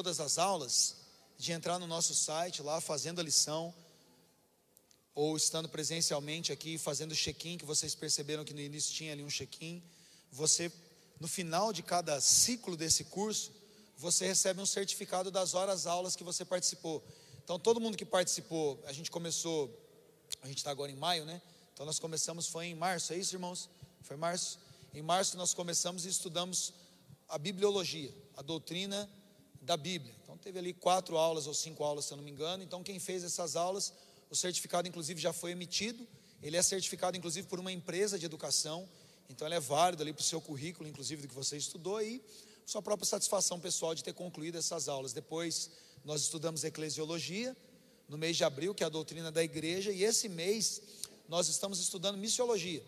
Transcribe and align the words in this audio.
todas 0.00 0.20
as 0.20 0.38
aulas, 0.38 0.94
de 1.36 1.50
entrar 1.50 1.76
no 1.76 1.84
nosso 1.88 2.14
site 2.14 2.62
lá, 2.62 2.80
fazendo 2.80 3.20
a 3.20 3.24
lição, 3.24 3.74
ou 5.12 5.36
estando 5.36 5.68
presencialmente 5.68 6.52
aqui, 6.52 6.78
fazendo 6.78 7.10
o 7.10 7.16
check-in, 7.16 7.58
que 7.58 7.64
vocês 7.64 7.96
perceberam 7.96 8.44
que 8.44 8.54
no 8.54 8.60
início 8.60 8.94
tinha 8.94 9.12
ali 9.12 9.24
um 9.24 9.28
check-in. 9.28 9.82
Você, 10.30 10.70
no 11.18 11.26
final 11.26 11.72
de 11.72 11.82
cada 11.82 12.20
ciclo 12.20 12.76
desse 12.76 13.06
curso, 13.06 13.50
você 13.96 14.24
recebe 14.24 14.60
um 14.60 14.66
certificado 14.66 15.32
das 15.32 15.54
horas 15.54 15.84
aulas 15.84 16.14
que 16.14 16.22
você 16.22 16.44
participou. 16.44 17.04
Então, 17.42 17.58
todo 17.58 17.80
mundo 17.80 17.96
que 17.96 18.06
participou, 18.06 18.80
a 18.86 18.92
gente 18.92 19.10
começou, 19.10 19.68
a 20.40 20.46
gente 20.46 20.58
está 20.58 20.70
agora 20.70 20.92
em 20.92 20.96
maio, 20.96 21.24
né? 21.24 21.42
Então, 21.74 21.84
nós 21.84 21.98
começamos, 21.98 22.46
foi 22.46 22.66
em 22.66 22.74
março, 22.76 23.12
é 23.12 23.16
isso, 23.16 23.34
irmãos? 23.34 23.68
Foi 24.02 24.16
março? 24.16 24.60
Em 24.94 25.02
março 25.02 25.36
nós 25.36 25.52
começamos 25.52 26.06
e 26.06 26.08
estudamos 26.08 26.72
a 27.28 27.36
bibliologia, 27.36 28.14
a 28.36 28.42
doutrina 28.42 29.10
da 29.68 29.76
Bíblia. 29.76 30.14
Então 30.22 30.36
teve 30.38 30.58
ali 30.58 30.72
quatro 30.72 31.18
aulas 31.18 31.46
ou 31.46 31.52
cinco 31.52 31.84
aulas, 31.84 32.06
se 32.06 32.12
eu 32.12 32.16
não 32.16 32.24
me 32.24 32.30
engano. 32.30 32.62
Então 32.62 32.82
quem 32.82 32.98
fez 32.98 33.22
essas 33.22 33.54
aulas, 33.54 33.92
o 34.30 34.34
certificado 34.34 34.88
inclusive 34.88 35.20
já 35.20 35.30
foi 35.30 35.50
emitido. 35.50 36.08
Ele 36.42 36.56
é 36.56 36.62
certificado 36.62 37.18
inclusive 37.18 37.46
por 37.46 37.60
uma 37.60 37.70
empresa 37.70 38.18
de 38.18 38.24
educação. 38.24 38.88
Então 39.28 39.46
ele 39.46 39.56
é 39.56 39.60
válido 39.60 40.02
ali 40.02 40.14
para 40.14 40.22
o 40.22 40.24
seu 40.24 40.40
currículo, 40.40 40.88
inclusive 40.88 41.20
do 41.20 41.28
que 41.28 41.34
você 41.34 41.58
estudou 41.58 42.00
e 42.00 42.22
sua 42.64 42.80
própria 42.80 43.06
satisfação 43.06 43.60
pessoal 43.60 43.94
de 43.94 44.02
ter 44.02 44.14
concluído 44.14 44.56
essas 44.56 44.88
aulas. 44.88 45.12
Depois 45.12 45.70
nós 46.02 46.22
estudamos 46.22 46.64
eclesiologia 46.64 47.54
no 48.08 48.16
mês 48.16 48.38
de 48.38 48.44
abril, 48.44 48.74
que 48.74 48.82
é 48.82 48.86
a 48.86 48.88
doutrina 48.88 49.30
da 49.30 49.44
igreja, 49.44 49.92
e 49.92 50.02
esse 50.02 50.30
mês 50.30 50.80
nós 51.28 51.48
estamos 51.48 51.78
estudando 51.78 52.16
missiologia. 52.16 52.82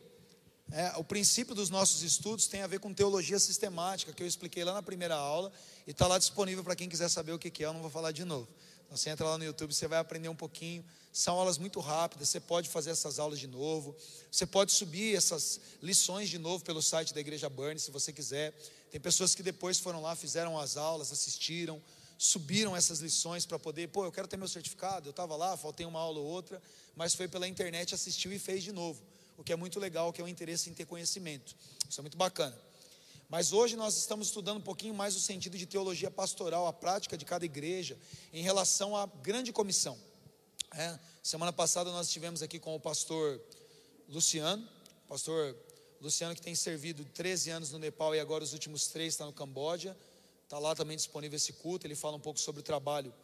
É, 0.72 0.92
o 0.96 1.02
princípio 1.02 1.52
dos 1.52 1.68
nossos 1.68 2.02
estudos 2.02 2.46
tem 2.46 2.62
a 2.62 2.66
ver 2.66 2.78
com 2.78 2.94
teologia 2.94 3.40
sistemática, 3.40 4.12
que 4.12 4.22
eu 4.22 4.26
expliquei 4.26 4.62
lá 4.62 4.72
na 4.72 4.82
primeira 4.82 5.16
aula, 5.16 5.52
e 5.84 5.90
está 5.90 6.06
lá 6.06 6.16
disponível 6.16 6.62
para 6.62 6.76
quem 6.76 6.88
quiser 6.88 7.08
saber 7.08 7.32
o 7.32 7.38
que 7.38 7.62
é, 7.62 7.66
eu 7.66 7.72
não 7.72 7.80
vou 7.80 7.90
falar 7.90 8.12
de 8.12 8.24
novo. 8.24 8.48
Então, 8.86 8.96
você 8.96 9.10
entra 9.10 9.26
lá 9.26 9.36
no 9.36 9.44
YouTube, 9.44 9.74
você 9.74 9.88
vai 9.88 9.98
aprender 9.98 10.28
um 10.28 10.34
pouquinho. 10.34 10.84
São 11.12 11.38
aulas 11.38 11.58
muito 11.58 11.80
rápidas, 11.80 12.28
você 12.28 12.38
pode 12.38 12.68
fazer 12.68 12.90
essas 12.90 13.18
aulas 13.18 13.38
de 13.38 13.48
novo. 13.48 13.96
Você 14.30 14.46
pode 14.46 14.70
subir 14.70 15.16
essas 15.16 15.60
lições 15.82 16.28
de 16.28 16.38
novo 16.38 16.64
pelo 16.64 16.80
site 16.80 17.12
da 17.12 17.20
Igreja 17.20 17.48
Burn, 17.48 17.78
se 17.78 17.90
você 17.90 18.12
quiser. 18.12 18.52
Tem 18.90 19.00
pessoas 19.00 19.34
que 19.34 19.42
depois 19.42 19.78
foram 19.78 20.00
lá, 20.00 20.14
fizeram 20.14 20.58
as 20.58 20.76
aulas, 20.76 21.10
assistiram, 21.10 21.82
subiram 22.16 22.76
essas 22.76 23.00
lições 23.00 23.44
para 23.44 23.58
poder, 23.58 23.88
pô, 23.88 24.04
eu 24.04 24.12
quero 24.12 24.28
ter 24.28 24.36
meu 24.36 24.48
certificado, 24.48 25.08
eu 25.08 25.10
estava 25.10 25.34
lá, 25.36 25.56
faltei 25.56 25.86
uma 25.86 25.98
aula 25.98 26.20
ou 26.20 26.26
outra, 26.26 26.62
mas 26.94 27.14
foi 27.14 27.26
pela 27.26 27.46
internet, 27.48 27.94
assistiu 27.94 28.32
e 28.32 28.38
fez 28.38 28.62
de 28.62 28.72
novo 28.72 29.02
o 29.40 29.42
que 29.42 29.54
é 29.54 29.56
muito 29.56 29.80
legal, 29.80 30.12
que 30.12 30.20
é 30.20 30.24
o 30.24 30.28
interesse 30.28 30.68
em 30.68 30.74
ter 30.74 30.84
conhecimento. 30.84 31.56
Isso 31.88 31.98
é 31.98 32.02
muito 32.02 32.18
bacana. 32.18 32.54
Mas 33.26 33.54
hoje 33.54 33.74
nós 33.74 33.96
estamos 33.96 34.26
estudando 34.26 34.58
um 34.58 34.62
pouquinho 34.62 34.92
mais 34.92 35.16
o 35.16 35.20
sentido 35.20 35.56
de 35.56 35.64
teologia 35.64 36.10
pastoral, 36.10 36.66
a 36.66 36.74
prática 36.74 37.16
de 37.16 37.24
cada 37.24 37.42
igreja 37.42 37.96
em 38.34 38.42
relação 38.42 38.94
à 38.94 39.06
grande 39.06 39.50
comissão. 39.50 39.98
É, 40.74 40.98
semana 41.22 41.54
passada 41.54 41.90
nós 41.90 42.08
estivemos 42.08 42.42
aqui 42.42 42.58
com 42.58 42.74
o 42.74 42.78
pastor 42.78 43.40
Luciano, 44.10 44.68
pastor 45.08 45.56
Luciano 46.02 46.34
que 46.34 46.42
tem 46.42 46.54
servido 46.54 47.02
13 47.02 47.48
anos 47.48 47.72
no 47.72 47.78
Nepal 47.78 48.14
e 48.14 48.20
agora 48.20 48.44
os 48.44 48.52
últimos 48.52 48.88
três 48.88 49.14
está 49.14 49.24
no 49.24 49.32
Camboja. 49.32 49.96
Está 50.44 50.58
lá 50.58 50.74
também 50.74 50.98
disponível 50.98 51.36
esse 51.36 51.54
culto. 51.54 51.86
Ele 51.86 51.94
fala 51.94 52.16
um 52.16 52.20
pouco 52.20 52.38
sobre 52.38 52.60
o 52.60 52.62
trabalho 52.62 53.14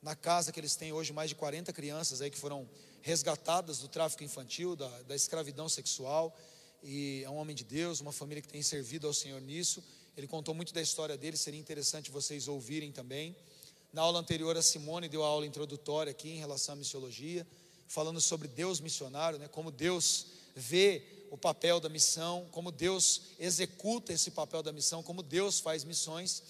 na 0.00 0.14
casa 0.14 0.52
que 0.52 0.60
eles 0.60 0.76
têm 0.76 0.92
hoje, 0.92 1.12
mais 1.12 1.30
de 1.30 1.34
40 1.34 1.72
crianças 1.72 2.20
aí 2.20 2.30
que 2.30 2.38
foram 2.38 2.68
resgatadas 3.04 3.80
do 3.80 3.86
tráfico 3.86 4.24
infantil, 4.24 4.74
da, 4.74 4.88
da 5.02 5.14
escravidão 5.14 5.68
sexual. 5.68 6.34
E 6.82 7.22
é 7.22 7.28
um 7.28 7.36
homem 7.36 7.54
de 7.54 7.62
Deus, 7.62 8.00
uma 8.00 8.12
família 8.12 8.40
que 8.40 8.48
tem 8.48 8.62
servido 8.62 9.06
ao 9.06 9.12
Senhor 9.12 9.42
nisso. 9.42 9.84
Ele 10.16 10.26
contou 10.26 10.54
muito 10.54 10.72
da 10.72 10.80
história 10.80 11.14
dele, 11.14 11.36
seria 11.36 11.60
interessante 11.60 12.10
vocês 12.10 12.48
ouvirem 12.48 12.90
também. 12.90 13.36
Na 13.92 14.00
aula 14.00 14.18
anterior, 14.20 14.56
a 14.56 14.62
Simone 14.62 15.06
deu 15.06 15.22
a 15.22 15.26
aula 15.26 15.44
introdutória 15.44 16.10
aqui 16.10 16.30
em 16.30 16.38
relação 16.38 16.72
à 16.72 16.76
missiologia, 16.76 17.46
falando 17.86 18.22
sobre 18.22 18.48
Deus 18.48 18.80
missionário, 18.80 19.38
né, 19.38 19.48
como 19.48 19.70
Deus 19.70 20.28
vê 20.56 21.26
o 21.30 21.36
papel 21.36 21.80
da 21.80 21.90
missão, 21.90 22.48
como 22.52 22.72
Deus 22.72 23.20
executa 23.38 24.14
esse 24.14 24.30
papel 24.30 24.62
da 24.62 24.72
missão, 24.72 25.02
como 25.02 25.22
Deus 25.22 25.60
faz 25.60 25.84
missões. 25.84 26.42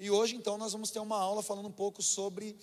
E 0.00 0.10
hoje, 0.10 0.34
então, 0.34 0.58
nós 0.58 0.72
vamos 0.72 0.90
ter 0.90 0.98
uma 0.98 1.16
aula 1.16 1.44
falando 1.44 1.68
um 1.68 1.72
pouco 1.72 2.02
sobre 2.02 2.56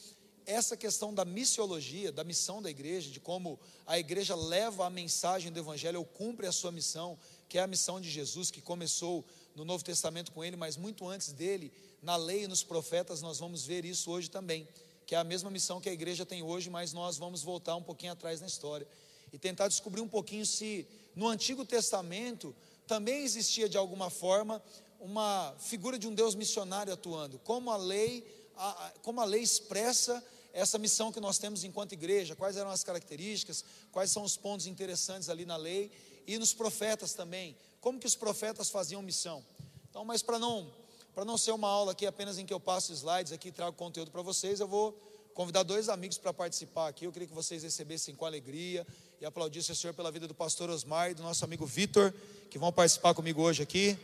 essa 0.49 0.75
questão 0.75 1.13
da 1.13 1.23
missiologia, 1.23 2.11
da 2.11 2.23
missão 2.23 2.61
da 2.61 2.69
igreja, 2.69 3.09
de 3.09 3.19
como 3.19 3.59
a 3.85 3.99
igreja 3.99 4.35
leva 4.35 4.85
a 4.85 4.89
mensagem 4.89 5.51
do 5.51 5.59
evangelho 5.59 5.99
ou 5.99 6.05
cumpre 6.05 6.47
a 6.47 6.51
sua 6.51 6.71
missão, 6.71 7.17
que 7.47 7.57
é 7.57 7.61
a 7.61 7.67
missão 7.67 8.01
de 8.01 8.09
Jesus, 8.09 8.49
que 8.49 8.61
começou 8.61 9.23
no 9.55 9.63
Novo 9.63 9.83
Testamento 9.83 10.31
com 10.31 10.43
ele, 10.43 10.55
mas 10.55 10.75
muito 10.75 11.07
antes 11.07 11.31
dele, 11.31 11.71
na 12.01 12.15
lei 12.15 12.43
e 12.43 12.47
nos 12.47 12.63
profetas, 12.63 13.21
nós 13.21 13.39
vamos 13.39 13.65
ver 13.65 13.85
isso 13.85 14.09
hoje 14.09 14.29
também, 14.29 14.67
que 15.05 15.13
é 15.13 15.17
a 15.17 15.23
mesma 15.23 15.49
missão 15.49 15.79
que 15.79 15.89
a 15.89 15.93
igreja 15.93 16.25
tem 16.25 16.41
hoje, 16.41 16.69
mas 16.69 16.93
nós 16.93 17.17
vamos 17.17 17.43
voltar 17.43 17.75
um 17.75 17.83
pouquinho 17.83 18.13
atrás 18.13 18.41
na 18.41 18.47
história 18.47 18.87
e 19.31 19.37
tentar 19.37 19.67
descobrir 19.67 20.01
um 20.01 20.07
pouquinho 20.07 20.45
se 20.45 20.87
no 21.15 21.27
Antigo 21.27 21.65
Testamento 21.65 22.55
também 22.87 23.23
existia 23.23 23.69
de 23.69 23.77
alguma 23.77 24.09
forma 24.09 24.61
uma 24.99 25.55
figura 25.59 25.97
de 25.97 26.07
um 26.07 26.13
Deus 26.13 26.35
missionário 26.35 26.91
atuando, 26.91 27.39
como 27.39 27.71
a 27.71 27.77
lei, 27.77 28.25
a, 28.57 28.93
como 29.01 29.21
a 29.21 29.25
lei 29.25 29.41
expressa 29.41 30.23
essa 30.53 30.77
missão 30.77 31.11
que 31.11 31.19
nós 31.19 31.37
temos 31.37 31.63
enquanto 31.63 31.93
igreja, 31.93 32.35
quais 32.35 32.57
eram 32.57 32.69
as 32.69 32.83
características, 32.83 33.63
quais 33.91 34.11
são 34.11 34.23
os 34.23 34.35
pontos 34.35 34.65
interessantes 34.65 35.29
ali 35.29 35.45
na 35.45 35.57
lei 35.57 35.91
e 36.25 36.37
nos 36.37 36.53
profetas 36.53 37.13
também, 37.13 37.55
como 37.81 37.99
que 37.99 38.07
os 38.07 38.15
profetas 38.15 38.69
faziam 38.69 39.01
missão. 39.01 39.43
Então, 39.89 40.03
mas 40.05 40.21
para 40.21 40.37
não 40.37 40.71
para 41.15 41.25
não 41.25 41.37
ser 41.37 41.51
uma 41.51 41.67
aula 41.67 41.91
aqui 41.91 42.05
apenas 42.05 42.37
em 42.37 42.45
que 42.45 42.53
eu 42.53 42.59
passo 42.59 42.93
slides 42.93 43.33
aqui 43.33 43.51
trago 43.51 43.75
conteúdo 43.75 44.09
para 44.09 44.21
vocês, 44.21 44.59
eu 44.59 44.67
vou 44.67 44.97
convidar 45.33 45.63
dois 45.63 45.89
amigos 45.89 46.17
para 46.17 46.33
participar 46.33 46.87
aqui. 46.87 47.05
Eu 47.05 47.11
queria 47.11 47.27
que 47.27 47.33
vocês 47.33 47.63
recebessem 47.63 48.15
com 48.15 48.25
alegria 48.25 48.85
e 49.19 49.25
aplaudissem 49.25 49.73
o 49.73 49.75
Senhor 49.75 49.93
pela 49.93 50.11
vida 50.11 50.27
do 50.27 50.33
pastor 50.33 50.69
Osmar 50.69 51.11
e 51.11 51.13
do 51.13 51.23
nosso 51.23 51.43
amigo 51.43 51.65
Vitor, 51.65 52.13
que 52.49 52.57
vão 52.57 52.71
participar 52.71 53.13
comigo 53.13 53.41
hoje 53.41 53.61
aqui. 53.61 53.97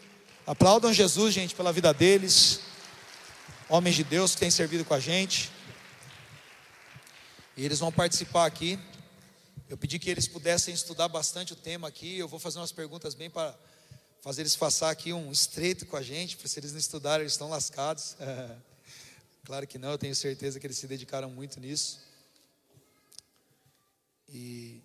Aplaudam 0.45 0.91
Jesus, 0.91 1.33
gente, 1.33 1.55
pela 1.55 1.71
vida 1.71 1.93
deles. 1.93 2.59
Homens 3.69 3.95
de 3.95 4.03
Deus 4.03 4.33
que 4.33 4.41
têm 4.41 4.51
servido 4.51 4.83
com 4.83 4.93
a 4.93 4.99
gente. 4.99 5.54
E 7.57 7.63
eles 7.63 7.79
vão 7.79 7.89
participar 7.89 8.45
aqui. 8.45 8.77
Eu 9.69 9.77
pedi 9.77 9.97
que 9.97 10.09
eles 10.09 10.27
pudessem 10.27 10.73
estudar 10.73 11.07
bastante 11.07 11.53
o 11.53 11.55
tema 11.55 11.87
aqui. 11.87 12.17
Eu 12.17 12.27
vou 12.27 12.37
fazer 12.37 12.59
umas 12.59 12.73
perguntas 12.73 13.13
bem 13.13 13.29
para 13.29 13.57
fazer 14.21 14.41
eles 14.41 14.57
passar 14.57 14.89
aqui 14.89 15.13
um 15.13 15.31
estreito 15.31 15.85
com 15.85 15.95
a 15.95 16.01
gente, 16.01 16.35
porque 16.35 16.49
se 16.49 16.59
eles 16.59 16.73
não 16.73 16.79
estudarem, 16.79 17.21
eles 17.21 17.31
estão 17.31 17.47
lascados. 17.47 18.17
claro 19.45 19.65
que 19.65 19.77
não, 19.77 19.91
eu 19.91 19.97
tenho 19.97 20.13
certeza 20.13 20.59
que 20.59 20.67
eles 20.67 20.77
se 20.77 20.85
dedicaram 20.85 21.29
muito 21.29 21.57
nisso. 21.61 22.01
E 24.27 24.83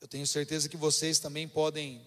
eu 0.00 0.06
tenho 0.06 0.28
certeza 0.28 0.68
que 0.68 0.76
vocês 0.76 1.18
também 1.18 1.48
podem, 1.48 2.00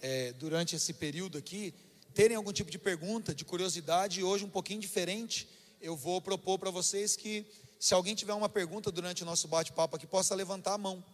é, 0.00 0.32
durante 0.32 0.74
esse 0.74 0.94
período 0.94 1.36
aqui, 1.36 1.74
terem 2.14 2.34
algum 2.34 2.50
tipo 2.50 2.70
de 2.70 2.78
pergunta, 2.78 3.34
de 3.34 3.44
curiosidade, 3.44 4.20
e 4.20 4.24
hoje 4.24 4.46
um 4.46 4.50
pouquinho 4.50 4.80
diferente 4.80 5.46
eu 5.84 5.94
vou 5.94 6.18
propor 6.18 6.58
para 6.58 6.70
vocês 6.70 7.14
que, 7.14 7.44
se 7.78 7.92
alguém 7.92 8.14
tiver 8.14 8.32
uma 8.32 8.48
pergunta 8.48 8.90
durante 8.90 9.22
o 9.22 9.26
nosso 9.26 9.46
bate-papo 9.46 9.94
aqui, 9.94 10.06
possa 10.06 10.34
levantar 10.34 10.72
a 10.72 10.78
mão. 10.78 11.04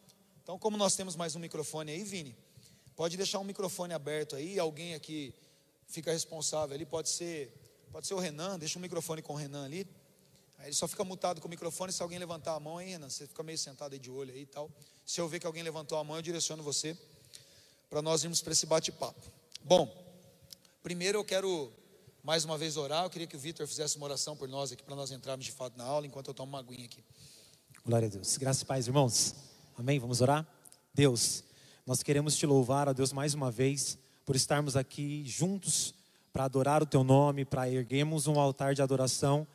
Então, 0.44 0.56
como 0.60 0.76
nós 0.76 0.94
temos 0.94 1.16
mais 1.16 1.34
um 1.34 1.41
microfone 1.41 1.91
aí, 1.91 2.04
Vini, 2.04 2.36
pode 2.94 3.16
deixar 3.16 3.41
um 3.41 3.44
microfone 3.44 3.92
aberto 3.92 4.36
aí, 4.36 4.60
alguém 4.60 4.94
aqui 4.94 5.34
fica 5.88 6.12
responsável 6.12 6.76
ali, 6.76 6.86
pode 6.86 7.09
ser, 7.09 7.53
pode 7.91 8.06
ser 8.06 8.14
o 8.14 8.20
Renan, 8.20 8.60
deixa 8.60 8.78
um 8.78 8.82
microfone 8.82 9.20
com 9.22 9.32
o 9.32 9.36
Renan 9.36 9.64
ali. 9.64 9.84
Aí 10.59 10.66
ele 10.66 10.75
só 10.76 10.86
fica 10.86 11.03
mutado 11.03 11.41
com 11.41 11.48
o 11.48 11.50
microfone 11.50 11.92
se 11.92 12.00
alguém 12.00 12.20
levantar 12.20 12.54
a 12.54 12.60
mão 12.60 12.78
aí, 12.78 12.91
Renan, 12.91 13.10
você 13.10 13.26
fica 13.26 13.42
meio 13.42 13.59
sentado 13.59 13.92
aí 13.92 13.98
de 13.98 14.09
olho 14.09 14.32
aí 14.32 14.42
e 14.42 14.47
tal. 14.47 14.70
Se 15.04 15.20
eu 15.20 15.28
ver 15.28 15.41
que 15.41 15.47
alguém 15.48 15.64
levantou 15.64 15.98
a 15.98 16.04
mão, 16.04 16.14
eu 16.14 16.22
direciono 16.22 16.62
você 16.62 16.97
para 17.88 18.00
nós 18.00 18.22
irmos 18.22 18.41
para 18.41 18.53
esse 18.53 18.66
bate-papo. 18.66 19.20
Bom, 19.64 19.92
primeiro 20.80 21.18
eu 21.18 21.24
quero 21.24 21.72
mais 22.22 22.45
uma 22.45 22.59
vez 22.59 22.77
orar. 22.77 23.05
Eu 23.05 23.11
queria 23.11 23.27
que 23.27 23.37
o 23.37 23.39
Vitor 23.39 23.67
fizesse 23.67 23.97
uma 23.97 24.07
oração 24.07 24.37
por 24.37 24.49
nós 24.49 24.72
aqui, 24.72 24.83
para 24.83 24.95
nós 24.95 25.11
entrarmos 25.11 25.45
de 25.45 25.53
fato 25.53 25.77
na 25.77 25.84
aula, 25.84 26.07
enquanto 26.07 26.28
eu 26.28 26.34
tomo 26.34 26.53
uma 26.53 26.59
aguinha 26.59 26.84
aqui. 26.84 27.03
Glória 27.84 28.09
a 28.09 28.11
Deus. 28.11 28.37
Graças 28.37 28.63
e 28.63 28.65
paz, 28.65 28.87
irmãos. 28.87 29.34
Amém? 29.77 29.99
Vamos 29.99 30.21
orar? 30.21 30.47
Deus, 30.93 31.43
nós 31.87 32.03
queremos 32.03 32.37
te 32.37 32.45
louvar, 32.45 32.89
ó 32.89 32.93
Deus, 32.93 33.13
mais 33.13 33.33
uma 33.33 33.51
vez, 33.51 33.97
por 34.27 34.37
estarmos 34.37 34.77
aqui 34.77 35.25
juntos 35.25 35.95
para 36.33 36.45
adorar 36.45 36.83
o 36.83 36.87
teu 36.87 37.03
nome, 37.03 37.45
para 37.45 37.69
erguermos 37.69 38.27
um 38.27 38.39
altar 38.39 38.75
de 38.75 38.83
adoração. 38.83 39.47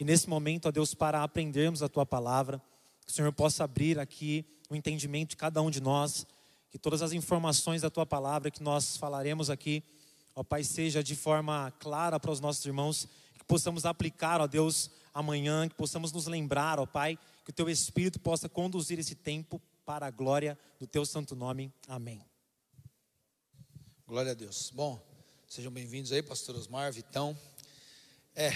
E 0.00 0.04
nesse 0.04 0.28
momento, 0.28 0.66
ó 0.66 0.72
Deus, 0.72 0.94
para 0.94 1.22
aprendermos 1.22 1.82
a 1.82 1.88
tua 1.88 2.06
palavra, 2.06 2.60
que 3.06 3.12
o 3.12 3.14
Senhor 3.14 3.32
possa 3.32 3.64
abrir 3.64 3.98
aqui 3.98 4.44
o 4.68 4.74
entendimento 4.74 5.30
de 5.30 5.36
cada 5.36 5.60
um 5.60 5.70
de 5.70 5.80
nós, 5.80 6.26
que 6.70 6.78
todas 6.78 7.02
as 7.02 7.12
informações 7.12 7.82
da 7.82 7.90
tua 7.90 8.06
palavra 8.06 8.50
que 8.50 8.62
nós 8.62 8.96
falaremos 8.96 9.50
aqui 9.50 9.84
ó 10.34 10.42
Pai, 10.42 10.64
seja 10.64 11.02
de 11.02 11.14
forma 11.14 11.72
clara 11.78 12.18
para 12.18 12.30
os 12.30 12.40
nossos 12.40 12.64
irmãos, 12.64 13.06
que 13.38 13.44
possamos 13.44 13.84
aplicar, 13.84 14.40
ó 14.40 14.46
Deus, 14.46 14.90
amanhã, 15.12 15.68
que 15.68 15.74
possamos 15.74 16.12
nos 16.12 16.26
lembrar, 16.26 16.80
ó 16.80 16.86
Pai, 16.86 17.18
que 17.44 17.50
o 17.50 17.52
Teu 17.52 17.68
Espírito 17.68 18.18
possa 18.18 18.48
conduzir 18.48 18.98
esse 18.98 19.14
tempo 19.14 19.60
para 19.84 20.06
a 20.06 20.10
glória 20.10 20.58
do 20.80 20.86
Teu 20.86 21.06
santo 21.06 21.36
nome. 21.36 21.72
Amém. 21.86 22.20
Glória 24.06 24.32
a 24.32 24.34
Deus. 24.34 24.70
Bom, 24.74 25.00
sejam 25.46 25.70
bem-vindos 25.72 26.10
aí, 26.10 26.22
Pastor 26.22 26.56
Osmar, 26.56 26.92
Vitão. 26.92 27.38
É, 28.34 28.50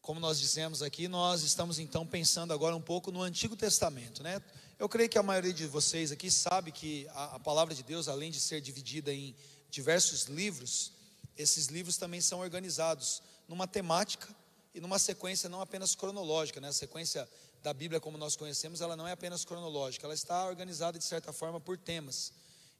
como 0.00 0.18
nós 0.18 0.38
dissemos 0.38 0.82
aqui, 0.82 1.08
nós 1.08 1.42
estamos 1.42 1.78
então 1.78 2.06
pensando 2.06 2.52
agora 2.52 2.74
um 2.74 2.80
pouco 2.80 3.10
no 3.10 3.22
Antigo 3.22 3.56
Testamento, 3.56 4.22
né? 4.22 4.42
Eu 4.78 4.88
creio 4.88 5.08
que 5.08 5.16
a 5.16 5.22
maioria 5.22 5.54
de 5.54 5.66
vocês 5.66 6.12
aqui 6.12 6.30
sabe 6.30 6.70
que 6.70 7.08
a, 7.08 7.36
a 7.36 7.40
palavra 7.40 7.74
de 7.74 7.82
Deus, 7.82 8.08
além 8.08 8.30
de 8.30 8.38
ser 8.38 8.60
dividida 8.60 9.12
em 9.12 9.34
diversos 9.76 10.22
livros, 10.24 10.90
esses 11.36 11.66
livros 11.66 11.98
também 11.98 12.22
são 12.22 12.40
organizados 12.40 13.22
numa 13.46 13.68
temática 13.68 14.26
e 14.74 14.80
numa 14.80 14.98
sequência 14.98 15.50
não 15.50 15.60
apenas 15.60 15.94
cronológica, 15.94 16.62
né? 16.62 16.68
A 16.68 16.72
sequência 16.72 17.28
da 17.62 17.74
Bíblia 17.74 18.00
como 18.00 18.16
nós 18.16 18.36
conhecemos, 18.36 18.80
ela 18.80 18.96
não 18.96 19.06
é 19.06 19.12
apenas 19.12 19.44
cronológica, 19.44 20.06
ela 20.06 20.14
está 20.14 20.46
organizada 20.46 20.98
de 20.98 21.04
certa 21.04 21.30
forma 21.30 21.60
por 21.60 21.76
temas. 21.76 22.32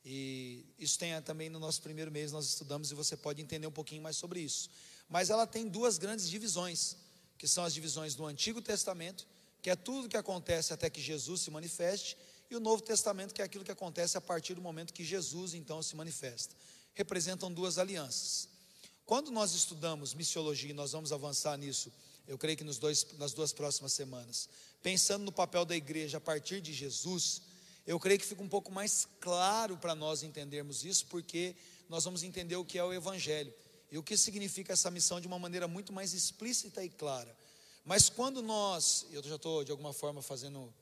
E 0.06 0.64
isso 0.78 0.98
tem 0.98 1.20
também 1.20 1.50
no 1.50 1.58
nosso 1.58 1.82
primeiro 1.82 2.10
mês 2.10 2.32
nós 2.32 2.46
estudamos 2.46 2.90
e 2.90 2.94
você 2.94 3.14
pode 3.14 3.42
entender 3.42 3.66
um 3.66 3.72
pouquinho 3.72 4.00
mais 4.00 4.16
sobre 4.16 4.40
isso. 4.40 4.70
Mas 5.06 5.28
ela 5.28 5.46
tem 5.46 5.68
duas 5.68 5.98
grandes 5.98 6.30
divisões, 6.30 6.96
que 7.36 7.46
são 7.46 7.62
as 7.62 7.74
divisões 7.74 8.14
do 8.14 8.24
Antigo 8.24 8.62
Testamento, 8.62 9.26
que 9.60 9.68
é 9.68 9.76
tudo 9.76 10.08
que 10.08 10.16
acontece 10.16 10.72
até 10.72 10.88
que 10.88 11.02
Jesus 11.02 11.42
se 11.42 11.50
manifeste, 11.50 12.16
e 12.50 12.56
o 12.56 12.60
Novo 12.60 12.82
Testamento, 12.82 13.34
que 13.34 13.42
é 13.42 13.44
aquilo 13.44 13.64
que 13.64 13.72
acontece 13.72 14.16
a 14.16 14.20
partir 14.20 14.54
do 14.54 14.62
momento 14.62 14.94
que 14.94 15.04
Jesus 15.04 15.52
então 15.52 15.82
se 15.82 15.94
manifesta. 15.94 16.54
Representam 16.96 17.52
duas 17.52 17.78
alianças. 17.78 18.48
Quando 19.04 19.30
nós 19.30 19.54
estudamos 19.54 20.14
missiologia, 20.14 20.70
e 20.70 20.74
nós 20.74 20.90
vamos 20.90 21.12
avançar 21.12 21.56
nisso, 21.56 21.92
eu 22.26 22.36
creio 22.36 22.58
que 22.58 22.64
nos 22.64 22.78
dois, 22.78 23.06
nas 23.18 23.32
duas 23.32 23.52
próximas 23.52 23.92
semanas, 23.92 24.48
pensando 24.82 25.24
no 25.24 25.30
papel 25.30 25.64
da 25.64 25.76
igreja 25.76 26.16
a 26.16 26.20
partir 26.20 26.60
de 26.60 26.72
Jesus, 26.72 27.40
eu 27.86 28.00
creio 28.00 28.18
que 28.18 28.26
fica 28.26 28.42
um 28.42 28.48
pouco 28.48 28.72
mais 28.72 29.06
claro 29.20 29.76
para 29.76 29.94
nós 29.94 30.24
entendermos 30.24 30.84
isso, 30.84 31.06
porque 31.06 31.54
nós 31.88 32.02
vamos 32.02 32.24
entender 32.24 32.56
o 32.56 32.64
que 32.64 32.78
é 32.78 32.82
o 32.82 32.92
Evangelho 32.92 33.54
e 33.92 33.96
o 33.96 34.02
que 34.02 34.16
significa 34.16 34.72
essa 34.72 34.90
missão 34.90 35.20
de 35.20 35.28
uma 35.28 35.38
maneira 35.38 35.68
muito 35.68 35.92
mais 35.92 36.12
explícita 36.12 36.84
e 36.84 36.88
clara. 36.88 37.32
Mas 37.84 38.08
quando 38.08 38.42
nós, 38.42 39.06
eu 39.12 39.22
já 39.22 39.36
estou 39.36 39.62
de 39.62 39.70
alguma 39.70 39.92
forma 39.92 40.20
fazendo 40.20 40.74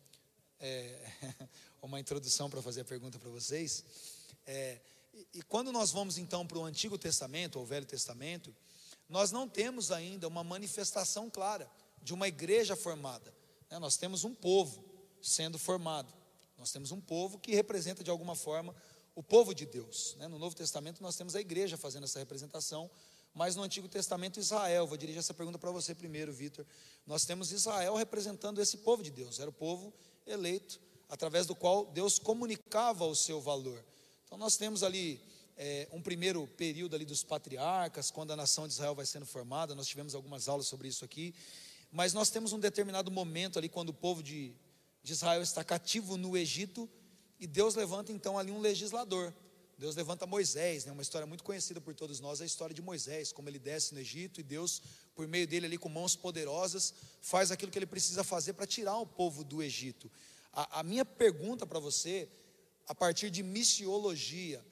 é, 0.59 1.13
uma 1.83 2.01
introdução 2.01 2.49
para 2.49 2.63
fazer 2.63 2.81
a 2.81 2.85
pergunta 2.85 3.19
para 3.19 3.29
vocês, 3.29 3.85
é, 4.47 4.81
e, 5.33 5.43
quando 5.43 5.71
nós 5.73 5.91
vamos 5.91 6.19
então 6.19 6.47
para 6.47 6.59
o 6.59 6.65
Antigo 6.65 6.99
Testamento 6.99 7.59
ou 7.59 7.65
Velho 7.65 7.87
Testamento, 7.87 8.55
nós 9.09 9.31
não 9.31 9.49
temos 9.49 9.91
ainda 9.91 10.27
uma 10.27 10.43
manifestação 10.43 11.31
clara 11.31 11.71
de 12.03 12.13
uma 12.13 12.29
igreja 12.29 12.75
formada. 12.75 13.35
Né? 13.71 13.79
Nós 13.79 13.97
temos 13.97 14.25
um 14.25 14.35
povo 14.35 14.85
sendo 15.23 15.59
formado. 15.59 16.13
Nós 16.59 16.73
temos 16.73 16.93
um 16.93 17.01
povo 17.01 17.39
que 17.39 17.55
representa 17.55 18.03
de 18.03 18.11
alguma 18.11 18.35
forma 18.35 18.75
o 19.15 19.23
povo 19.23 19.55
de 19.55 19.67
Deus. 19.67 20.17
Né? 20.19 20.29
No 20.29 20.39
Novo 20.39 20.57
Testamento 20.57 21.03
nós 21.03 21.17
temos 21.17 21.37
a 21.37 21.41
igreja 21.41 21.77
fazendo 21.77 22.05
essa 22.05 22.19
representação, 22.19 22.91
mas 23.33 23.57
no 23.57 23.63
Antigo 23.63 23.89
Testamento 23.89 24.39
Israel. 24.41 24.87
Vou 24.87 24.97
dirigir 24.97 25.19
essa 25.19 25.35
pergunta 25.35 25.59
para 25.59 25.71
você 25.71 25.95
primeiro, 25.95 26.33
Vitor. 26.33 26.67
Nós 27.07 27.25
temos 27.25 27.53
Israel 27.53 27.95
representando 27.95 28.61
esse 28.61 28.79
povo 28.79 29.03
de 29.03 29.11
Deus. 29.11 29.39
Era 29.39 29.51
o 29.51 29.53
povo 29.53 29.93
eleito, 30.27 30.81
através 31.09 31.47
do 31.47 31.55
qual 31.55 31.87
Deus 31.87 32.19
comunicava 32.19 33.05
o 33.05 33.15
seu 33.15 33.41
valor. 33.41 33.85
Então 34.25 34.39
nós 34.39 34.57
temos 34.57 34.83
ali 34.83 35.21
é, 35.57 35.89
um 35.93 36.03
primeiro 36.03 36.47
período 36.47 36.97
ali 36.97 37.05
dos 37.05 37.23
patriarcas, 37.23 38.11
quando 38.11 38.33
a 38.33 38.37
nação 38.37 38.67
de 38.67 38.75
Israel 38.75 38.95
vai 38.95 39.07
sendo 39.07 39.27
formada. 39.27 39.75
Nós 39.75 39.87
tivemos 39.87 40.15
algumas 40.15 40.49
aulas 40.49 40.67
sobre 40.67 40.89
isso 40.89 41.05
aqui. 41.05 41.35
Mas 41.91 42.13
nós 42.13 42.31
temos 42.31 42.53
um 42.53 42.59
determinado 42.59 43.11
momento 43.11 43.59
ali, 43.59 43.69
quando 43.69 43.91
o 43.91 43.95
povo 43.95 44.23
de, 44.23 44.53
de 45.03 45.13
Israel 45.13 45.43
está 45.43 45.63
cativo 45.63 46.17
no 46.17 46.37
Egito, 46.37 46.91
e 47.39 47.47
Deus 47.47 47.75
levanta 47.75 48.11
então 48.11 48.39
ali 48.39 48.51
um 48.51 48.61
legislador. 48.61 49.33
Deus 49.77 49.97
levanta 49.97 50.27
Moisés, 50.27 50.85
né? 50.85 50.93
uma 50.93 51.03
história 51.03 51.27
muito 51.27 51.43
conhecida 51.43 51.81
por 51.81 51.95
todos 51.95 52.21
nós, 52.21 52.41
a 52.41 52.47
história 52.47 52.75
de 52.75 52.81
Moisés, 52.81 53.33
como 53.33 53.49
ele 53.49 53.59
desce 53.59 53.93
no 53.93 54.01
Egito 54.01 54.41
e 54.41 54.43
Deus, 54.43 54.81
por 55.15 55.27
meio 55.27 55.47
dele 55.47 55.67
ali 55.67 55.79
com 55.79 55.89
mãos 55.89 56.15
poderosas, 56.15 56.95
faz 57.21 57.51
aquilo 57.51 57.73
que 57.73 57.79
ele 57.79 57.87
precisa 57.87 58.23
fazer 58.23 58.53
para 58.53 58.67
tirar 58.67 58.97
o 58.99 59.07
povo 59.07 59.43
do 59.43 59.63
Egito. 59.63 60.11
A, 60.53 60.81
a 60.81 60.83
minha 60.83 61.05
pergunta 61.05 61.67
para 61.67 61.81
você, 61.81 62.29
a 62.87 62.95
partir 62.95 63.31
de 63.31 63.43
missiologia, 63.43 64.65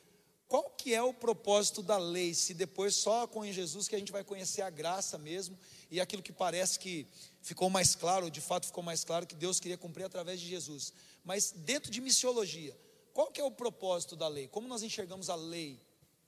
qual 0.52 0.68
que 0.68 0.92
é 0.92 1.02
o 1.02 1.14
propósito 1.14 1.82
da 1.82 1.96
lei, 1.96 2.34
se 2.34 2.52
depois 2.52 2.94
só 2.94 3.26
com 3.26 3.50
Jesus 3.50 3.88
que 3.88 3.96
a 3.96 3.98
gente 3.98 4.12
vai 4.12 4.22
conhecer 4.22 4.60
a 4.60 4.68
graça 4.68 5.16
mesmo 5.16 5.58
e 5.90 5.98
aquilo 5.98 6.22
que 6.22 6.32
parece 6.32 6.78
que 6.78 7.06
ficou 7.40 7.70
mais 7.70 7.94
claro, 7.94 8.30
de 8.30 8.40
fato 8.40 8.66
ficou 8.66 8.84
mais 8.84 9.02
claro 9.02 9.26
que 9.26 9.34
Deus 9.34 9.58
queria 9.58 9.78
cumprir 9.78 10.04
através 10.04 10.38
de 10.38 10.46
Jesus. 10.46 10.92
Mas 11.24 11.52
dentro 11.52 11.90
de 11.90 12.02
missiologia, 12.02 12.76
qual 13.14 13.30
que 13.30 13.40
é 13.40 13.44
o 13.44 13.50
propósito 13.50 14.14
da 14.14 14.28
lei? 14.28 14.46
Como 14.46 14.68
nós 14.68 14.82
enxergamos 14.82 15.30
a 15.30 15.34
lei 15.34 15.80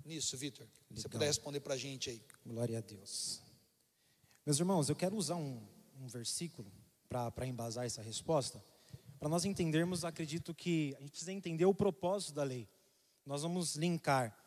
nisso, 0.04 0.36
Vitor? 0.38 0.66
Se 0.94 1.02
você 1.02 1.08
puder 1.08 1.26
responder 1.26 1.60
para 1.60 1.74
a 1.74 1.76
gente 1.78 2.08
aí. 2.08 2.22
Glória 2.46 2.78
a 2.78 2.80
Deus. 2.80 3.42
Meus 4.46 4.58
irmãos, 4.58 4.88
eu 4.88 4.96
quero 4.96 5.16
usar 5.16 5.36
um, 5.36 5.62
um 6.00 6.06
versículo 6.06 6.72
para 7.08 7.46
embasar 7.46 7.84
essa 7.84 8.00
resposta. 8.00 8.64
Para 9.24 9.30
nós 9.30 9.46
entendermos, 9.46 10.04
acredito 10.04 10.52
que 10.52 10.94
a 10.98 11.00
gente 11.00 11.12
precisa 11.12 11.32
entender 11.32 11.64
o 11.64 11.72
propósito 11.72 12.34
da 12.34 12.42
lei. 12.42 12.68
Nós 13.24 13.40
vamos 13.40 13.74
linkar 13.74 14.38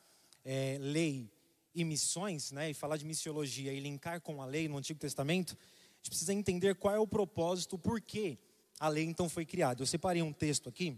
é, 0.46 0.78
lei 0.80 1.32
e 1.74 1.84
missões, 1.84 2.52
né, 2.52 2.70
e 2.70 2.76
falar 2.76 2.98
de 2.98 3.04
missiologia 3.04 3.74
e 3.74 3.80
linkar 3.80 4.22
com 4.22 4.40
a 4.40 4.46
lei 4.46 4.68
no 4.68 4.78
Antigo 4.78 5.00
Testamento. 5.00 5.58
A 5.58 5.96
gente 5.98 6.10
precisa 6.12 6.32
entender 6.32 6.76
qual 6.76 6.94
é 6.94 7.00
o 7.00 7.08
propósito, 7.08 7.76
o 7.76 7.80
porquê 7.80 8.38
a 8.80 8.88
lei 8.88 9.04
então 9.04 9.28
foi 9.28 9.48
criada. 9.48 9.82
Eu 9.82 9.88
separei 9.88 10.22
um 10.22 10.32
texto 10.32 10.70
aqui, 10.70 10.96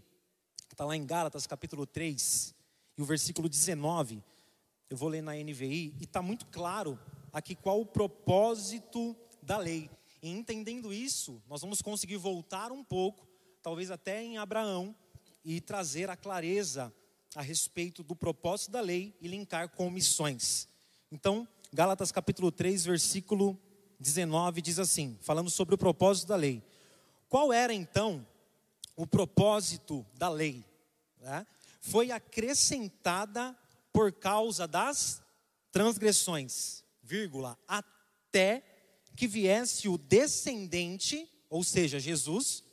está 0.70 0.84
lá 0.84 0.94
em 0.94 1.06
Gálatas 1.06 1.46
capítulo 1.46 1.86
3, 1.86 2.54
e 2.98 3.00
o 3.00 3.06
versículo 3.06 3.48
19. 3.48 4.22
Eu 4.90 4.96
vou 4.98 5.08
ler 5.08 5.22
na 5.22 5.32
NVI, 5.32 5.94
e 5.98 6.04
está 6.04 6.20
muito 6.20 6.44
claro 6.48 7.00
aqui 7.32 7.54
qual 7.54 7.80
o 7.80 7.86
propósito 7.86 9.16
da 9.40 9.56
lei. 9.56 9.88
E 10.22 10.28
entendendo 10.28 10.92
isso, 10.92 11.42
nós 11.48 11.62
vamos 11.62 11.80
conseguir 11.80 12.18
voltar 12.18 12.72
um 12.72 12.84
pouco, 12.84 13.29
talvez 13.62 13.90
até 13.90 14.22
em 14.22 14.38
Abraão, 14.38 14.94
e 15.44 15.60
trazer 15.60 16.10
a 16.10 16.16
clareza 16.16 16.92
a 17.34 17.42
respeito 17.42 18.02
do 18.02 18.14
propósito 18.16 18.72
da 18.72 18.80
lei 18.80 19.16
e 19.20 19.28
linkar 19.28 19.68
com 19.70 19.90
missões. 19.90 20.68
Então, 21.10 21.46
Gálatas 21.72 22.10
capítulo 22.10 22.50
3, 22.50 22.84
versículo 22.84 23.58
19 23.98 24.60
diz 24.60 24.78
assim, 24.78 25.16
falando 25.20 25.50
sobre 25.50 25.74
o 25.74 25.78
propósito 25.78 26.28
da 26.28 26.36
lei. 26.36 26.62
Qual 27.28 27.52
era 27.52 27.72
então 27.72 28.26
o 28.96 29.06
propósito 29.06 30.04
da 30.14 30.28
lei? 30.28 30.64
Né? 31.20 31.46
Foi 31.80 32.10
acrescentada 32.10 33.56
por 33.92 34.12
causa 34.12 34.66
das 34.66 35.22
transgressões, 35.70 36.84
vírgula, 37.02 37.58
até 37.68 38.62
que 39.16 39.28
viesse 39.28 39.88
o 39.88 39.98
descendente, 39.98 41.28
ou 41.48 41.62
seja, 41.62 42.00
Jesus, 42.00 42.64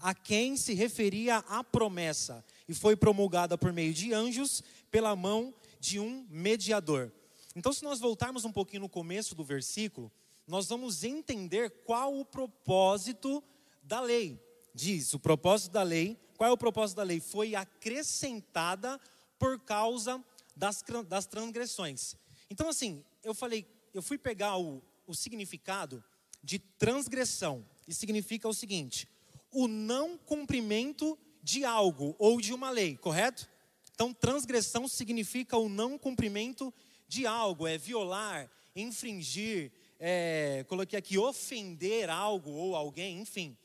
a 0.00 0.14
quem 0.14 0.56
se 0.56 0.74
referia 0.74 1.38
a 1.48 1.62
promessa, 1.62 2.44
e 2.68 2.74
foi 2.74 2.96
promulgada 2.96 3.56
por 3.56 3.72
meio 3.72 3.92
de 3.92 4.12
anjos, 4.12 4.62
pela 4.90 5.14
mão 5.14 5.54
de 5.80 6.00
um 6.00 6.26
mediador. 6.30 7.12
Então, 7.54 7.72
se 7.72 7.82
nós 7.82 8.00
voltarmos 8.00 8.44
um 8.44 8.52
pouquinho 8.52 8.82
no 8.82 8.88
começo 8.88 9.34
do 9.34 9.44
versículo, 9.44 10.12
nós 10.46 10.68
vamos 10.68 11.04
entender 11.04 11.70
qual 11.84 12.18
o 12.18 12.24
propósito 12.24 13.42
da 13.82 14.00
lei. 14.00 14.40
Diz, 14.74 15.14
o 15.14 15.18
propósito 15.18 15.72
da 15.72 15.82
lei, 15.82 16.18
qual 16.36 16.50
é 16.50 16.52
o 16.52 16.58
propósito 16.58 16.98
da 16.98 17.02
lei? 17.02 17.18
Foi 17.18 17.54
acrescentada 17.54 19.00
por 19.38 19.58
causa 19.60 20.22
das, 20.54 20.84
das 21.08 21.26
transgressões. 21.26 22.14
Então, 22.50 22.68
assim, 22.68 23.02
eu 23.24 23.34
falei, 23.34 23.66
eu 23.94 24.02
fui 24.02 24.18
pegar 24.18 24.58
o, 24.58 24.82
o 25.06 25.14
significado 25.14 26.04
de 26.42 26.58
transgressão, 26.58 27.64
e 27.88 27.94
significa 27.94 28.48
o 28.48 28.54
seguinte: 28.54 29.08
o 29.52 29.68
não 29.68 30.18
cumprimento 30.18 31.18
de 31.42 31.64
algo 31.64 32.14
ou 32.18 32.40
de 32.40 32.52
uma 32.52 32.70
lei, 32.70 32.96
correto? 32.96 33.48
Então, 33.94 34.12
transgressão 34.12 34.86
significa 34.86 35.56
o 35.56 35.68
não 35.68 35.96
cumprimento 35.96 36.72
de 37.08 37.26
algo, 37.26 37.66
é 37.66 37.78
violar, 37.78 38.50
infringir, 38.74 39.72
é, 39.98 40.64
coloquei 40.68 40.98
aqui, 40.98 41.16
ofender 41.16 42.10
algo 42.10 42.50
ou 42.50 42.76
alguém, 42.76 43.20
enfim. 43.20 43.56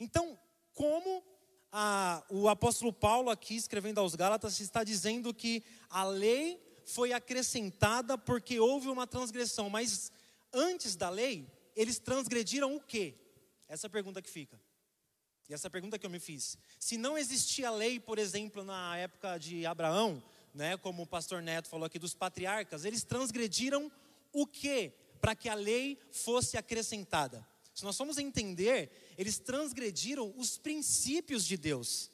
Então, 0.00 0.38
como 0.74 1.22
a, 1.70 2.24
o 2.30 2.48
apóstolo 2.48 2.92
Paulo, 2.92 3.30
aqui 3.30 3.54
escrevendo 3.54 3.98
aos 3.98 4.14
Gálatas, 4.14 4.60
está 4.60 4.82
dizendo 4.82 5.32
que 5.32 5.62
a 5.88 6.04
lei 6.04 6.60
foi 6.84 7.12
acrescentada 7.12 8.16
porque 8.16 8.58
houve 8.58 8.88
uma 8.88 9.06
transgressão, 9.06 9.68
mas 9.68 10.10
antes 10.52 10.96
da 10.96 11.10
lei, 11.10 11.46
eles 11.74 11.98
transgrediram 11.98 12.74
o 12.74 12.80
quê? 12.80 13.14
Essa 13.68 13.86
é 13.86 13.90
pergunta 13.90 14.22
que 14.22 14.30
fica. 14.30 14.60
E 15.48 15.54
essa 15.54 15.70
pergunta 15.70 15.98
que 15.98 16.04
eu 16.04 16.10
me 16.10 16.18
fiz. 16.18 16.58
Se 16.78 16.96
não 16.96 17.16
existia 17.16 17.70
lei, 17.70 18.00
por 18.00 18.18
exemplo, 18.18 18.64
na 18.64 18.96
época 18.96 19.38
de 19.38 19.64
Abraão, 19.64 20.22
né, 20.52 20.76
como 20.76 21.02
o 21.02 21.06
pastor 21.06 21.40
Neto 21.42 21.68
falou 21.68 21.86
aqui 21.86 21.98
dos 21.98 22.14
patriarcas, 22.14 22.84
eles 22.84 23.04
transgrediram 23.04 23.90
o 24.32 24.46
quê 24.46 24.92
para 25.20 25.34
que 25.34 25.48
a 25.48 25.54
lei 25.54 25.98
fosse 26.10 26.56
acrescentada? 26.56 27.46
Se 27.74 27.84
nós 27.84 27.96
formos 27.96 28.18
entender, 28.18 28.90
eles 29.18 29.38
transgrediram 29.38 30.32
os 30.36 30.56
princípios 30.56 31.44
de 31.44 31.56
Deus. 31.56 32.10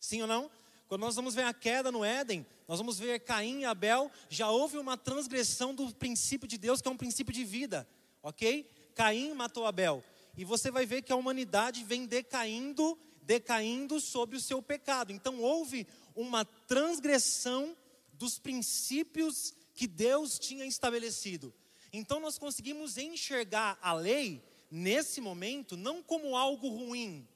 Sim 0.00 0.22
ou 0.22 0.26
não? 0.26 0.50
Quando 0.88 1.02
nós 1.02 1.14
vamos 1.14 1.34
ver 1.34 1.44
a 1.44 1.54
queda 1.54 1.92
no 1.92 2.04
Éden, 2.04 2.46
nós 2.66 2.78
vamos 2.78 2.98
ver 2.98 3.20
Caim 3.20 3.60
e 3.60 3.64
Abel, 3.64 4.10
já 4.28 4.50
houve 4.50 4.78
uma 4.78 4.96
transgressão 4.96 5.74
do 5.74 5.94
princípio 5.94 6.48
de 6.48 6.58
Deus, 6.58 6.80
que 6.80 6.88
é 6.88 6.90
um 6.90 6.96
princípio 6.96 7.32
de 7.32 7.44
vida. 7.44 7.86
ok? 8.22 8.68
Caim 8.94 9.32
matou 9.34 9.66
Abel. 9.66 10.02
E 10.38 10.44
você 10.44 10.70
vai 10.70 10.86
ver 10.86 11.02
que 11.02 11.12
a 11.12 11.16
humanidade 11.16 11.82
vem 11.82 12.06
decaindo, 12.06 12.96
decaindo 13.22 13.98
sobre 13.98 14.36
o 14.36 14.40
seu 14.40 14.62
pecado. 14.62 15.12
Então 15.12 15.40
houve 15.40 15.84
uma 16.14 16.44
transgressão 16.44 17.76
dos 18.12 18.38
princípios 18.38 19.52
que 19.74 19.88
Deus 19.88 20.38
tinha 20.38 20.64
estabelecido. 20.64 21.52
Então 21.92 22.20
nós 22.20 22.38
conseguimos 22.38 22.96
enxergar 22.96 23.76
a 23.82 23.92
lei 23.92 24.40
nesse 24.70 25.20
momento 25.20 25.76
não 25.76 26.04
como 26.04 26.36
algo 26.36 26.68
ruim. 26.68 27.26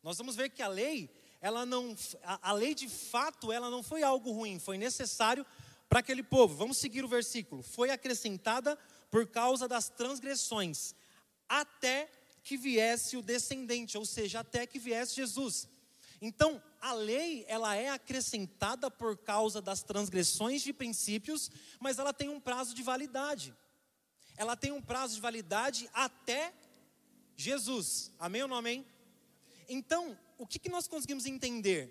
Nós 0.00 0.16
vamos 0.16 0.36
ver 0.36 0.50
que 0.50 0.62
a 0.62 0.68
lei, 0.68 1.10
ela 1.40 1.66
não 1.66 1.96
a, 2.22 2.50
a 2.50 2.52
lei 2.52 2.72
de 2.72 2.88
fato, 2.88 3.50
ela 3.50 3.68
não 3.68 3.82
foi 3.82 4.04
algo 4.04 4.30
ruim, 4.30 4.60
foi 4.60 4.78
necessário 4.78 5.44
para 5.88 5.98
aquele 5.98 6.22
povo. 6.22 6.54
Vamos 6.54 6.78
seguir 6.78 7.04
o 7.04 7.08
versículo. 7.08 7.64
Foi 7.64 7.90
acrescentada 7.90 8.78
por 9.10 9.26
causa 9.26 9.66
das 9.66 9.88
transgressões, 9.88 10.94
até 11.48 12.08
que 12.44 12.58
viesse 12.58 13.16
o 13.16 13.22
descendente, 13.22 13.96
ou 13.96 14.04
seja, 14.04 14.40
até 14.40 14.66
que 14.66 14.78
viesse 14.78 15.16
Jesus. 15.16 15.66
Então, 16.20 16.62
a 16.80 16.92
lei, 16.92 17.44
ela 17.48 17.74
é 17.74 17.88
acrescentada 17.88 18.90
por 18.90 19.16
causa 19.16 19.62
das 19.62 19.82
transgressões 19.82 20.62
de 20.62 20.72
princípios, 20.72 21.50
mas 21.80 21.98
ela 21.98 22.12
tem 22.12 22.28
um 22.28 22.38
prazo 22.38 22.74
de 22.74 22.82
validade. 22.82 23.54
Ela 24.36 24.54
tem 24.54 24.72
um 24.72 24.82
prazo 24.82 25.14
de 25.14 25.20
validade 25.22 25.88
até 25.94 26.52
Jesus. 27.34 28.12
Amém 28.18 28.42
ou 28.42 28.48
não 28.48 28.58
amém? 28.58 28.86
Então, 29.66 30.18
o 30.36 30.46
que, 30.46 30.58
que 30.58 30.68
nós 30.68 30.86
conseguimos 30.86 31.24
entender? 31.24 31.90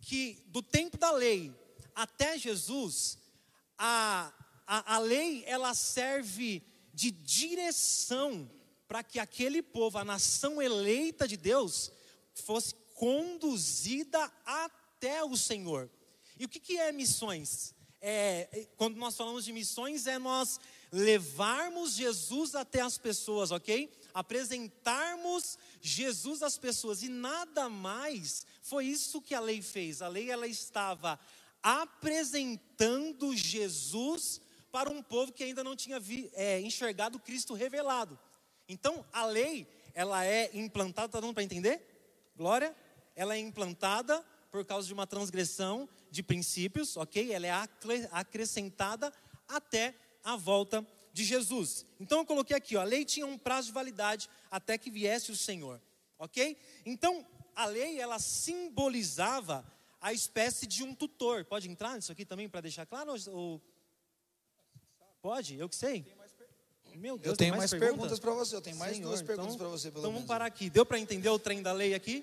Que 0.00 0.42
do 0.46 0.62
tempo 0.62 0.96
da 0.96 1.10
lei 1.10 1.54
até 1.94 2.38
Jesus, 2.38 3.18
a, 3.76 4.32
a, 4.66 4.94
a 4.94 4.98
lei 4.98 5.44
ela 5.46 5.74
serve 5.74 6.62
de 6.94 7.10
direção 7.10 8.50
para 8.90 9.04
que 9.04 9.20
aquele 9.20 9.62
povo, 9.62 9.98
a 9.98 10.04
nação 10.04 10.60
eleita 10.60 11.28
de 11.28 11.36
Deus, 11.36 11.92
fosse 12.34 12.74
conduzida 12.96 14.20
até 14.44 15.22
o 15.22 15.36
Senhor. 15.36 15.88
E 16.36 16.44
o 16.44 16.48
que, 16.48 16.58
que 16.58 16.76
é 16.76 16.90
missões? 16.90 17.72
É, 18.00 18.66
quando 18.76 18.96
nós 18.96 19.16
falamos 19.16 19.44
de 19.44 19.52
missões, 19.52 20.08
é 20.08 20.18
nós 20.18 20.58
levarmos 20.90 21.92
Jesus 21.92 22.56
até 22.56 22.80
as 22.80 22.98
pessoas, 22.98 23.52
ok? 23.52 23.96
Apresentarmos 24.12 25.56
Jesus 25.80 26.42
às 26.42 26.58
pessoas 26.58 27.04
e 27.04 27.08
nada 27.08 27.68
mais 27.68 28.44
foi 28.60 28.86
isso 28.86 29.22
que 29.22 29.36
a 29.36 29.40
lei 29.40 29.62
fez. 29.62 30.02
A 30.02 30.08
lei 30.08 30.32
ela 30.32 30.48
estava 30.48 31.16
apresentando 31.62 33.36
Jesus 33.36 34.40
para 34.72 34.90
um 34.90 35.00
povo 35.00 35.30
que 35.30 35.44
ainda 35.44 35.62
não 35.62 35.76
tinha 35.76 36.00
vi, 36.00 36.28
é, 36.34 36.60
enxergado 36.60 37.20
Cristo 37.20 37.54
revelado. 37.54 38.18
Então 38.70 39.04
a 39.12 39.26
lei 39.26 39.66
ela 39.92 40.24
é 40.24 40.48
implantada, 40.54 41.06
está 41.06 41.20
dando 41.20 41.34
para 41.34 41.42
entender? 41.42 42.32
Glória? 42.36 42.74
Ela 43.16 43.34
é 43.34 43.38
implantada 43.38 44.24
por 44.50 44.64
causa 44.64 44.86
de 44.86 44.94
uma 44.94 45.06
transgressão 45.06 45.88
de 46.10 46.22
princípios, 46.22 46.96
ok? 46.96 47.32
Ela 47.32 47.48
é 47.48 47.52
acrescentada 48.12 49.12
até 49.48 49.94
a 50.22 50.36
volta 50.36 50.86
de 51.12 51.24
Jesus. 51.24 51.84
Então 51.98 52.18
eu 52.20 52.24
coloquei 52.24 52.56
aqui, 52.56 52.76
ó, 52.76 52.80
a 52.80 52.84
lei 52.84 53.04
tinha 53.04 53.26
um 53.26 53.36
prazo 53.36 53.68
de 53.68 53.74
validade 53.74 54.30
até 54.48 54.78
que 54.78 54.90
viesse 54.90 55.32
o 55.32 55.36
Senhor, 55.36 55.80
ok? 56.16 56.56
Então 56.86 57.26
a 57.56 57.66
lei 57.66 58.00
ela 58.00 58.20
simbolizava 58.20 59.64
a 60.00 60.12
espécie 60.12 60.66
de 60.66 60.84
um 60.84 60.94
tutor. 60.94 61.44
Pode 61.44 61.68
entrar 61.68 61.96
nisso 61.96 62.12
aqui 62.12 62.24
também 62.24 62.48
para 62.48 62.60
deixar 62.60 62.86
claro? 62.86 63.14
Ou... 63.32 63.60
Pode? 65.20 65.56
Eu 65.56 65.68
que 65.68 65.76
sei. 65.76 66.19
Meu 67.00 67.16
Deus, 67.16 67.32
eu 67.32 67.36
tenho 67.36 67.56
mais, 67.56 67.72
mais 67.72 67.82
perguntas 67.82 68.18
para 68.18 68.32
você. 68.32 68.54
Eu 68.54 68.60
tenho 68.60 68.76
mais 68.76 68.94
Senhor, 68.94 69.08
duas 69.08 69.22
perguntas 69.22 69.54
então, 69.54 69.66
para 69.66 69.74
você. 69.74 69.88
então 69.88 70.02
vamos 70.02 70.24
parar 70.24 70.44
aqui. 70.44 70.68
Deu 70.68 70.84
para 70.84 70.98
entender 70.98 71.30
o 71.30 71.38
trem 71.38 71.62
da 71.62 71.72
lei 71.72 71.94
aqui 71.94 72.22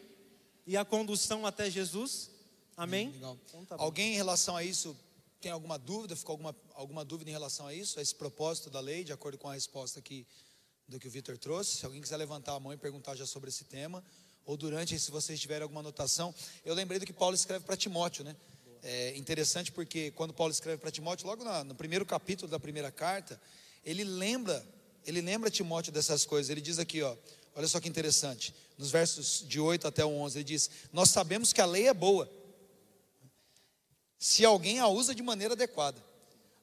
e 0.67 0.77
a 0.77 0.85
condução 0.85 1.47
até 1.47 1.67
Jesus? 1.67 2.29
Amém? 2.75 3.09
Legal. 3.09 3.39
Então, 3.47 3.65
tá 3.65 3.75
Alguém 3.79 4.13
em 4.13 4.15
relação 4.15 4.55
a 4.55 4.63
isso 4.63 4.95
tem 5.41 5.51
alguma 5.51 5.79
dúvida? 5.79 6.15
Ficou 6.15 6.33
alguma, 6.33 6.55
alguma 6.75 7.03
dúvida 7.03 7.31
em 7.31 7.33
relação 7.33 7.65
a 7.65 7.73
isso, 7.73 7.97
a 7.97 8.03
esse 8.03 8.13
propósito 8.13 8.69
da 8.69 8.79
lei, 8.79 9.03
de 9.03 9.11
acordo 9.11 9.35
com 9.35 9.49
a 9.49 9.55
resposta 9.55 9.97
aqui 9.97 10.27
do 10.87 10.99
que 10.99 11.07
o 11.07 11.11
Vitor 11.11 11.39
trouxe? 11.39 11.77
Se 11.77 11.85
alguém 11.85 11.99
quiser 11.99 12.17
levantar 12.17 12.53
a 12.53 12.59
mão 12.59 12.71
e 12.71 12.77
perguntar 12.77 13.15
já 13.15 13.25
sobre 13.25 13.49
esse 13.49 13.63
tema, 13.63 14.03
ou 14.45 14.55
durante, 14.55 14.97
se 14.99 15.09
vocês 15.09 15.39
tiverem 15.39 15.63
alguma 15.63 15.79
anotação, 15.79 16.33
eu 16.63 16.75
lembrei 16.75 16.99
do 16.99 17.05
que 17.05 17.13
Paulo 17.13 17.33
escreve 17.33 17.65
para 17.65 17.75
Timóteo, 17.75 18.23
né? 18.23 18.35
É 18.83 19.17
interessante 19.17 19.71
porque 19.71 20.11
quando 20.11 20.35
Paulo 20.35 20.51
escreve 20.51 20.77
para 20.77 20.91
Timóteo, 20.91 21.25
logo 21.25 21.43
no 21.63 21.73
primeiro 21.73 22.05
capítulo 22.05 22.49
da 22.49 22.59
primeira 22.59 22.91
carta, 22.91 23.41
ele 23.87 24.03
lembra, 24.03 24.67
ele 25.05 25.21
lembra 25.21 25.49
Timóteo 25.49 25.93
dessas 25.93 26.25
coisas. 26.25 26.49
Ele 26.49 26.59
diz 26.59 26.77
aqui, 26.77 27.01
ó, 27.01 27.15
olha 27.55 27.67
só 27.69 27.79
que 27.79 27.87
interessante, 27.87 28.53
nos 28.77 28.91
versos 28.91 29.45
de 29.47 29.61
8 29.61 29.87
até 29.87 30.03
o 30.03 30.09
11, 30.09 30.39
ele 30.39 30.43
diz: 30.43 30.69
Nós 30.91 31.09
sabemos 31.09 31.53
que 31.53 31.61
a 31.61 31.65
lei 31.65 31.87
é 31.87 31.93
boa 31.93 32.29
se 34.19 34.43
alguém 34.43 34.79
a 34.79 34.87
usa 34.87 35.15
de 35.15 35.23
maneira 35.23 35.53
adequada. 35.53 36.03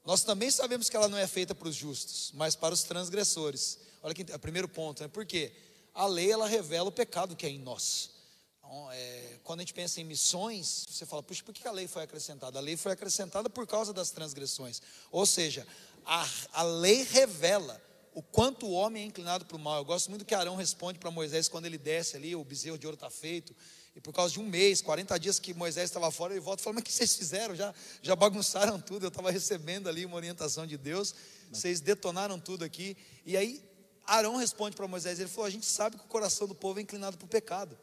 Nós 0.05 0.23
também 0.23 0.51
sabemos 0.51 0.91
que 0.91 0.97
ela 0.97 1.09
não 1.09 1.17
é 1.17 1.27
feita 1.27 1.55
para 1.55 1.67
os 1.67 1.75
justos, 1.75 2.31
mas 2.35 2.55
para 2.55 2.75
os 2.75 2.83
transgressores. 2.83 3.79
Olha 4.03 4.13
que 4.13 4.31
é 4.31 4.37
o 4.37 4.39
primeiro 4.39 4.69
ponto, 4.69 5.03
né? 5.03 5.09
Porque 5.09 5.51
a 5.95 6.07
lei 6.07 6.31
ela 6.31 6.47
revela 6.47 6.91
o 6.91 6.93
pecado 6.93 7.35
que 7.35 7.47
é 7.47 7.49
em 7.49 7.59
nós. 7.59 8.11
Então, 8.59 8.91
é, 8.93 9.39
quando 9.45 9.61
a 9.61 9.63
gente 9.63 9.73
pensa 9.73 10.01
em 10.01 10.05
missões, 10.05 10.85
você 10.91 11.07
fala, 11.07 11.23
puxa, 11.23 11.43
por 11.45 11.55
que 11.55 11.67
a 11.67 11.71
lei 11.71 11.87
foi 11.87 12.03
acrescentada? 12.03 12.59
A 12.59 12.63
lei 12.63 12.77
foi 12.77 12.93
acrescentada 12.93 13.49
por 13.49 13.67
causa 13.67 13.93
das 13.93 14.11
transgressões. 14.11 14.83
Ou 15.13 15.25
seja, 15.25 15.67
a, 16.05 16.29
a 16.53 16.63
lei 16.63 17.03
revela 17.03 17.81
o 18.15 18.23
quanto 18.23 18.67
o 18.67 18.73
homem 18.73 19.03
é 19.03 19.07
inclinado 19.07 19.45
para 19.45 19.57
o 19.57 19.61
mal. 19.61 19.79
Eu 19.79 19.85
gosto 19.85 20.09
muito 20.09 20.25
que 20.25 20.35
Arão 20.35 20.55
responde 20.55 20.99
para 20.99 21.11
Moisés 21.11 21.49
quando 21.49 21.67
ele 21.67 21.79
desce 21.79 22.17
ali, 22.17 22.35
o 22.37 22.45
bezerro 22.45 22.79
de 22.79 22.87
ouro 22.87 22.95
está 22.95 23.11
feito. 23.11 23.55
E 23.97 24.01
por 24.01 24.13
causa 24.13 24.35
de 24.35 24.41
um 24.41 24.47
mês, 24.47 24.81
40 24.81 25.19
dias 25.19 25.39
que 25.39 25.55
Moisés 25.55 25.91
estava 25.91 26.11
fora, 26.11 26.33
ele 26.33 26.41
volta 26.41 26.61
e 26.61 26.65
fala: 26.65 26.75
Mas 26.75 26.83
o 26.83 26.85
que 26.85 26.93
vocês 26.93 27.15
fizeram? 27.17 27.55
Já, 27.55 27.73
já 28.03 28.17
bagunçaram 28.17 28.81
tudo. 28.81 29.05
Eu 29.05 29.09
estava 29.09 29.31
recebendo 29.31 29.89
ali 29.89 30.05
uma 30.05 30.17
orientação 30.17 30.67
de 30.67 30.77
Deus, 30.77 31.15
vocês 31.53 31.81
detonaram 31.81 32.39
tudo 32.39 32.65
aqui. 32.65 32.97
E 33.25 33.37
aí 33.37 33.63
Arão 34.07 34.37
responde 34.37 34.77
para 34.77 34.87
Moisés: 34.89 35.21
Ele 35.21 35.29
falou: 35.29 35.47
A 35.47 35.51
gente 35.51 35.67
sabe 35.67 35.97
que 35.97 36.05
o 36.05 36.09
coração 36.09 36.47
do 36.47 36.55
povo 36.55 36.81
é 36.81 36.83
inclinado 36.83 37.17
para 37.17 37.25
o 37.25 37.29
pecado. 37.29 37.79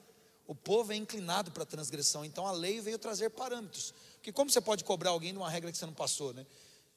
O 0.46 0.56
povo 0.56 0.92
é 0.92 0.96
inclinado 0.96 1.50
para 1.52 1.64
a 1.64 1.66
transgressão. 1.66 2.26
Então 2.26 2.46
a 2.46 2.52
lei 2.52 2.82
veio 2.82 3.00
trazer 3.00 3.30
parâmetros. 3.30 3.94
Porque 4.16 4.34
como 4.34 4.52
você 4.52 4.60
pode 4.60 4.84
cobrar 4.84 5.12
alguém 5.12 5.32
de 5.32 5.38
uma 5.38 5.50
regra 5.50 5.72
que 5.72 5.78
você 5.78 5.86
não 5.86 5.94
passou, 5.94 6.34
né? 6.34 6.46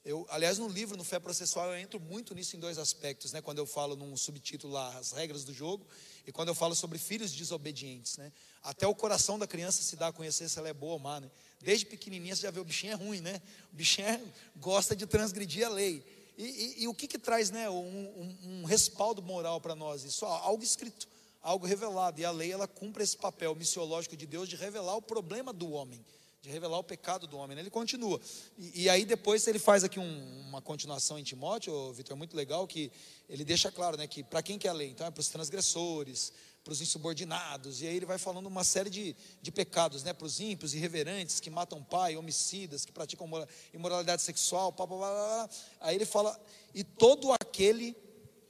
Eu, 0.05 0.27
aliás, 0.29 0.59
no 0.59 0.69
livro, 0.69 0.99
no 0.99 1.05
Fé 1.05 1.19
Processual, 1.19 1.69
eu 1.69 1.79
entro 1.79 1.99
muito 1.99 2.35
nisso 2.35 2.55
em 2.57 2.59
dois 2.61 2.77
aspectos, 2.77 3.33
né? 3.33 3.41
Quando 3.41 3.57
eu 3.57 3.65
falo 3.65 3.97
num 3.97 4.15
subtítulo 4.19 4.75
lá, 4.75 4.95
as 4.99 5.13
regras 5.13 5.45
do 5.45 5.55
jogo, 5.55 5.87
e 6.27 6.33
quando 6.33 6.49
eu 6.49 6.55
falo 6.55 6.75
sobre 6.75 6.99
filhos 6.99 7.33
desobedientes, 7.33 8.19
né? 8.19 8.31
Até 8.63 8.87
o 8.87 8.95
coração 8.95 9.39
da 9.39 9.47
criança 9.47 9.83
se 9.83 9.97
dá 9.97 10.09
a 10.09 10.13
conhecer 10.13 10.47
se 10.51 10.59
ela 10.59 10.69
é 10.69 10.75
boa 10.75 10.93
ou 10.93 10.99
má, 10.99 11.21
né? 11.21 11.31
Desde 11.63 11.87
pequenininha 11.87 12.37
você 12.37 12.43
já 12.43 12.51
vê 12.51 12.61
o 12.61 12.65
bichinho 12.65 12.93
é 12.93 12.97
ruim, 12.97 13.23
né? 13.23 13.41
O 13.73 13.77
bichinho 13.77 14.07
é, 14.07 14.21
gosta 14.57 14.95
de 14.95 15.07
transgredir 15.07 15.67
a 15.67 15.71
lei. 15.71 16.05
E, 16.37 16.45
e, 16.45 16.83
e 16.83 16.89
o 16.89 16.93
que 16.93 17.09
que 17.09 17.19
traz, 17.19 17.49
né? 17.49 17.71
Um, 17.71 17.75
um, 17.75 18.39
um 18.43 18.65
respaldo 18.65 19.23
moral 19.23 19.59
para 19.59 19.75
nós? 19.75 20.05
Isso, 20.05 20.27
algo 20.27 20.63
escrito, 20.63 21.09
algo 21.41 21.65
revelado. 21.65 22.21
E 22.21 22.27
a 22.27 22.31
lei, 22.31 22.53
ela 22.53 22.69
cumpre 22.69 23.03
esse 23.03 23.17
papel 23.17 23.55
missiológico 23.55 24.19
de 24.19 24.27
Deus 24.27 24.51
de 24.51 24.57
revelar 24.57 24.97
o 24.97 25.03
problema 25.03 25.51
do 25.51 25.71
homem 25.71 26.05
de 26.45 26.51
revelar 26.51 26.79
o 26.79 26.85
pecado 26.85 27.27
do 27.27 27.39
homem. 27.39 27.57
Né? 27.57 27.63
Ele 27.63 27.71
continua. 27.71 28.21
E, 28.59 28.83
e, 28.83 28.89
aí 28.91 29.07
depois 29.07 29.47
ele 29.47 29.59
faz 29.59 29.83
aqui 29.83 29.99
um, 29.99 30.41
uma 30.47 30.61
continuação 30.61 31.19
em 31.19 31.23
Timóteo, 31.23 31.91
Vitor, 31.95 32.15
muito 32.19 32.37
legal, 32.37 32.67
que 32.67 32.93
ele 33.31 33.47
deixa 33.47 33.73
claro 33.73 33.97
né, 33.97 34.07
que 34.07 34.23
para 34.23 34.43
quem 34.43 34.59
que 34.59 34.69
é 34.69 34.71
a 34.71 34.75
lei? 34.75 34.91
Então 34.91 35.07
é 35.07 35.11
para 35.11 35.23
os 35.23 35.29
transgressores, 35.29 36.35
para 36.63 36.71
os 36.71 36.83
insubordinados, 36.83 37.81
e 37.81 37.87
aí 37.87 37.97
ele 37.97 38.05
vai 38.05 38.19
falando 38.19 38.47
uma 38.47 38.63
série 38.63 38.91
de, 38.91 39.17
de 39.41 39.51
pecados, 39.51 40.03
né, 40.03 40.13
para 40.13 40.27
os 40.27 40.39
ímpios, 40.39 40.75
irreverentes, 40.75 41.41
que 41.41 41.49
matam 41.49 41.83
pai, 41.83 42.15
homicidas, 42.15 42.85
que 42.85 42.93
praticam 42.93 43.27
imoralidade 43.73 44.21
sexual, 44.21 44.71
blá. 44.71 45.49
aí 45.81 45.97
ele 45.97 46.05
fala, 46.05 46.39
e 46.75 46.85
todo 46.85 47.33
aquele 47.33 47.97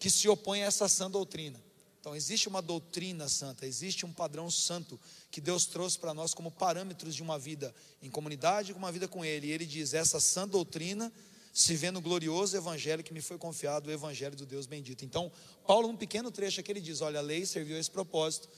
que 0.01 0.11
se 0.11 0.29
opõe 0.29 0.65
a 0.65 0.67
essa 0.67 0.89
sã 0.89 1.09
doutrina. 1.09 1.63
Então 2.05 2.15
existe 2.15 2.49
uma 2.49 2.61
doutrina 2.61 3.29
santa, 3.31 3.65
existe 3.65 4.05
um 4.05 4.13
padrão 4.13 4.51
santo 4.51 5.01
que 5.35 5.41
Deus 5.41 5.67
trouxe 5.67 5.99
para 5.99 6.15
nós 6.15 6.33
como 6.33 6.49
parâmetros 6.49 7.13
de 7.13 7.21
uma 7.21 7.37
vida 7.37 7.75
em 8.01 8.09
comunidade, 8.09 8.73
com 8.73 8.79
uma 8.79 8.93
vida 8.93 9.09
com 9.09 9.25
Ele. 9.25 9.49
E 9.49 9.51
Ele 9.51 9.67
diz: 9.67 9.93
essa 9.93 10.21
sã 10.21 10.47
doutrina 10.47 11.13
se 11.53 11.75
vê 11.75 11.91
no 11.91 12.01
glorioso 12.01 12.57
evangelho 12.57 13.03
que 13.03 13.13
me 13.13 13.21
foi 13.21 13.37
confiado, 13.37 13.89
o 13.89 13.91
evangelho 13.91 14.37
do 14.37 14.47
Deus 14.47 14.65
bendito. 14.65 15.05
Então, 15.05 15.33
Paulo, 15.67 15.89
num 15.89 15.97
pequeno 15.97 16.31
trecho 16.31 16.61
aqui, 16.61 16.71
ele 16.71 16.81
diz: 16.81 17.01
Olha, 17.01 17.19
a 17.19 17.21
lei 17.21 17.45
serviu 17.45 17.77
a 17.77 17.81
esse 17.81 17.91
propósito 17.91 18.49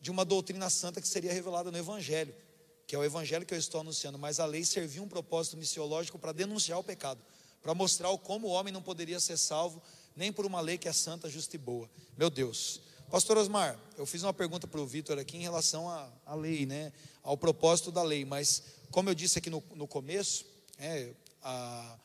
de 0.00 0.10
uma 0.10 0.24
doutrina 0.24 0.68
santa 0.68 1.00
que 1.00 1.06
seria 1.06 1.32
revelada 1.32 1.70
no 1.70 1.78
evangelho, 1.78 2.34
que 2.84 2.96
é 2.96 2.98
o 2.98 3.04
evangelho 3.04 3.46
que 3.46 3.54
eu 3.54 3.58
estou 3.58 3.82
anunciando, 3.82 4.18
mas 4.18 4.40
a 4.40 4.44
lei 4.44 4.64
serviu 4.64 5.04
um 5.04 5.08
propósito 5.08 5.56
missiológico 5.56 6.18
para 6.18 6.32
denunciar 6.32 6.80
o 6.80 6.82
pecado, 6.82 7.20
para 7.62 7.76
mostrar 7.76 8.08
como 8.18 8.48
o 8.48 8.50
homem 8.50 8.72
não 8.72 8.82
poderia 8.82 9.20
ser 9.20 9.36
salvo 9.36 9.80
nem 10.16 10.32
por 10.32 10.44
uma 10.44 10.60
lei 10.60 10.78
que 10.78 10.88
é 10.88 10.92
santa, 10.92 11.30
justa 11.30 11.54
e 11.54 11.58
boa. 11.60 11.88
Meu 12.16 12.28
Deus. 12.28 12.80
Pastor 13.10 13.36
Osmar, 13.36 13.78
eu 13.96 14.06
fiz 14.06 14.22
uma 14.22 14.32
pergunta 14.32 14.66
para 14.66 14.80
o 14.80 14.86
Vitor 14.86 15.18
aqui 15.18 15.36
em 15.36 15.42
relação 15.42 15.88
à, 15.88 16.10
à, 16.26 16.34
lei, 16.34 16.66
né? 16.66 16.92
Ao 17.22 17.36
propósito 17.36 17.92
da 17.92 18.02
lei, 18.02 18.24
mas 18.24 18.62
como 18.90 19.08
eu 19.08 19.14
disse 19.14 19.38
aqui 19.38 19.50
no, 19.50 19.62
no 19.74 19.86
começo, 19.86 20.44
é, 20.78 21.12
a, 21.42 21.98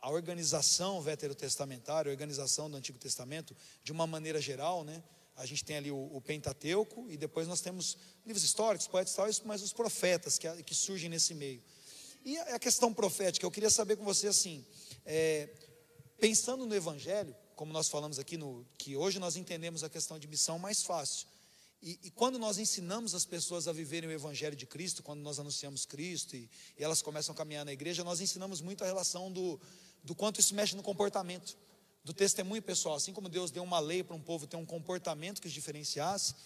a 0.00 0.10
organização 0.10 1.00
veterotestamentária, 1.00 2.10
a 2.10 2.12
organização 2.12 2.70
do 2.70 2.76
Antigo 2.76 2.98
Testamento, 2.98 3.56
de 3.82 3.90
uma 3.90 4.06
maneira 4.06 4.40
geral, 4.40 4.84
né? 4.84 5.02
A 5.36 5.46
gente 5.46 5.64
tem 5.64 5.76
ali 5.76 5.90
o, 5.90 6.10
o 6.12 6.20
Pentateuco 6.20 7.06
e 7.08 7.16
depois 7.16 7.46
nós 7.46 7.60
temos 7.60 7.96
livros 8.26 8.42
históricos, 8.42 8.86
poetas 8.86 9.16
e 9.38 9.46
mas 9.46 9.62
os 9.62 9.72
profetas 9.72 10.36
que, 10.36 10.62
que 10.62 10.74
surgem 10.74 11.08
nesse 11.08 11.32
meio. 11.32 11.62
E 12.24 12.36
a 12.38 12.58
questão 12.58 12.92
profética, 12.92 13.46
eu 13.46 13.50
queria 13.50 13.70
saber 13.70 13.96
com 13.96 14.04
você 14.04 14.26
assim, 14.26 14.66
é, 15.06 15.48
pensando 16.18 16.66
no 16.66 16.74
Evangelho, 16.74 17.34
como 17.58 17.72
nós 17.72 17.88
falamos 17.88 18.20
aqui, 18.20 18.36
no, 18.36 18.64
que 18.78 18.96
hoje 18.96 19.18
nós 19.18 19.34
entendemos 19.34 19.82
a 19.82 19.90
questão 19.90 20.16
de 20.16 20.28
missão 20.28 20.60
mais 20.60 20.80
fácil. 20.84 21.26
E, 21.82 21.98
e, 22.04 22.10
quando 22.12 22.38
nós 22.38 22.56
ensinamos 22.56 23.16
as 23.16 23.24
pessoas 23.24 23.66
a 23.66 23.72
viverem 23.72 24.08
o 24.08 24.12
Evangelho 24.12 24.54
de 24.54 24.64
Cristo, 24.64 25.02
quando 25.02 25.22
nós 25.22 25.40
anunciamos 25.40 25.84
Cristo 25.84 26.36
e, 26.36 26.48
e 26.78 26.84
elas 26.84 27.02
começam 27.02 27.32
a 27.32 27.36
caminhar 27.36 27.64
na 27.64 27.72
igreja, 27.72 28.04
nós 28.04 28.20
ensinamos 28.20 28.60
muito 28.60 28.84
a 28.84 28.86
relação 28.86 29.32
do, 29.32 29.60
do 30.04 30.14
quanto 30.14 30.38
isso 30.38 30.54
mexe 30.54 30.76
no 30.76 30.84
comportamento, 30.84 31.58
do 32.04 32.14
testemunho 32.14 32.62
pessoal. 32.62 32.94
Assim 32.94 33.12
como 33.12 33.28
Deus 33.28 33.50
deu 33.50 33.64
uma 33.64 33.80
lei 33.80 34.04
para 34.04 34.14
um 34.14 34.20
povo 34.20 34.46
ter 34.46 34.56
um 34.56 34.64
comportamento 34.64 35.40
que 35.40 35.48
os 35.48 35.52
diferenciasse, 35.52 36.36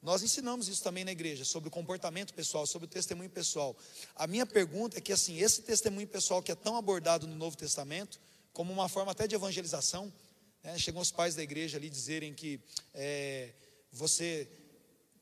nós 0.00 0.22
ensinamos 0.22 0.68
isso 0.68 0.84
também 0.84 1.04
na 1.04 1.10
igreja, 1.10 1.44
sobre 1.44 1.68
o 1.68 1.72
comportamento 1.72 2.32
pessoal, 2.32 2.64
sobre 2.64 2.86
o 2.86 2.88
testemunho 2.88 3.28
pessoal. 3.28 3.76
A 4.14 4.28
minha 4.28 4.46
pergunta 4.46 4.98
é 4.98 5.00
que, 5.00 5.12
assim, 5.12 5.36
esse 5.36 5.62
testemunho 5.62 6.06
pessoal 6.06 6.40
que 6.40 6.52
é 6.52 6.54
tão 6.54 6.76
abordado 6.76 7.26
no 7.26 7.34
Novo 7.34 7.56
Testamento, 7.56 8.20
como 8.52 8.72
uma 8.72 8.88
forma 8.88 9.10
até 9.10 9.26
de 9.26 9.34
evangelização, 9.34 10.12
né, 10.62 10.78
chegam 10.78 11.00
os 11.00 11.10
pais 11.10 11.34
da 11.34 11.42
igreja 11.42 11.78
ali 11.78 11.88
dizerem 11.88 12.34
que 12.34 12.60
é, 12.94 13.52
você 13.92 14.48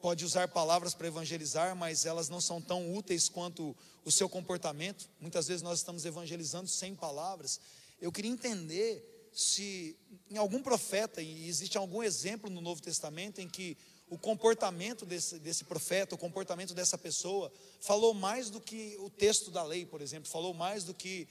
pode 0.01 0.25
usar 0.25 0.49
palavras 0.49 0.95
para 0.95 1.09
evangelizar, 1.09 1.75
mas 1.75 2.07
elas 2.07 2.29
não 2.29 2.41
são 2.41 2.61
tão 2.61 2.95
úteis 2.95 3.29
quanto 3.29 3.77
o 4.05 4.11
seu 4.11 4.29
comportamento. 4.29 5.09
Muitas 5.21 5.49
vezes 5.49 5.63
nós 5.63 5.79
estamos 5.79 6.05
evangelizando 6.05 6.69
sem 6.69 6.95
palavras. 6.95 7.61
Eu 8.01 8.13
queria 8.13 8.31
entender 8.31 9.31
se 9.33 9.97
em 10.31 10.37
algum 10.37 10.63
profeta, 10.63 11.21
e 11.21 11.49
existe 11.49 11.77
algum 11.77 12.03
exemplo 12.03 12.49
no 12.49 12.61
Novo 12.61 12.81
Testamento 12.81 13.41
em 13.41 13.49
que 13.49 13.77
o 14.09 14.17
comportamento 14.17 15.05
desse, 15.05 15.39
desse 15.39 15.65
profeta, 15.65 16.15
o 16.15 16.19
comportamento 16.19 16.75
dessa 16.75 16.97
pessoa, 16.97 17.53
falou 17.81 18.15
mais 18.15 18.51
do 18.51 18.61
que 18.61 18.97
o 19.01 19.11
texto 19.11 19.51
da 19.51 19.63
lei, 19.63 19.85
por 19.85 20.01
exemplo, 20.01 20.31
falou 20.31 20.55
mais 20.55 20.85
do 20.85 20.95
que 20.95 21.29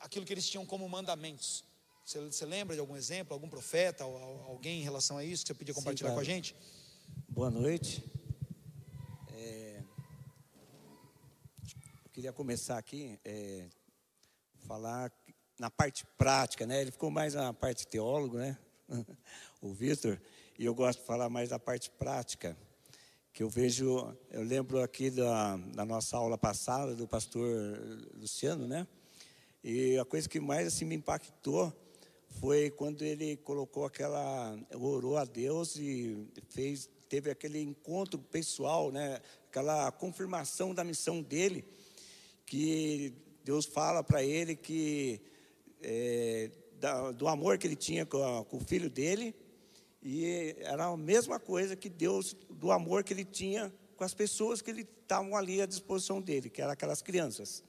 aquilo 0.00 0.26
que 0.26 0.32
eles 0.32 0.48
tinham 0.48 0.66
como 0.66 0.88
mandamentos. 0.88 1.64
Você, 2.06 2.20
você 2.20 2.46
lembra 2.46 2.76
de 2.76 2.80
algum 2.80 2.96
exemplo, 2.96 3.34
algum 3.34 3.48
profeta, 3.48 4.04
alguém 4.04 4.78
em 4.80 4.84
relação 4.84 5.18
a 5.18 5.24
isso 5.24 5.44
que 5.44 5.48
você 5.48 5.54
podia 5.54 5.74
compartilhar 5.74 6.10
Sim, 6.10 6.14
com 6.14 6.20
a 6.20 6.24
gente? 6.24 6.54
Boa 7.28 7.50
noite. 7.50 8.04
É, 9.34 9.82
eu 12.04 12.10
queria 12.12 12.32
começar 12.32 12.78
aqui, 12.78 13.18
é, 13.24 13.66
falar 14.68 15.10
na 15.58 15.68
parte 15.68 16.06
prática, 16.16 16.64
né? 16.64 16.80
Ele 16.80 16.92
ficou 16.92 17.10
mais 17.10 17.34
na 17.34 17.52
parte 17.52 17.84
teólogo, 17.88 18.38
né? 18.38 18.56
o 19.60 19.72
Vitor, 19.72 20.16
e 20.56 20.64
eu 20.64 20.76
gosto 20.76 21.00
de 21.00 21.06
falar 21.06 21.28
mais 21.28 21.48
da 21.48 21.58
parte 21.58 21.90
prática, 21.90 22.56
que 23.32 23.42
eu 23.42 23.50
vejo, 23.50 24.16
eu 24.30 24.44
lembro 24.44 24.80
aqui 24.80 25.10
da, 25.10 25.56
da 25.56 25.84
nossa 25.84 26.16
aula 26.16 26.38
passada 26.38 26.94
do 26.94 27.08
pastor 27.08 27.76
Luciano, 28.14 28.64
né? 28.68 28.86
E 29.64 29.98
a 29.98 30.04
coisa 30.04 30.28
que 30.28 30.38
mais 30.38 30.68
assim 30.68 30.84
me 30.84 30.94
impactou 30.94 31.74
foi 32.40 32.70
quando 32.70 33.02
ele 33.02 33.36
colocou 33.38 33.84
aquela, 33.84 34.58
orou 34.74 35.16
a 35.16 35.24
Deus 35.24 35.76
e 35.76 36.26
fez 36.48 36.88
teve 37.08 37.30
aquele 37.30 37.60
encontro 37.60 38.18
pessoal, 38.18 38.90
né? 38.90 39.20
aquela 39.48 39.90
confirmação 39.92 40.74
da 40.74 40.82
missão 40.82 41.22
dele, 41.22 41.64
que 42.44 43.14
Deus 43.44 43.64
fala 43.64 44.02
para 44.02 44.22
ele 44.22 44.56
que 44.56 45.20
é, 45.82 46.50
da, 46.80 47.12
do 47.12 47.28
amor 47.28 47.58
que 47.58 47.66
ele 47.66 47.76
tinha 47.76 48.04
com, 48.04 48.22
a, 48.22 48.44
com, 48.44 48.56
o 48.56 48.60
filho 48.60 48.90
dele, 48.90 49.34
e 50.02 50.56
era 50.60 50.86
a 50.86 50.96
mesma 50.96 51.38
coisa 51.38 51.76
que 51.76 51.88
Deus, 51.88 52.36
do 52.50 52.70
amor 52.70 53.04
que 53.04 53.12
ele 53.12 53.24
tinha 53.24 53.72
com 53.96 54.04
as 54.04 54.14
pessoas 54.14 54.60
que 54.60 54.70
estavam 54.72 55.36
ali 55.36 55.62
à 55.62 55.66
disposição 55.66 56.20
dele, 56.20 56.50
que 56.50 56.60
eram 56.60 56.72
aquelas 56.72 57.02
crianças. 57.02 57.62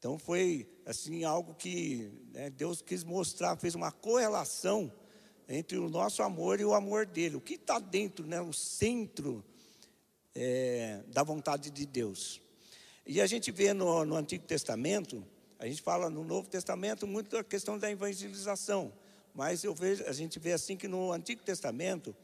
Então 0.00 0.18
foi 0.18 0.66
assim 0.86 1.24
algo 1.24 1.54
que 1.54 2.10
né, 2.32 2.48
Deus 2.48 2.80
quis 2.80 3.04
mostrar, 3.04 3.58
fez 3.58 3.74
uma 3.74 3.92
correlação 3.92 4.90
entre 5.46 5.76
o 5.76 5.90
nosso 5.90 6.22
amor 6.22 6.58
e 6.58 6.64
o 6.64 6.72
amor 6.72 7.04
dele. 7.04 7.36
O 7.36 7.40
que 7.40 7.56
está 7.56 7.78
dentro, 7.78 8.26
né, 8.26 8.40
o 8.40 8.50
centro 8.50 9.44
é, 10.34 11.02
da 11.08 11.22
vontade 11.22 11.70
de 11.70 11.84
Deus. 11.84 12.40
E 13.04 13.20
a 13.20 13.26
gente 13.26 13.52
vê 13.52 13.74
no, 13.74 14.02
no, 14.06 14.16
Antigo 14.16 14.46
Testamento, 14.46 15.22
a 15.58 15.66
gente 15.66 15.82
fala 15.82 16.08
no 16.08 16.24
Novo 16.24 16.48
Testamento 16.48 17.06
muito 17.06 17.36
da 17.36 17.44
questão 17.44 17.78
da 17.78 17.90
evangelização, 17.90 18.90
mas 19.34 19.64
eu 19.64 19.74
vejo, 19.74 20.02
a 20.06 20.12
gente 20.14 20.38
vê 20.38 20.54
assim 20.54 20.78
que 20.78 20.88
no 20.88 21.12
Antigo 21.12 21.42
Testamento 21.42 22.16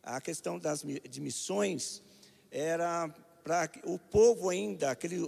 a 0.00 0.20
questão 0.20 0.56
das 0.56 0.82
de 0.82 1.20
missões 1.20 2.00
era 2.48 3.12
para 3.44 3.70
o 3.84 3.98
povo 3.98 4.48
ainda, 4.48 4.90
aquele, 4.90 5.18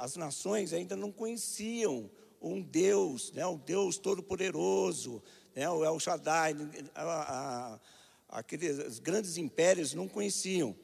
as 0.00 0.14
nações 0.14 0.72
ainda 0.72 0.94
não 0.94 1.10
conheciam 1.10 2.08
um 2.40 2.62
Deus, 2.62 3.32
né, 3.32 3.44
um 3.44 3.56
Deus 3.56 3.98
todo-poderoso, 3.98 5.20
né, 5.56 5.68
o 5.68 5.84
El 5.84 5.98
Shaddai, 5.98 6.54
a, 6.94 7.02
a, 7.02 7.80
aqueles 8.38 9.00
grandes 9.00 9.36
impérios 9.36 9.92
não 9.92 10.06
conheciam. 10.06 10.76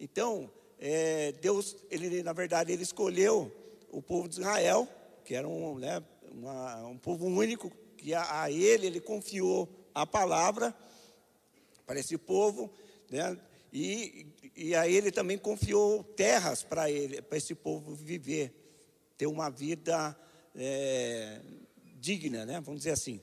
Então, 0.00 0.50
é, 0.78 1.32
Deus, 1.32 1.76
ele, 1.90 2.22
na 2.22 2.32
verdade, 2.32 2.72
ele 2.72 2.82
escolheu 2.82 3.52
o 3.90 4.00
povo 4.00 4.26
de 4.26 4.40
Israel, 4.40 4.88
que 5.26 5.34
era 5.34 5.46
um, 5.46 5.78
né, 5.78 6.02
uma, 6.30 6.86
um 6.86 6.96
povo 6.96 7.26
único, 7.26 7.70
que 7.98 8.14
a, 8.14 8.42
a, 8.44 8.50
ele, 8.50 8.86
ele 8.86 9.00
confiou 9.00 9.68
a 9.94 10.06
palavra 10.06 10.74
para 11.86 12.00
esse 12.00 12.16
povo, 12.16 12.72
né, 13.10 13.38
e, 13.70 14.26
e 14.56 14.74
a 14.74 14.88
ele 14.88 15.10
também 15.10 15.38
confiou 15.38 16.04
terras 16.04 16.62
para 16.62 16.90
ele, 16.90 17.22
para 17.22 17.38
esse 17.38 17.54
povo 17.54 17.94
viver, 17.94 18.52
ter 19.16 19.26
uma 19.26 19.50
vida 19.50 20.16
é, 20.54 21.40
digna, 21.98 22.44
né, 22.44 22.60
vamos 22.60 22.80
dizer 22.80 22.92
assim. 22.92 23.20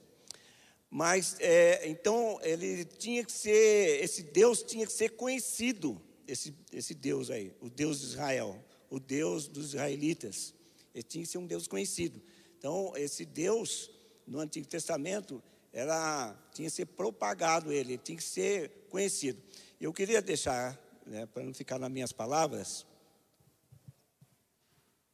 Mas 0.89 1.35
é, 1.39 1.87
então 1.87 2.39
ele 2.41 2.83
tinha 2.83 3.23
que 3.23 3.31
ser, 3.31 4.03
esse 4.03 4.23
Deus 4.23 4.63
tinha 4.63 4.87
que 4.87 4.93
ser 4.93 5.09
conhecido, 5.09 6.01
esse, 6.27 6.53
esse 6.71 6.93
Deus 6.93 7.29
aí, 7.29 7.53
o 7.61 7.69
Deus 7.69 7.99
de 7.99 8.05
Israel, 8.07 8.63
o 8.89 8.99
Deus 8.99 9.47
dos 9.47 9.69
israelitas. 9.69 10.53
Ele 10.93 11.03
tinha 11.03 11.23
que 11.23 11.29
ser 11.29 11.37
um 11.37 11.45
Deus 11.45 11.67
conhecido. 11.67 12.21
Então, 12.57 12.93
esse 12.95 13.23
Deus, 13.23 13.91
no 14.25 14.39
Antigo 14.39 14.67
Testamento, 14.67 15.41
era, 15.71 16.35
tinha 16.53 16.67
que 16.67 16.75
ser 16.75 16.85
propagado 16.87 17.71
ele, 17.71 17.97
tinha 17.97 18.17
que 18.17 18.23
ser 18.23 18.69
conhecido. 18.89 19.41
Eu 19.79 19.93
queria 19.93 20.21
deixar, 20.21 20.77
né, 21.09 21.25
para 21.25 21.43
não 21.43 21.53
ficar 21.53 21.79
nas 21.79 21.91
minhas 21.91 22.11
palavras, 22.11 22.85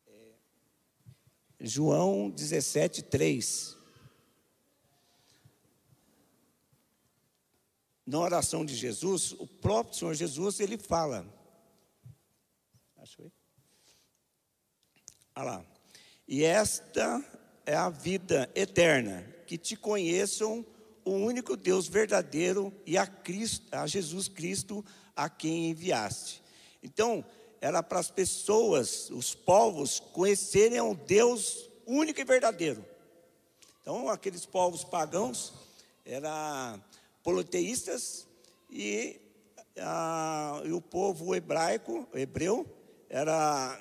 é, 0.07 0.33
João 1.59 2.29
17, 2.29 3.01
3. 3.03 3.75
na 8.07 8.19
oração 8.19 8.63
de 8.63 8.75
Jesus, 8.75 9.31
o 9.31 9.47
próprio 9.47 9.97
Senhor 9.97 10.13
Jesus, 10.13 10.59
ele 10.59 10.77
fala. 10.77 11.25
Achou 12.97 13.25
aí? 13.25 13.31
Olha 15.35 15.45
lá. 15.45 15.65
E 16.27 16.43
esta 16.43 17.25
é 17.65 17.75
a 17.75 17.89
vida 17.89 18.47
eterna, 18.53 19.23
que 19.47 19.57
te 19.57 19.75
conheçam 19.75 20.63
o 21.03 21.11
único 21.11 21.57
Deus 21.57 21.87
verdadeiro 21.87 22.71
e 22.85 22.95
a, 22.95 23.07
Cristo, 23.07 23.67
a 23.71 23.87
Jesus 23.87 24.27
Cristo 24.27 24.85
a 25.15 25.29
quem 25.29 25.69
enviaste. 25.69 26.43
Então, 26.83 27.23
era 27.61 27.81
para 27.81 27.99
as 27.99 28.11
pessoas, 28.11 29.09
os 29.09 29.33
povos, 29.33 29.99
conhecerem 29.99 30.79
o 30.81 30.93
Deus 30.93 31.69
único 31.85 32.19
e 32.19 32.23
verdadeiro. 32.23 32.85
Então, 33.81 34.09
aqueles 34.09 34.45
povos 34.45 34.83
pagãos, 34.83 35.53
era 36.05 36.79
politeístas 37.23 38.27
e, 38.69 39.19
a, 39.77 40.61
e 40.65 40.71
o 40.71 40.81
povo 40.81 41.35
hebraico, 41.35 42.07
hebreu, 42.13 42.65
era 43.09 43.79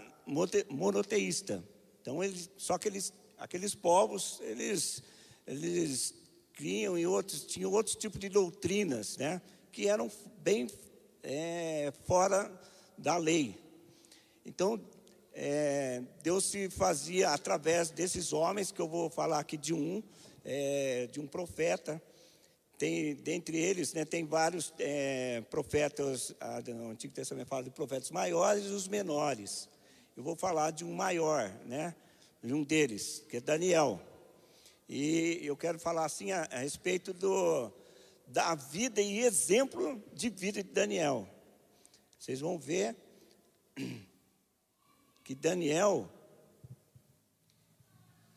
monoteísta. 0.70 1.62
Então, 2.00 2.22
eles, 2.22 2.48
só 2.56 2.78
que 2.78 2.88
eles, 2.88 3.12
aqueles 3.36 3.74
povos, 3.74 4.40
eles, 4.42 5.02
eles 5.46 6.14
criam 6.54 6.96
e 6.96 7.06
outros, 7.06 7.44
tinham 7.44 7.70
outros 7.72 7.96
tipos 7.96 8.18
de 8.18 8.28
doutrinas, 8.28 9.16
né? 9.16 9.42
Que 9.72 9.88
eram 9.88 10.10
bem 10.38 10.68
é, 11.24 11.92
fora 12.06 12.52
da 12.98 13.16
lei. 13.16 13.58
Então, 14.44 14.80
é, 15.32 16.02
Deus 16.22 16.44
se 16.44 16.68
fazia 16.68 17.30
através 17.30 17.90
desses 17.90 18.32
homens, 18.32 18.70
que 18.70 18.80
eu 18.80 18.88
vou 18.88 19.08
falar 19.08 19.38
aqui 19.38 19.56
de 19.56 19.74
um, 19.74 20.02
é, 20.44 21.08
de 21.10 21.18
um 21.18 21.26
profeta, 21.26 22.00
tem, 22.76 23.14
dentre 23.14 23.56
eles, 23.56 23.94
né, 23.94 24.04
tem 24.04 24.26
vários 24.26 24.72
é, 24.78 25.40
profetas, 25.48 26.34
a, 26.38 26.60
no 26.60 26.90
Antigo 26.90 27.14
Testamento 27.14 27.48
fala 27.48 27.64
de 27.64 27.70
profetas 27.70 28.10
maiores 28.10 28.66
e 28.66 28.68
os 28.68 28.86
menores. 28.86 29.68
Eu 30.16 30.22
vou 30.22 30.36
falar 30.36 30.70
de 30.70 30.84
um 30.84 30.92
maior, 30.92 31.50
né, 31.64 31.94
de 32.42 32.52
um 32.52 32.62
deles, 32.62 33.24
que 33.28 33.38
é 33.38 33.40
Daniel. 33.40 34.00
E 34.88 35.40
eu 35.42 35.56
quero 35.56 35.78
falar 35.78 36.04
assim 36.04 36.32
a, 36.32 36.46
a 36.52 36.58
respeito 36.58 37.14
do, 37.14 37.72
da 38.26 38.54
vida 38.54 39.00
e 39.00 39.20
exemplo 39.20 40.02
de 40.12 40.28
vida 40.30 40.62
de 40.62 40.70
Daniel. 40.70 41.28
Vocês 42.18 42.40
vão 42.40 42.58
ver 42.58 42.96
que 45.22 45.34
Daniel. 45.34 46.08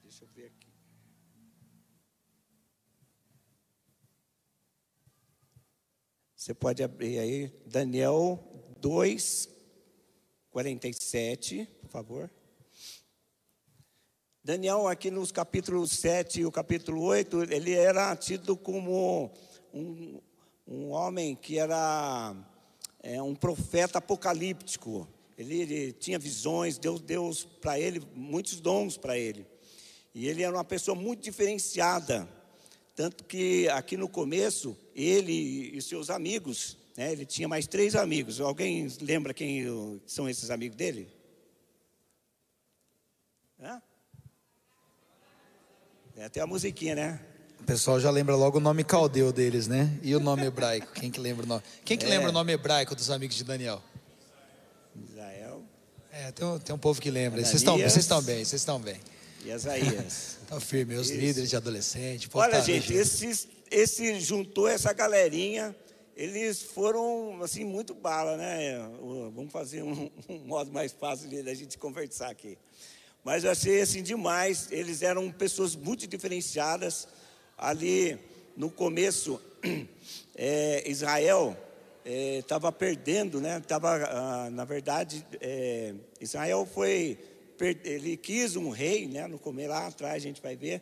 Deixa 0.04 0.23
eu 0.23 0.28
ver 0.30 0.47
aqui. 0.47 0.67
Você 6.36 6.54
pode 6.54 6.84
abrir 6.84 7.19
aí, 7.19 7.47
Daniel 7.65 8.39
2, 8.80 9.50
47, 10.50 11.65
por 11.82 11.89
favor. 11.89 12.32
Daniel, 14.43 14.88
aqui 14.88 15.12
nos 15.12 15.30
capítulos 15.30 15.91
7 15.91 16.39
e 16.39 16.45
o 16.45 16.52
capítulo 16.52 17.04
8, 17.04 17.43
ele 17.52 17.73
era 17.73 18.15
tido 18.15 18.56
como 18.56 19.34
um, 19.74 20.20
um 20.68 20.92
homem 20.92 21.36
que 21.36 21.58
era 21.58 22.36
é, 23.02 23.22
um 23.22 23.36
profeta 23.36 24.00
apocalíptico. 24.00 25.08
Ele, 25.38 25.62
ele 25.62 25.94
tinha 25.94 26.18
visões, 26.18 26.78
Deus 26.78 27.00
deu 27.00 27.32
para 27.62 27.80
ele 27.80 28.02
muitos 28.16 28.60
dons 28.60 28.98
para 28.98 29.18
ele. 29.18 29.46
E 30.14 30.28
ele 30.28 30.44
era 30.44 30.56
uma 30.56 30.64
pessoa 30.64 30.96
muito 30.96 31.22
diferenciada. 31.24 32.28
Tanto 32.96 33.24
que 33.24 33.70
aqui 33.70 33.96
no 33.96 34.10
começo, 34.10 34.76
ele 34.96 35.78
e 35.78 35.82
seus 35.82 36.10
amigos, 36.10 36.78
né, 36.98 37.12
ele 37.12 37.26
tinha 37.26 37.48
mais 37.48 37.68
três 37.68 37.96
amigos. 37.96 38.42
Alguém 38.42 38.88
lembra 39.00 39.34
quem 39.34 40.02
são 40.08 40.28
esses 40.28 40.50
amigos 40.50 40.76
dele? 40.76 41.08
Hã? 43.60 43.82
É 46.16 46.26
até 46.26 46.42
a 46.42 46.48
musiquinha, 46.48 46.96
né? 46.96 47.27
O 47.60 47.63
pessoal 47.63 48.00
já 48.00 48.10
lembra 48.10 48.36
logo 48.36 48.58
o 48.58 48.62
nome 48.62 48.84
caldeu 48.84 49.32
deles, 49.32 49.67
né? 49.67 49.98
E 50.02 50.15
o 50.15 50.20
nome 50.20 50.46
hebraico? 50.46 50.91
Quem 50.93 51.12
que 51.12 51.20
lembra 51.20 51.46
o 51.46 51.48
nome? 51.48 51.63
Quem 51.84 51.98
que 51.98 52.06
é. 52.06 52.10
lembra 52.10 52.30
o 52.30 52.32
nome 52.32 52.54
hebraico 52.54 52.96
dos 52.96 53.10
amigos 53.10 53.36
de 53.36 53.43
Daniel? 53.43 53.82
Israel. 55.10 55.62
É, 56.12 56.32
tem 56.32 56.46
um, 56.46 56.60
tem 56.60 56.76
um 56.76 56.80
povo 56.80 57.02
que 57.02 57.12
lembra. 57.12 57.43
Vocês 57.43 57.56
estão, 57.56 57.78
vocês 57.78 57.98
estão 57.98 58.22
bem, 58.22 58.43
vocês 58.43 58.62
estão 58.62 58.80
bem. 58.80 59.00
E 59.46 59.52
Isaías. 59.52 60.38
Estão 60.41 60.60
firme, 60.62 60.96
os 60.96 61.10
Isso. 61.10 61.20
líderes 61.20 61.50
de 61.50 61.56
adolescente. 61.56 62.30
Olha, 62.34 62.54
tá, 62.54 62.62
gente, 62.62 62.93
esses, 62.93 63.48
esse 63.70 64.20
juntou 64.20 64.67
essa 64.67 64.93
galerinha. 64.93 65.76
Eles 66.15 66.63
foram, 66.63 67.43
assim, 67.43 67.63
muito 67.63 67.93
bala, 67.93 68.36
né? 68.36 68.80
Vamos 69.36 69.52
fazer 69.52 69.84
um, 69.84 70.10
um 70.28 70.39
modo 70.39 70.72
mais 70.72 70.91
fácil 70.91 71.30
de 71.30 71.48
a 71.48 71.54
gente 71.54 71.78
conversar 71.78 72.30
aqui. 72.30 72.58
Mas 73.24 73.43
eu 73.43 73.52
achei 73.52 73.82
assim 73.82 74.02
demais. 74.02 74.67
Eles 74.72 75.02
eram 75.02 75.32
pessoas 75.32 75.76
muito 75.76 76.08
diferenciadas. 76.08 77.08
Ali 77.58 78.20
no 78.56 78.70
começo, 78.70 79.41
é, 80.36 80.89
Israel 80.89 81.58
estava 82.06 82.70
é, 82.70 82.72
perdendo, 82.72 83.41
né? 83.41 83.60
Tava, 83.60 83.96
ah, 83.96 84.50
na 84.50 84.63
verdade, 84.63 85.26
é, 85.41 85.93
Israel 86.22 86.65
foi, 86.72 87.17
ele 87.84 88.15
quis 88.15 88.56
um 88.56 88.70
rei, 88.70 89.08
né? 89.08 89.28
No 89.28 89.39
começo 89.39 89.70
lá 89.70 89.88
atrás 89.88 90.15
a 90.15 90.20
gente 90.20 90.41
vai 90.41 90.56
ver 90.56 90.82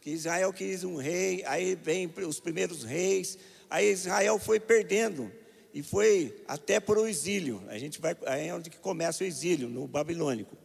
que 0.00 0.10
Israel 0.10 0.52
quis 0.52 0.82
um 0.82 0.96
rei. 0.96 1.44
Aí 1.46 1.74
vem 1.74 2.12
os 2.26 2.40
primeiros 2.40 2.84
reis. 2.84 3.38
Aí 3.70 3.90
Israel 3.90 4.38
foi 4.38 4.58
perdendo 4.60 5.30
e 5.72 5.82
foi 5.82 6.42
até 6.46 6.78
para 6.78 7.00
o 7.00 7.06
exílio. 7.06 7.62
A 7.68 7.78
gente 7.78 8.00
vai, 8.00 8.16
aí 8.26 8.48
é 8.48 8.54
onde 8.54 8.70
que 8.70 8.78
começa 8.78 9.24
o 9.24 9.26
exílio, 9.26 9.68
no 9.68 9.86
babilônico. 9.88 10.56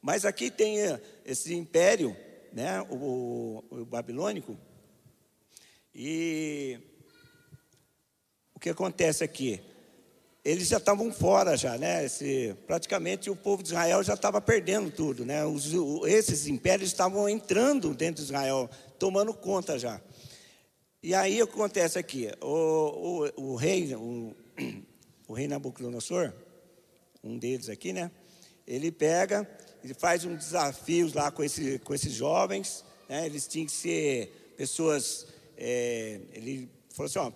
Mas 0.00 0.24
aqui 0.24 0.50
tem 0.50 0.80
eh, 0.80 1.00
esse 1.26 1.54
império, 1.54 2.16
né, 2.52 2.80
o, 2.90 3.62
o, 3.70 3.84
babilônico, 3.84 4.56
e 5.94 6.78
o 8.54 8.60
que 8.60 8.70
acontece 8.70 9.24
aqui? 9.24 9.60
Eles 10.44 10.68
já 10.68 10.78
estavam 10.78 11.12
fora 11.12 11.56
já, 11.56 11.76
né? 11.76 12.04
Esse, 12.04 12.56
praticamente 12.66 13.28
o 13.28 13.36
povo 13.36 13.62
de 13.62 13.70
Israel 13.70 14.02
já 14.02 14.14
estava 14.14 14.40
perdendo 14.40 14.90
tudo, 14.90 15.24
né? 15.24 15.44
Os, 15.44 15.72
esses 16.06 16.46
impérios 16.46 16.88
estavam 16.88 17.28
entrando 17.28 17.94
dentro 17.94 18.22
de 18.22 18.30
Israel, 18.30 18.68
tomando 18.98 19.34
conta 19.34 19.78
já. 19.78 20.00
E 21.02 21.14
aí 21.14 21.42
o 21.42 21.46
que 21.46 21.54
acontece 21.54 21.98
aqui? 21.98 22.30
O, 22.40 23.26
o, 23.36 23.52
o 23.52 23.56
rei, 23.56 23.94
o, 23.94 24.34
o 25.28 25.32
rei 25.32 25.46
Nabucodonosor, 25.46 26.32
um 27.22 27.38
deles 27.38 27.68
aqui, 27.68 27.92
né? 27.92 28.10
Ele 28.66 28.90
pega 28.90 29.46
ele 29.82 29.94
faz 29.94 30.24
um 30.24 30.36
desafio 30.36 31.10
lá 31.14 31.30
com, 31.30 31.42
esse, 31.42 31.78
com 31.80 31.94
esses 31.94 32.12
jovens, 32.12 32.84
né? 33.08 33.24
eles 33.26 33.46
tinham 33.46 33.66
que 33.66 33.72
ser 33.72 34.54
pessoas, 34.56 35.26
é, 35.60 36.18
ele 36.32 36.70
falou 36.88 37.06
assim, 37.06 37.18
ó, 37.18 37.30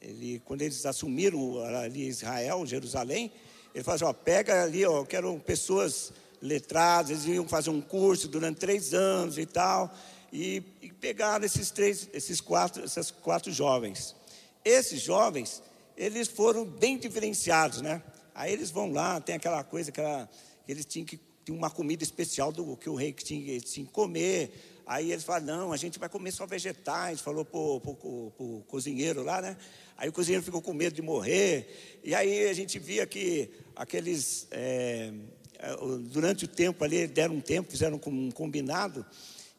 ele, 0.00 0.42
quando 0.44 0.62
eles 0.62 0.84
assumiram 0.84 1.64
ali 1.64 2.08
Israel, 2.08 2.66
Jerusalém, 2.66 3.32
ele 3.72 3.84
falou 3.84 3.94
assim, 3.94 4.04
ó, 4.04 4.12
pega 4.12 4.64
ali, 4.64 4.84
ó, 4.84 4.98
eu 4.98 5.06
quero 5.06 5.38
pessoas 5.38 6.12
letradas, 6.42 7.10
eles 7.10 7.24
iam 7.26 7.46
fazer 7.46 7.70
um 7.70 7.80
curso 7.80 8.26
durante 8.26 8.58
três 8.58 8.92
anos 8.92 9.38
e 9.38 9.46
tal, 9.46 9.94
e, 10.32 10.62
e 10.82 10.92
pegaram 10.92 11.44
esses 11.44 11.70
três, 11.70 12.08
esses 12.12 12.40
quatro, 12.40 12.84
esses 12.84 13.12
quatro 13.12 13.52
jovens. 13.52 14.16
Esses 14.64 15.00
jovens, 15.00 15.62
eles 15.96 16.26
foram 16.26 16.64
bem 16.64 16.98
diferenciados, 16.98 17.80
né? 17.80 18.02
Aí 18.34 18.52
eles 18.52 18.70
vão 18.70 18.90
lá, 18.90 19.20
tem 19.20 19.36
aquela 19.36 19.62
coisa, 19.62 19.92
que 19.92 20.00
eles 20.66 20.84
tinham 20.84 21.06
que 21.06 21.20
tinha 21.44 21.56
uma 21.56 21.70
comida 21.70 22.02
especial 22.02 22.50
do 22.50 22.76
que 22.76 22.88
o 22.88 22.94
rei 22.94 23.12
tinha, 23.12 23.60
tinha 23.60 23.86
que 23.86 23.92
comer. 23.92 24.73
Aí 24.86 25.12
eles 25.12 25.24
falaram, 25.24 25.46
não, 25.46 25.72
a 25.72 25.76
gente 25.76 25.98
vai 25.98 26.08
comer 26.08 26.30
só 26.32 26.46
vegetais, 26.46 27.20
falou 27.20 27.44
para 27.44 27.58
o 27.58 28.64
cozinheiro 28.68 29.22
lá, 29.22 29.40
né? 29.40 29.56
Aí 29.96 30.08
o 30.08 30.12
cozinheiro 30.12 30.44
ficou 30.44 30.60
com 30.60 30.74
medo 30.74 30.94
de 30.94 31.02
morrer. 31.02 32.00
E 32.04 32.14
aí 32.14 32.48
a 32.48 32.52
gente 32.52 32.78
via 32.78 33.06
que 33.06 33.50
aqueles, 33.74 34.46
é, 34.50 35.10
durante 36.10 36.44
o 36.44 36.48
tempo 36.48 36.84
ali, 36.84 37.06
deram 37.06 37.36
um 37.36 37.40
tempo, 37.40 37.70
fizeram 37.70 38.00
um 38.06 38.30
combinado, 38.30 39.06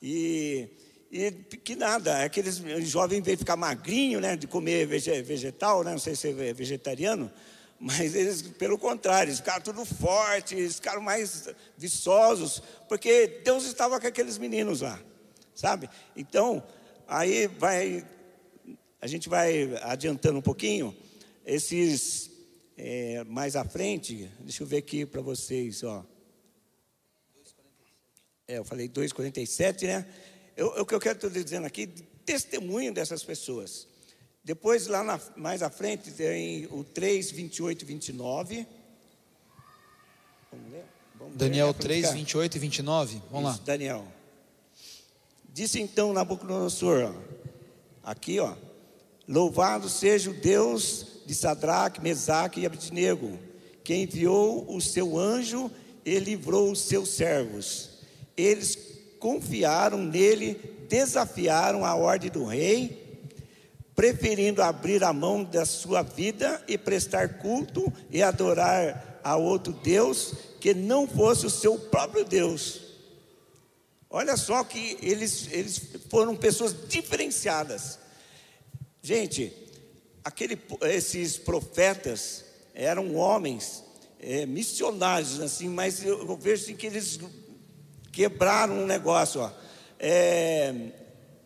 e, 0.02 0.70
e 1.12 1.32
que 1.32 1.76
nada, 1.76 2.24
aqueles 2.24 2.58
jovens, 2.88 3.18
em 3.18 3.22
vez 3.22 3.38
de 3.38 3.44
ficar 3.44 3.56
magrinho, 3.56 4.20
né, 4.20 4.36
de 4.36 4.46
comer 4.46 4.86
vegetal, 4.86 5.84
né, 5.84 5.92
não 5.92 5.98
sei 5.98 6.16
se 6.16 6.30
é 6.30 6.54
vegetariano, 6.54 7.32
mas 7.80 8.16
eles, 8.16 8.42
pelo 8.44 8.78
contrário, 8.78 9.30
eles 9.30 9.40
ficaram 9.40 9.62
tudo 9.62 9.84
fortes, 9.86 10.76
ficaram 10.76 11.02
mais 11.02 11.50
viçosos, 11.78 12.62
porque 12.88 13.42
Deus 13.44 13.66
estava 13.66 14.00
com 14.00 14.08
aqueles 14.08 14.38
meninos 14.38 14.82
lá, 14.82 15.00
sabe? 15.56 15.90
Então, 16.16 16.62
aí 17.08 17.48
vai, 17.48 18.06
a 19.02 19.08
gente 19.08 19.30
vai 19.30 19.76
adiantando 19.82 20.38
um 20.38 20.42
pouquinho, 20.42 20.96
esses, 21.46 22.30
é, 22.78 23.24
mais 23.24 23.56
à 23.56 23.64
frente, 23.64 24.30
deixa 24.42 24.62
eu 24.62 24.68
ver 24.68 24.78
aqui 24.78 25.06
para 25.06 25.22
vocês, 25.22 25.84
ó. 25.84 26.06
É, 28.48 28.60
eu 28.60 28.66
falei 28.66 28.88
2,47, 28.88 29.88
né? 29.88 30.06
Eu, 30.56 30.68
o 30.68 30.86
que 30.86 30.94
eu 30.94 31.00
quero 31.00 31.16
estar 31.18 31.30
dizendo 31.30 31.66
aqui, 31.66 31.88
testemunho 32.26 32.94
dessas 32.94 33.24
pessoas. 33.24 33.88
Depois, 34.44 34.86
lá 34.86 35.04
na, 35.04 35.20
mais 35.36 35.64
à 35.64 35.72
frente, 35.72 36.12
tem 36.12 36.68
o 36.68 36.84
3, 36.84 37.32
28 37.32 37.82
e 37.82 37.86
29. 37.86 38.68
Vamos 40.52 40.72
ler? 40.72 40.86
Vamos 41.16 41.36
Daniel 41.36 41.68
ler, 41.68 41.74
3, 41.74 42.14
28 42.14 42.56
e 42.56 42.60
29. 42.60 43.22
Vamos 43.32 43.52
Isso, 43.52 43.60
lá. 43.60 43.66
Daniel. 43.66 44.15
Disse 45.56 45.80
então 45.80 46.12
Nabucodonosor, 46.12 47.14
aqui, 48.04 48.42
ó. 48.42 48.56
Louvado 49.26 49.88
seja 49.88 50.30
o 50.30 50.34
Deus 50.34 51.22
de 51.26 51.34
Sadraque, 51.34 52.04
Mesaque 52.04 52.60
e 52.60 52.66
Abednego, 52.66 53.40
que 53.82 53.96
enviou 53.96 54.66
o 54.68 54.82
seu 54.82 55.18
anjo 55.18 55.72
e 56.04 56.20
livrou 56.20 56.70
os 56.70 56.82
seus 56.82 57.08
servos. 57.08 58.00
Eles 58.36 58.78
confiaram 59.18 60.00
nele, 60.00 60.56
desafiaram 60.90 61.86
a 61.86 61.96
ordem 61.96 62.30
do 62.30 62.44
rei 62.44 63.24
preferindo 63.96 64.62
abrir 64.62 65.06
a 65.06 65.14
mão 65.14 65.42
da 65.42 65.66
sua 65.66 66.02
vida 66.02 66.62
e 66.68 66.78
prestar 66.78 67.40
culto 67.40 67.94
e 68.12 68.22
adorar 68.22 69.22
a 69.24 69.38
outro 69.38 69.72
Deus 69.72 70.34
que 70.60 70.74
não 70.74 71.08
fosse 71.08 71.46
o 71.46 71.50
seu 71.50 71.80
próprio 71.80 72.26
Deus. 72.26 72.85
Olha 74.18 74.38
só 74.38 74.64
que 74.64 74.98
eles, 75.02 75.50
eles 75.52 75.78
foram 76.10 76.38
pessoas 76.38 76.74
diferenciadas. 76.88 78.00
Gente, 79.02 79.52
aquele, 80.24 80.58
esses 80.84 81.36
profetas 81.36 82.46
eram 82.74 83.14
homens 83.14 83.84
é, 84.22 84.46
missionários, 84.46 85.42
assim, 85.42 85.68
mas 85.68 86.02
eu, 86.02 86.30
eu 86.30 86.38
vejo 86.38 86.64
assim, 86.64 86.78
que 86.78 86.88
eles 86.88 87.20
quebraram 88.10 88.84
um 88.84 88.86
negócio. 88.86 89.42
Ó. 89.42 89.52
É, 90.00 90.74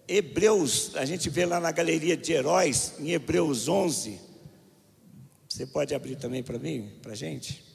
Hebreus, 0.08 0.96
a 0.96 1.06
gente 1.06 1.28
vê 1.28 1.48
lá 1.48 1.60
na 1.60 1.72
galeria 1.72 2.16
de 2.16 2.34
heróis, 2.34 2.94
em 3.00 3.10
Hebreus 3.10 3.68
11. 3.68 4.22
Você 5.50 5.66
pode 5.66 5.96
abrir 5.96 6.18
também 6.18 6.44
para 6.44 6.60
mim, 6.60 7.00
para 7.02 7.14
a 7.14 7.16
gente? 7.16 7.69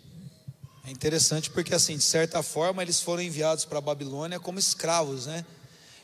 É 0.86 0.90
interessante 0.90 1.50
porque, 1.50 1.74
assim, 1.74 1.96
de 1.96 2.02
certa 2.04 2.42
forma, 2.42 2.82
eles 2.82 3.00
foram 3.00 3.22
enviados 3.22 3.64
para 3.64 3.78
a 3.78 3.80
Babilônia 3.80 4.38
como 4.38 4.58
escravos, 4.58 5.26
né? 5.26 5.44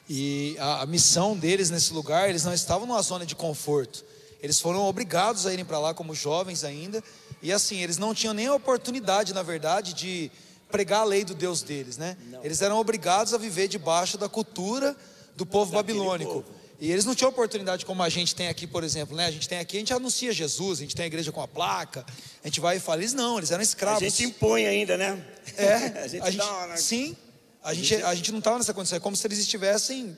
E 0.08 0.56
a, 0.58 0.82
a 0.82 0.86
missão 0.86 1.36
deles 1.36 1.68
nesse 1.68 1.92
lugar, 1.92 2.28
eles 2.30 2.44
não 2.44 2.54
estavam 2.54 2.86
numa 2.86 3.02
zona 3.02 3.26
de 3.26 3.36
conforto. 3.36 4.04
Eles 4.42 4.58
foram 4.58 4.80
obrigados 4.86 5.46
a 5.46 5.52
irem 5.52 5.64
para 5.66 5.78
lá 5.78 5.92
como 5.92 6.14
jovens 6.14 6.64
ainda. 6.64 7.04
E 7.42 7.52
assim, 7.52 7.80
eles 7.82 7.98
não 7.98 8.14
tinham 8.14 8.32
nem 8.32 8.46
a 8.46 8.54
oportunidade, 8.54 9.34
na 9.34 9.42
verdade, 9.42 9.92
de 9.92 10.30
pregar 10.70 11.02
a 11.02 11.04
lei 11.04 11.24
do 11.24 11.34
Deus 11.34 11.62
deles, 11.62 11.98
né? 11.98 12.16
Eles 12.42 12.62
eram 12.62 12.78
obrigados 12.78 13.34
a 13.34 13.38
viver 13.38 13.68
debaixo 13.68 14.16
da 14.16 14.28
cultura 14.28 14.96
do 15.36 15.44
povo 15.44 15.72
Daquele 15.72 15.98
babilônico. 15.98 16.42
povo. 16.42 16.59
E 16.80 16.90
eles 16.90 17.04
não 17.04 17.14
tinham 17.14 17.28
oportunidade 17.28 17.84
como 17.84 18.02
a 18.02 18.08
gente 18.08 18.34
tem 18.34 18.48
aqui, 18.48 18.66
por 18.66 18.82
exemplo, 18.82 19.14
né? 19.14 19.26
A 19.26 19.30
gente 19.30 19.46
tem 19.46 19.58
aqui, 19.58 19.76
a 19.76 19.80
gente 19.80 19.92
anuncia 19.92 20.32
Jesus, 20.32 20.78
a 20.78 20.82
gente 20.82 20.96
tem 20.96 21.04
a 21.04 21.06
igreja 21.06 21.30
com 21.30 21.42
a 21.42 21.46
placa, 21.46 22.06
a 22.42 22.46
gente 22.48 22.58
vai 22.58 22.78
e 22.78 22.80
fala, 22.80 23.00
eles 23.02 23.12
não, 23.12 23.36
eles 23.36 23.50
eram 23.50 23.60
A 23.60 23.62
escravos. 23.62 24.00
gente 24.00 24.24
impõe 24.24 24.66
ainda, 24.66 24.96
né? 24.96 25.22
É, 25.58 25.74
a 26.02 26.06
gente, 26.08 26.22
a 26.22 26.30
gente- 26.30 26.38
dá 26.38 26.66
uma... 26.66 26.76
sim, 26.78 27.14
a 27.62 27.74
gente, 27.74 27.94
a 27.96 28.14
gente 28.14 28.32
não 28.32 28.38
estava 28.38 28.56
nessa 28.56 28.72
condição. 28.72 28.96
É 28.96 29.00
como 29.00 29.14
se 29.14 29.26
eles 29.26 29.38
estivessem, 29.38 30.16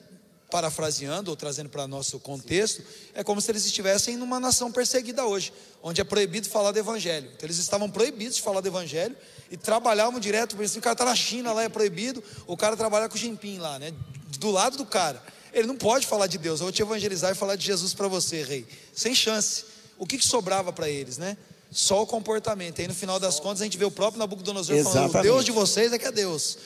parafraseando 0.53 1.31
ou 1.31 1.37
trazendo 1.37 1.69
para 1.69 1.89
nosso 1.89 2.21
contexto, 2.21 2.83
é 3.15 3.25
como 3.25 3.41
se 3.41 3.51
eles 3.51 3.65
estivessem 3.65 4.17
numa 4.17 4.39
nação 4.39 4.71
perseguida 4.71 5.25
hoje, 5.27 5.53
onde 5.83 6.01
é 6.01 6.05
proibido 6.05 6.49
falar 6.49 6.71
do 6.71 6.79
evangelho. 6.79 7.29
Então 7.35 7.47
eles 7.47 7.59
estavam 7.59 7.91
proibidos 7.91 8.37
de 8.37 8.43
falar 8.43 8.61
do 8.61 8.69
evangelho 8.69 9.17
e 9.51 9.57
trabalhavam 9.57 10.21
direto, 10.21 10.55
por 10.55 10.63
exemplo, 10.63 10.79
o 10.81 10.83
cara 10.83 10.95
está 10.95 11.05
na 11.07 11.17
China, 11.17 11.53
lá 11.53 11.65
é 11.65 11.69
proibido, 11.69 12.23
o 12.47 12.57
cara 12.57 12.77
trabalha 12.77 13.09
com 13.09 13.17
o 13.17 13.19
Jinping 13.19 13.59
lá, 13.59 13.79
né? 13.79 13.93
Do 14.39 14.51
lado 14.51 14.77
do 14.77 14.87
cara. 14.87 15.21
Ele 15.53 15.67
não 15.67 15.77
pode 15.77 16.07
falar 16.07 16.27
de 16.27 16.39
Deus, 16.39 16.61
eu 16.61 16.67
vou 16.67 16.73
te 16.73 16.81
evangelizar 16.83 17.33
e 17.33 17.35
falar 17.35 17.57
de 17.57 17.65
Jesus 17.65 17.93
para 17.95 18.09
você, 18.09 18.43
rei. 18.43 18.67
Sem 18.95 19.15
chance. 19.15 19.65
O 19.99 20.07
que, 20.07 20.17
que 20.19 20.25
sobrava 20.25 20.73
para 20.73 20.89
eles, 20.89 21.19
né? 21.19 21.37
Só 21.71 22.03
o 22.03 22.07
comportamento. 22.07 22.79
E 22.79 22.83
aí 22.83 22.89
no 22.89 22.95
final 22.95 23.19
das 23.21 23.39
contas 23.41 23.61
a 23.61 23.65
gente 23.65 23.79
vê 23.79 23.85
o 23.85 23.91
próprio 23.91 24.19
Nabucodonosor 24.19 24.77
falando: 24.83 24.87
o 24.87 24.99
Exatamente. 25.07 25.23
Deus 25.23 25.45
de 25.45 25.53
vocês 25.53 25.93
é 25.93 25.99
que 25.99 26.05
é 26.07 26.13
Deus. 26.13 26.59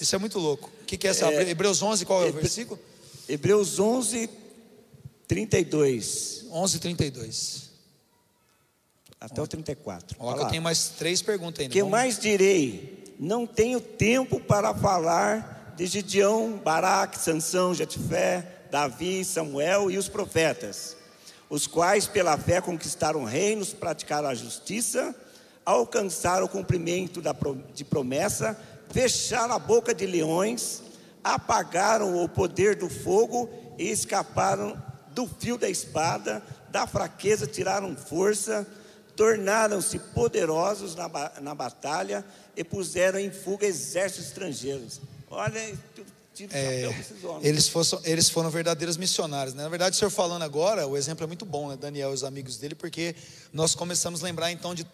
Isso 0.00 0.14
é 0.14 0.18
muito 0.18 0.38
louco. 0.38 0.70
O 0.82 0.84
que, 0.84 0.96
que 0.96 1.06
é 1.06 1.10
essa? 1.10 1.32
Hebreus 1.32 1.82
11, 1.82 2.04
qual 2.04 2.22
é 2.22 2.26
o 2.26 2.28
Hebre- 2.28 2.40
versículo? 2.42 2.78
Hebreus 3.28 3.78
11, 3.78 4.28
32 5.28 6.46
11, 6.50 6.78
32. 6.78 7.70
até 9.20 9.40
o 9.40 9.46
34. 9.46 10.16
Ó, 10.18 10.26
Olha 10.26 10.38
que 10.38 10.44
eu 10.44 10.48
tenho 10.50 10.62
mais 10.62 10.88
três 10.98 11.22
perguntas 11.22 11.60
ainda. 11.62 11.72
Que 11.72 11.80
Vamos- 11.80 11.92
mais 11.92 12.18
direi? 12.18 13.14
Não 13.18 13.46
tenho 13.46 13.80
tempo 13.80 14.40
para 14.40 14.74
falar 14.74 15.61
de 15.76 15.86
Gideão, 15.86 16.58
Baraque, 16.58 17.18
Sansão, 17.18 17.74
Jetifé, 17.74 18.46
Davi, 18.70 19.24
Samuel 19.24 19.90
e 19.90 19.98
os 19.98 20.08
profetas, 20.08 20.96
os 21.48 21.66
quais 21.66 22.06
pela 22.06 22.38
fé 22.38 22.60
conquistaram 22.60 23.24
reinos, 23.24 23.72
praticaram 23.72 24.28
a 24.28 24.34
justiça, 24.34 25.14
alcançaram 25.64 26.46
o 26.46 26.48
cumprimento 26.48 27.22
de 27.74 27.84
promessa, 27.84 28.58
fecharam 28.90 29.54
a 29.54 29.58
boca 29.58 29.94
de 29.94 30.06
leões, 30.06 30.82
apagaram 31.22 32.22
o 32.22 32.28
poder 32.28 32.76
do 32.76 32.88
fogo 32.88 33.48
e 33.78 33.90
escaparam 33.90 34.82
do 35.08 35.26
fio 35.26 35.58
da 35.58 35.68
espada, 35.68 36.42
da 36.70 36.86
fraqueza 36.86 37.46
tiraram 37.46 37.94
força, 37.96 38.66
tornaram-se 39.14 39.98
poderosos 39.98 40.94
na, 40.94 41.10
na 41.40 41.54
batalha 41.54 42.24
e 42.56 42.64
puseram 42.64 43.18
em 43.18 43.30
fuga 43.30 43.66
exércitos 43.66 44.28
estrangeiros. 44.28 45.00
Olha, 45.32 45.78
homens. 47.24 47.44
Eles, 47.46 47.68
fossem- 47.68 47.98
eles 48.04 48.28
foram 48.28 48.50
verdadeiros 48.50 48.96
missionários. 48.96 49.54
Né? 49.54 49.62
Na 49.62 49.68
verdade, 49.68 49.96
o 49.96 49.98
senhor 49.98 50.10
falando 50.10 50.42
agora, 50.42 50.86
o 50.86 50.96
exemplo 50.96 51.24
é 51.24 51.26
muito 51.26 51.44
bom, 51.44 51.68
né? 51.68 51.76
Daniel 51.76 52.10
e 52.10 52.14
os 52.14 52.24
amigos 52.24 52.56
dele, 52.56 52.74
porque 52.74 53.14
nós 53.52 53.74
começamos 53.74 54.22
a 54.22 54.26
lembrar 54.26 54.50
então 54.52 54.74
de 54.74 54.86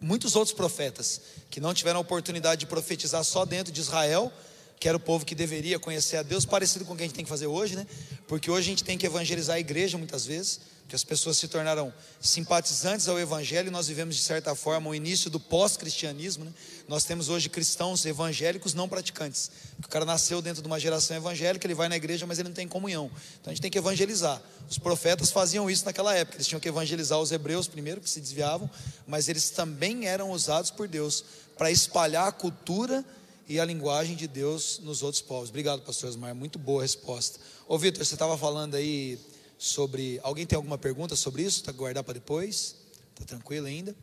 muitos 0.00 0.36
outros 0.36 0.54
profetas 0.54 1.20
que 1.50 1.60
não 1.60 1.72
tiveram 1.74 1.98
a 1.98 2.00
oportunidade 2.02 2.60
de 2.60 2.66
profetizar 2.66 3.24
só 3.24 3.44
dentro 3.44 3.72
de 3.72 3.80
Israel, 3.80 4.32
que 4.78 4.88
era 4.88 4.96
o 4.96 5.00
povo 5.00 5.24
que 5.24 5.34
deveria 5.34 5.78
conhecer 5.78 6.18
a 6.18 6.22
Deus, 6.22 6.44
parecido 6.44 6.84
com 6.84 6.92
o 6.92 6.96
que 6.96 7.02
a 7.02 7.06
gente 7.06 7.14
tem 7.14 7.24
que 7.24 7.30
fazer 7.30 7.46
hoje, 7.46 7.76
né? 7.76 7.86
Porque 8.28 8.50
hoje 8.50 8.68
a 8.68 8.70
gente 8.70 8.84
tem 8.84 8.98
que 8.98 9.06
evangelizar 9.06 9.56
a 9.56 9.60
igreja 9.60 9.96
muitas 9.96 10.26
vezes, 10.26 10.60
que 10.88 10.94
as 10.94 11.02
pessoas 11.02 11.36
se 11.36 11.48
tornaram 11.48 11.92
simpatizantes 12.20 13.08
ao 13.08 13.18
evangelho 13.18 13.68
e 13.68 13.70
nós 13.70 13.88
vivemos 13.88 14.14
de 14.14 14.22
certa 14.22 14.54
forma 14.54 14.88
o 14.88 14.94
início 14.94 15.28
do 15.28 15.40
pós-cristianismo, 15.40 16.44
né? 16.44 16.52
Nós 16.86 17.04
temos 17.04 17.28
hoje 17.28 17.48
cristãos 17.48 18.06
evangélicos 18.06 18.72
não 18.72 18.88
praticantes. 18.88 19.50
O 19.84 19.88
cara 19.88 20.04
nasceu 20.04 20.40
dentro 20.40 20.62
de 20.62 20.68
uma 20.68 20.78
geração 20.78 21.16
evangélica, 21.16 21.66
ele 21.66 21.74
vai 21.74 21.88
na 21.88 21.96
igreja, 21.96 22.24
mas 22.26 22.38
ele 22.38 22.48
não 22.48 22.54
tem 22.54 22.68
comunhão. 22.68 23.10
Então 23.40 23.50
a 23.50 23.54
gente 23.54 23.62
tem 23.62 23.70
que 23.70 23.78
evangelizar. 23.78 24.40
Os 24.70 24.78
profetas 24.78 25.32
faziam 25.32 25.68
isso 25.68 25.84
naquela 25.84 26.14
época. 26.14 26.36
Eles 26.36 26.46
tinham 26.46 26.60
que 26.60 26.68
evangelizar 26.68 27.18
os 27.18 27.32
hebreus 27.32 27.66
primeiro, 27.66 28.00
que 28.00 28.08
se 28.08 28.20
desviavam, 28.20 28.70
mas 29.06 29.28
eles 29.28 29.50
também 29.50 30.06
eram 30.06 30.30
usados 30.30 30.70
por 30.70 30.86
Deus 30.86 31.24
para 31.58 31.70
espalhar 31.70 32.28
a 32.28 32.32
cultura 32.32 33.04
e 33.48 33.58
a 33.58 33.64
linguagem 33.64 34.14
de 34.14 34.28
Deus 34.28 34.80
nos 34.82 35.02
outros 35.02 35.22
povos. 35.22 35.48
Obrigado, 35.48 35.82
pastor 35.82 36.10
Osmar. 36.10 36.34
Muito 36.34 36.58
boa 36.58 36.82
resposta. 36.82 37.40
Ô, 37.66 37.76
Vitor, 37.76 38.04
você 38.04 38.14
estava 38.14 38.38
falando 38.38 38.76
aí 38.76 39.18
sobre. 39.58 40.20
Alguém 40.22 40.46
tem 40.46 40.56
alguma 40.56 40.78
pergunta 40.78 41.16
sobre 41.16 41.42
isso? 41.42 41.60
Está 41.60 41.72
guardar 41.72 42.04
para 42.04 42.14
depois? 42.14 42.76
Está 43.12 43.24
tranquilo 43.24 43.66
ainda? 43.66 43.94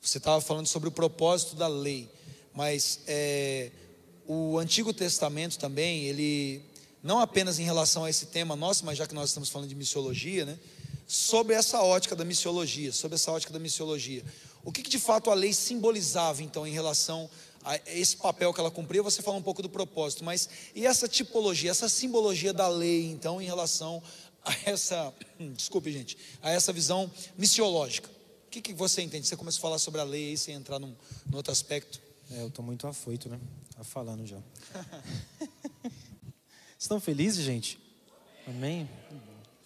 Você 0.00 0.18
estava 0.18 0.40
falando 0.40 0.66
sobre 0.66 0.88
o 0.88 0.92
propósito 0.92 1.56
da 1.56 1.66
lei, 1.66 2.08
mas 2.54 3.00
é, 3.06 3.70
o 4.26 4.58
Antigo 4.58 4.92
Testamento 4.92 5.58
também, 5.58 6.04
ele, 6.04 6.62
não 7.02 7.18
apenas 7.18 7.58
em 7.58 7.64
relação 7.64 8.04
a 8.04 8.10
esse 8.10 8.26
tema 8.26 8.54
nosso, 8.54 8.84
mas 8.84 8.98
já 8.98 9.06
que 9.06 9.14
nós 9.14 9.30
estamos 9.30 9.48
falando 9.48 9.68
de 9.68 9.74
missiologia, 9.74 10.44
né? 10.44 10.58
Sobre 11.06 11.54
essa 11.54 11.80
ótica 11.82 12.16
da 12.16 12.24
missiologia, 12.24 12.92
sobre 12.92 13.14
essa 13.14 13.30
ótica 13.30 13.52
da 13.52 13.58
missiologia. 13.58 14.24
O 14.64 14.72
que, 14.72 14.82
que 14.82 14.90
de 14.90 14.98
fato 14.98 15.30
a 15.30 15.34
lei 15.34 15.52
simbolizava, 15.52 16.42
então, 16.42 16.66
em 16.66 16.72
relação 16.72 17.30
a 17.64 17.76
esse 17.86 18.16
papel 18.16 18.52
que 18.52 18.58
ela 18.58 18.70
cumpria? 18.70 19.02
Você 19.02 19.22
falou 19.22 19.38
um 19.38 19.42
pouco 19.42 19.62
do 19.62 19.68
propósito, 19.68 20.24
mas 20.24 20.48
e 20.74 20.84
essa 20.84 21.06
tipologia, 21.06 21.70
essa 21.70 21.88
simbologia 21.88 22.52
da 22.52 22.66
lei, 22.66 23.06
então, 23.06 23.40
em 23.40 23.46
relação 23.46 24.02
a 24.46 24.70
essa, 24.70 25.12
desculpe, 25.54 25.90
gente, 25.90 26.16
a 26.40 26.50
essa 26.50 26.72
visão 26.72 27.10
missiológica? 27.36 28.08
O 28.46 28.50
que, 28.50 28.62
que 28.62 28.72
você 28.72 29.02
entende? 29.02 29.26
Você 29.26 29.36
começou 29.36 29.58
a 29.58 29.62
falar 29.62 29.78
sobre 29.78 30.00
a 30.00 30.04
lei 30.04 30.30
aí, 30.30 30.38
sem 30.38 30.54
entrar 30.54 30.78
num, 30.78 30.94
num 31.28 31.36
outro 31.36 31.52
aspecto. 31.52 32.00
É, 32.30 32.42
eu 32.42 32.48
estou 32.48 32.64
muito 32.64 32.86
afoito, 32.86 33.28
né? 33.28 33.38
Tá 33.76 33.82
falando 33.82 34.24
já. 34.24 34.38
estão 36.78 37.00
felizes, 37.00 37.44
gente? 37.44 37.78
Amém? 38.46 38.88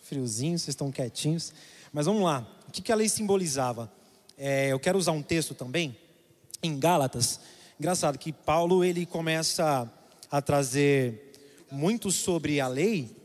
Friozinho, 0.03 0.59
vocês 0.59 0.69
estão 0.69 0.91
quietinhos. 0.91 1.53
Mas 1.93 2.07
vamos 2.07 2.23
lá. 2.23 2.47
O 2.67 2.73
que, 2.73 2.81
que 2.81 2.91
a 2.91 2.97
lei 2.97 3.09
simbolizava? 3.09 3.93
É, 4.37 4.69
eu 4.73 4.81
quero 4.81 4.99
usar 4.99 5.13
um 5.13 5.23
texto 5.23 5.55
também, 5.55 5.97
em 6.63 6.79
Gálatas. 6.79 7.39
Engraçado 7.79 8.19
que 8.19 8.33
Paulo 8.33 8.83
ele 8.83 9.05
começa 9.05 9.91
a 10.31 10.41
trazer 10.41 11.33
muito 11.71 12.11
sobre 12.11 12.61
a 12.61 12.67
lei 12.67 13.20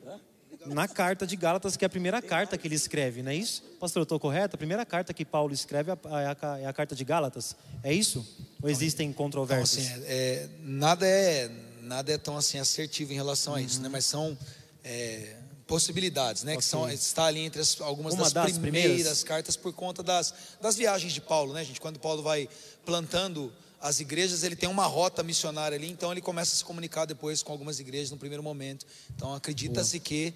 na 0.66 0.88
carta 0.88 1.26
de 1.28 1.36
Gálatas, 1.36 1.76
que 1.78 1.86
é 1.86 1.88
a 1.88 1.90
primeira 1.90 2.22
carta 2.22 2.58
que 2.58 2.68
ele 2.68 2.76
escreve, 2.76 3.22
não 3.22 3.32
é 3.32 3.36
isso? 3.36 3.62
Pastor, 3.80 4.02
eu 4.02 4.04
estou 4.04 4.20
correto? 4.20 4.56
A 4.56 4.58
primeira 4.58 4.86
carta 4.86 5.14
que 5.14 5.24
Paulo 5.26 5.54
escreve 5.54 5.92
é 5.92 5.94
a, 5.94 6.22
é 6.22 6.26
a- 6.66 6.70
é 6.70 6.74
carta 6.74 6.96
de 6.96 7.04
Gálatas, 7.04 7.56
é 7.84 7.94
isso? 7.94 8.26
Ou 8.62 8.70
existem 8.70 9.10
Então, 9.10 9.24
controvérsias? 9.24 9.86
assim, 9.88 10.04
é, 10.06 10.48
nada, 10.62 11.06
é, 11.08 11.50
nada 11.82 12.12
é 12.12 12.18
tão 12.18 12.36
assim 12.38 12.58
assertivo 12.60 13.12
em 13.14 13.16
relação 13.16 13.54
a 13.56 13.62
isso, 13.62 13.82
né? 13.82 13.90
Mas 13.90 14.06
são 14.06 14.38
é, 14.84 15.36
possibilidades, 15.68 16.44
né? 16.44 16.52
Que 16.54 16.58
Ok. 16.58 16.68
são, 16.70 16.90
está 16.90 17.26
ali 17.26 17.40
entre 17.42 17.62
as- 17.62 17.80
algumas 17.82 18.14
Uma 18.14 18.24
das, 18.26 18.34
das 18.34 18.58
primeiras, 18.58 18.92
primeiras. 18.96 19.24
cartas 19.24 19.56
por 19.56 19.74
conta 19.74 20.02
das, 20.04 20.34
das 20.62 20.76
viagens 20.76 21.12
de 21.14 21.22
Paulo, 21.22 21.54
né, 21.54 21.64
gente? 21.64 21.82
Quando 21.82 22.00
Paulo 22.00 22.22
vai 22.24 22.48
plantando 22.86 23.52
as 23.82 24.00
igrejas, 24.00 24.42
ele 24.44 24.56
tem 24.56 24.68
uma 24.70 24.86
rota 24.86 25.22
missionária 25.22 25.76
ali, 25.78 25.90
então 25.90 26.12
ele 26.12 26.22
começa 26.22 26.54
a 26.54 26.58
se 26.58 26.64
comunicar 26.66 27.06
depois 27.06 27.44
com 27.44 27.52
algumas 27.52 27.80
igrejas 27.80 28.10
no 28.10 28.18
primeiro 28.18 28.42
momento. 28.42 28.86
Então 29.16 29.34
acredita-se 29.34 30.00
que 30.00 30.34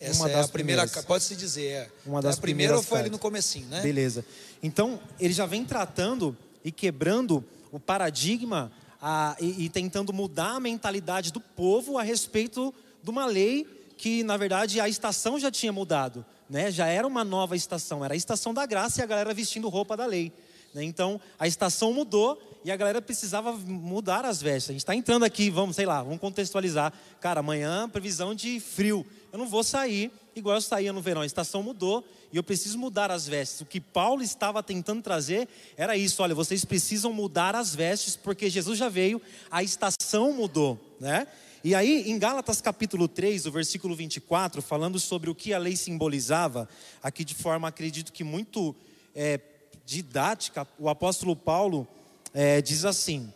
essa 0.00 0.18
Uma 0.22 0.30
é 0.30 0.32
das 0.32 0.46
a 0.46 0.48
primeira, 0.48 0.82
primeiras. 0.82 1.04
pode 1.04 1.24
se 1.24 1.36
dizer, 1.36 1.66
é. 1.66 1.90
Uma 2.06 2.22
das 2.22 2.38
a 2.38 2.40
primeira 2.40 2.72
primeiras 2.72 2.86
foi 2.88 2.98
ali 2.98 3.04
cartas. 3.10 3.12
no 3.12 3.18
comecinho, 3.18 3.66
né? 3.68 3.80
Beleza. 3.82 4.24
Então, 4.62 4.98
ele 5.20 5.32
já 5.34 5.44
vem 5.46 5.64
tratando 5.64 6.36
e 6.64 6.72
quebrando 6.72 7.44
o 7.70 7.78
paradigma 7.78 8.72
a- 9.00 9.36
e, 9.40 9.64
e 9.64 9.68
tentando 9.68 10.12
mudar 10.12 10.56
a 10.56 10.60
mentalidade 10.60 11.30
do 11.32 11.40
povo 11.40 11.98
a 11.98 12.02
respeito 12.02 12.74
de 13.02 13.10
uma 13.10 13.26
lei 13.26 13.66
que, 13.96 14.22
na 14.24 14.36
verdade, 14.36 14.80
a 14.80 14.88
estação 14.88 15.38
já 15.38 15.50
tinha 15.50 15.72
mudado. 15.72 16.24
Né? 16.48 16.70
Já 16.70 16.86
era 16.86 17.06
uma 17.06 17.22
nova 17.22 17.54
estação, 17.54 18.04
era 18.04 18.14
a 18.14 18.16
estação 18.16 18.52
da 18.52 18.66
graça 18.66 19.00
e 19.00 19.04
a 19.04 19.06
galera 19.06 19.32
vestindo 19.34 19.68
roupa 19.68 19.96
da 19.96 20.06
lei. 20.06 20.32
né? 20.74 20.82
Então, 20.84 21.20
a 21.38 21.46
estação 21.46 21.92
mudou 21.92 22.40
e 22.64 22.70
a 22.70 22.76
galera 22.76 23.00
precisava 23.02 23.52
mudar 23.52 24.24
as 24.24 24.40
vestes. 24.42 24.70
A 24.70 24.72
gente 24.72 24.82
está 24.82 24.94
entrando 24.94 25.24
aqui, 25.24 25.48
vamos, 25.50 25.76
sei 25.76 25.86
lá, 25.86 26.02
vamos 26.02 26.18
contextualizar. 26.20 26.92
Cara, 27.20 27.40
amanhã, 27.40 27.88
previsão 27.88 28.34
de 28.34 28.58
frio. 28.60 29.04
Eu 29.32 29.38
não 29.38 29.48
vou 29.48 29.62
sair 29.62 30.10
igual 30.34 30.56
eu 30.56 30.60
saía 30.60 30.92
no 30.92 31.00
verão. 31.00 31.22
A 31.22 31.26
estação 31.26 31.62
mudou 31.62 32.04
e 32.32 32.36
eu 32.36 32.42
preciso 32.42 32.78
mudar 32.78 33.10
as 33.10 33.26
vestes. 33.26 33.60
O 33.60 33.66
que 33.66 33.80
Paulo 33.80 34.22
estava 34.22 34.62
tentando 34.62 35.02
trazer 35.02 35.48
era 35.76 35.96
isso: 35.96 36.22
olha, 36.22 36.34
vocês 36.34 36.64
precisam 36.64 37.12
mudar 37.12 37.54
as 37.54 37.74
vestes, 37.74 38.16
porque 38.16 38.50
Jesus 38.50 38.78
já 38.78 38.88
veio, 38.88 39.20
a 39.50 39.62
estação 39.62 40.32
mudou, 40.32 40.78
né? 40.98 41.26
E 41.62 41.74
aí, 41.74 42.10
em 42.10 42.18
Gálatas 42.18 42.60
capítulo 42.60 43.06
3, 43.06 43.44
o 43.44 43.52
versículo 43.52 43.94
24, 43.94 44.62
falando 44.62 44.98
sobre 44.98 45.28
o 45.28 45.34
que 45.34 45.52
a 45.52 45.58
lei 45.58 45.76
simbolizava, 45.76 46.66
aqui 47.02 47.22
de 47.22 47.34
forma, 47.34 47.68
acredito 47.68 48.14
que 48.14 48.24
muito 48.24 48.74
é, 49.14 49.38
didática, 49.84 50.66
o 50.78 50.88
apóstolo 50.88 51.36
Paulo 51.36 51.86
é, 52.32 52.62
diz 52.62 52.86
assim, 52.86 53.30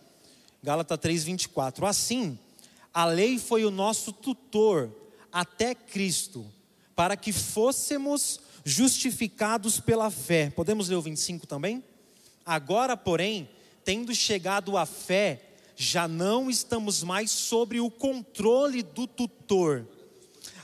Gálatas 0.63 0.99
3, 0.99 1.25
24: 1.25 1.85
Assim, 1.85 2.39
a 2.95 3.05
lei 3.05 3.39
foi 3.39 3.67
o 3.67 3.71
nosso 3.71 4.11
tutor, 4.11 4.91
até 5.35 5.75
Cristo, 5.75 6.47
para 6.95 7.17
que 7.17 7.33
fôssemos 7.33 8.39
justificados 8.65 9.81
pela 9.81 10.09
fé. 10.09 10.49
Podemos 10.51 10.89
ler 10.89 10.95
o 10.95 11.03
25 11.03 11.45
também? 11.45 11.83
Agora, 12.47 12.97
porém, 12.97 13.51
tendo 13.85 14.15
chegado 14.15 14.77
à 14.79 14.87
fé, 14.87 15.43
já 15.75 16.07
não 16.07 16.49
estamos 16.49 17.03
mais 17.03 17.33
sobre 17.33 17.81
o 17.81 17.91
controle 17.91 18.81
do 18.81 19.09
tutor. 19.09 19.85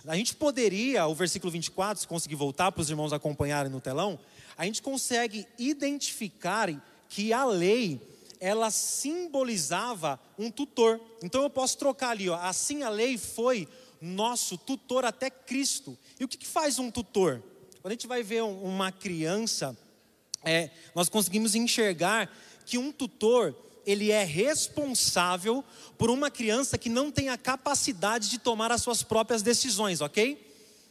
A 0.06 0.14
gente 0.14 0.36
poderia, 0.36 1.04
o 1.08 1.14
versículo 1.16 1.50
24, 1.50 2.00
se 2.00 2.06
conseguir 2.06 2.36
voltar 2.36 2.70
para 2.70 2.80
os 2.80 2.88
irmãos 2.88 3.12
acompanharem 3.12 3.72
no 3.72 3.80
telão, 3.80 4.20
a 4.56 4.64
gente 4.64 4.80
consegue 4.80 5.48
identificar 5.58 6.70
que 7.08 7.32
a 7.32 7.44
lei 7.44 8.00
ela 8.38 8.70
simbolizava 8.70 10.18
um 10.38 10.50
tutor. 10.50 11.00
Então 11.22 11.42
eu 11.42 11.50
posso 11.50 11.76
trocar 11.76 12.10
ali, 12.10 12.28
ó, 12.28 12.36
assim 12.36 12.84
a 12.84 12.88
lei 12.88 13.18
foi 13.18 13.68
nosso 14.00 14.56
tutor 14.56 15.04
até 15.04 15.28
Cristo. 15.28 15.96
E 16.18 16.24
o 16.24 16.28
que, 16.28 16.46
faz 16.46 16.78
um 16.78 16.90
tutor? 16.90 17.42
Quando 17.82 17.92
a 17.92 17.94
gente 17.94 18.06
vai 18.06 18.22
ver 18.22 18.42
uma 18.42 18.90
criança, 18.90 19.76
é, 20.42 20.70
nós 20.94 21.08
conseguimos 21.08 21.54
enxergar 21.54 22.30
que 22.64 22.78
um 22.78 22.90
tutor 22.90 23.54
ele 23.86 24.10
é 24.10 24.24
responsável 24.24 25.64
por 25.98 26.10
uma 26.10 26.30
criança 26.30 26.78
que 26.78 26.88
não 26.88 27.10
tem 27.10 27.28
a 27.28 27.38
capacidade 27.38 28.28
de 28.28 28.38
tomar 28.38 28.70
as 28.70 28.82
suas 28.82 29.02
próprias 29.02 29.42
decisões, 29.42 30.00
ok? 30.00 30.48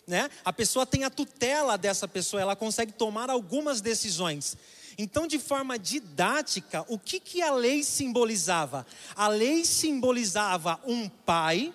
Né? 0.07 0.29
A 0.43 0.51
pessoa 0.51 0.85
tem 0.85 1.03
a 1.03 1.09
tutela 1.09 1.77
dessa 1.77 2.07
pessoa, 2.07 2.41
ela 2.41 2.55
consegue 2.55 2.91
tomar 2.91 3.29
algumas 3.29 3.79
decisões. 3.79 4.57
Então, 4.97 5.27
de 5.27 5.39
forma 5.39 5.79
didática, 5.79 6.83
o 6.89 6.99
que, 6.99 7.19
que 7.19 7.41
a 7.41 7.53
lei 7.53 7.83
simbolizava? 7.83 8.85
A 9.15 9.29
lei 9.29 9.63
simbolizava 9.63 10.77
um 10.85 11.07
pai, 11.07 11.73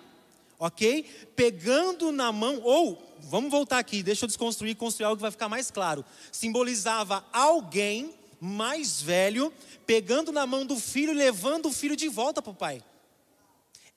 ok? 0.65 1.03
Pegando 1.35 2.11
na 2.11 2.31
mão, 2.31 2.61
ou, 2.61 3.01
vamos 3.21 3.51
voltar 3.51 3.79
aqui, 3.79 4.03
deixa 4.03 4.25
eu 4.25 4.27
desconstruir 4.27 4.75
construir 4.75 5.05
algo 5.05 5.17
que 5.17 5.21
vai 5.21 5.31
ficar 5.31 5.49
mais 5.49 5.71
claro. 5.71 6.03
Simbolizava 6.31 7.25
alguém 7.31 8.13
mais 8.39 9.01
velho 9.01 9.51
pegando 9.85 10.31
na 10.31 10.45
mão 10.45 10.65
do 10.65 10.77
filho 10.79 11.11
e 11.11 11.15
levando 11.15 11.67
o 11.67 11.73
filho 11.73 11.95
de 11.95 12.07
volta 12.07 12.41
para 12.41 12.51
o 12.51 12.55
pai. 12.55 12.83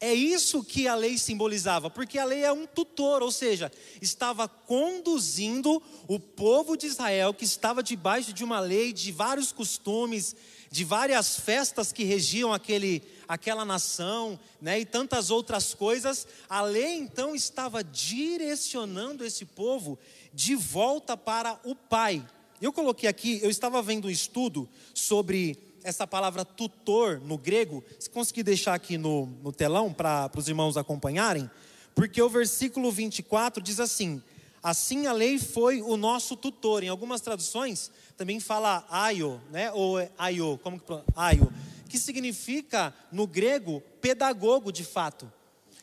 É 0.01 0.15
isso 0.15 0.63
que 0.63 0.87
a 0.87 0.95
lei 0.95 1.19
simbolizava, 1.19 1.91
porque 1.91 2.21
a 2.21 2.25
lei 2.25 2.45
é 2.45 2.53
um 2.53 2.67
tutor, 2.67 3.21
ou 3.21 3.33
seja, 3.33 3.71
estava 4.01 4.47
conduzindo 4.47 5.83
o 6.07 6.21
povo 6.21 6.77
de 6.77 6.87
Israel, 6.87 7.35
que 7.35 7.45
estava 7.45 7.83
debaixo 7.83 8.33
de 8.33 8.45
uma 8.45 8.61
lei, 8.61 8.93
de 8.93 9.11
vários 9.11 9.51
costumes, 9.51 10.37
de 10.71 10.85
várias 10.85 11.39
festas 11.39 11.93
que 11.93 12.05
regiam 12.05 12.53
aquele, 12.53 13.03
aquela 13.27 13.65
nação, 13.65 14.39
né, 14.61 14.81
e 14.81 14.85
tantas 14.85 15.31
outras 15.31 15.75
coisas. 15.75 16.27
A 16.49 16.63
lei 16.63 16.97
então 16.97 17.35
estava 17.35 17.83
direcionando 17.83 19.25
esse 19.25 19.45
povo 19.45 19.99
de 20.33 20.55
volta 20.55 21.17
para 21.17 21.59
o 21.65 21.75
Pai. 21.75 22.25
Eu 22.61 22.73
coloquei 22.73 23.09
aqui, 23.09 23.41
eu 23.43 23.51
estava 23.51 23.81
vendo 23.83 24.09
um 24.09 24.11
estudo 24.11 24.69
sobre 24.93 25.57
essa 25.83 26.07
palavra 26.07 26.45
tutor 26.45 27.21
no 27.21 27.39
grego, 27.39 27.85
se 27.99 28.11
conseguir 28.11 28.43
deixar 28.43 28.75
aqui 28.75 28.99
no, 28.99 29.27
no 29.43 29.53
telão 29.53 29.93
para 29.93 30.31
os 30.37 30.49
irmãos 30.49 30.77
acompanharem, 30.77 31.49
porque 31.95 32.21
o 32.21 32.29
versículo 32.29 32.91
24 32.91 33.63
diz 33.63 33.81
assim: 33.81 34.23
Assim 34.63 35.07
a 35.07 35.13
lei 35.13 35.39
foi 35.39 35.81
o 35.81 35.97
nosso 35.97 36.37
tutor. 36.37 36.83
Em 36.83 36.89
algumas 36.89 37.21
traduções 37.21 37.91
também 38.19 38.41
fala 38.41 38.85
aio, 38.91 39.41
né? 39.49 39.71
Ou 39.71 39.97
aio, 40.19 40.59
como 40.61 40.79
que 40.79 40.93
aio, 41.15 41.53
que 41.89 41.97
significa 41.97 42.93
no 43.13 43.29
grego 43.29 43.81
pedagogo 44.01 44.73
de 44.73 44.85
fato. 44.85 45.33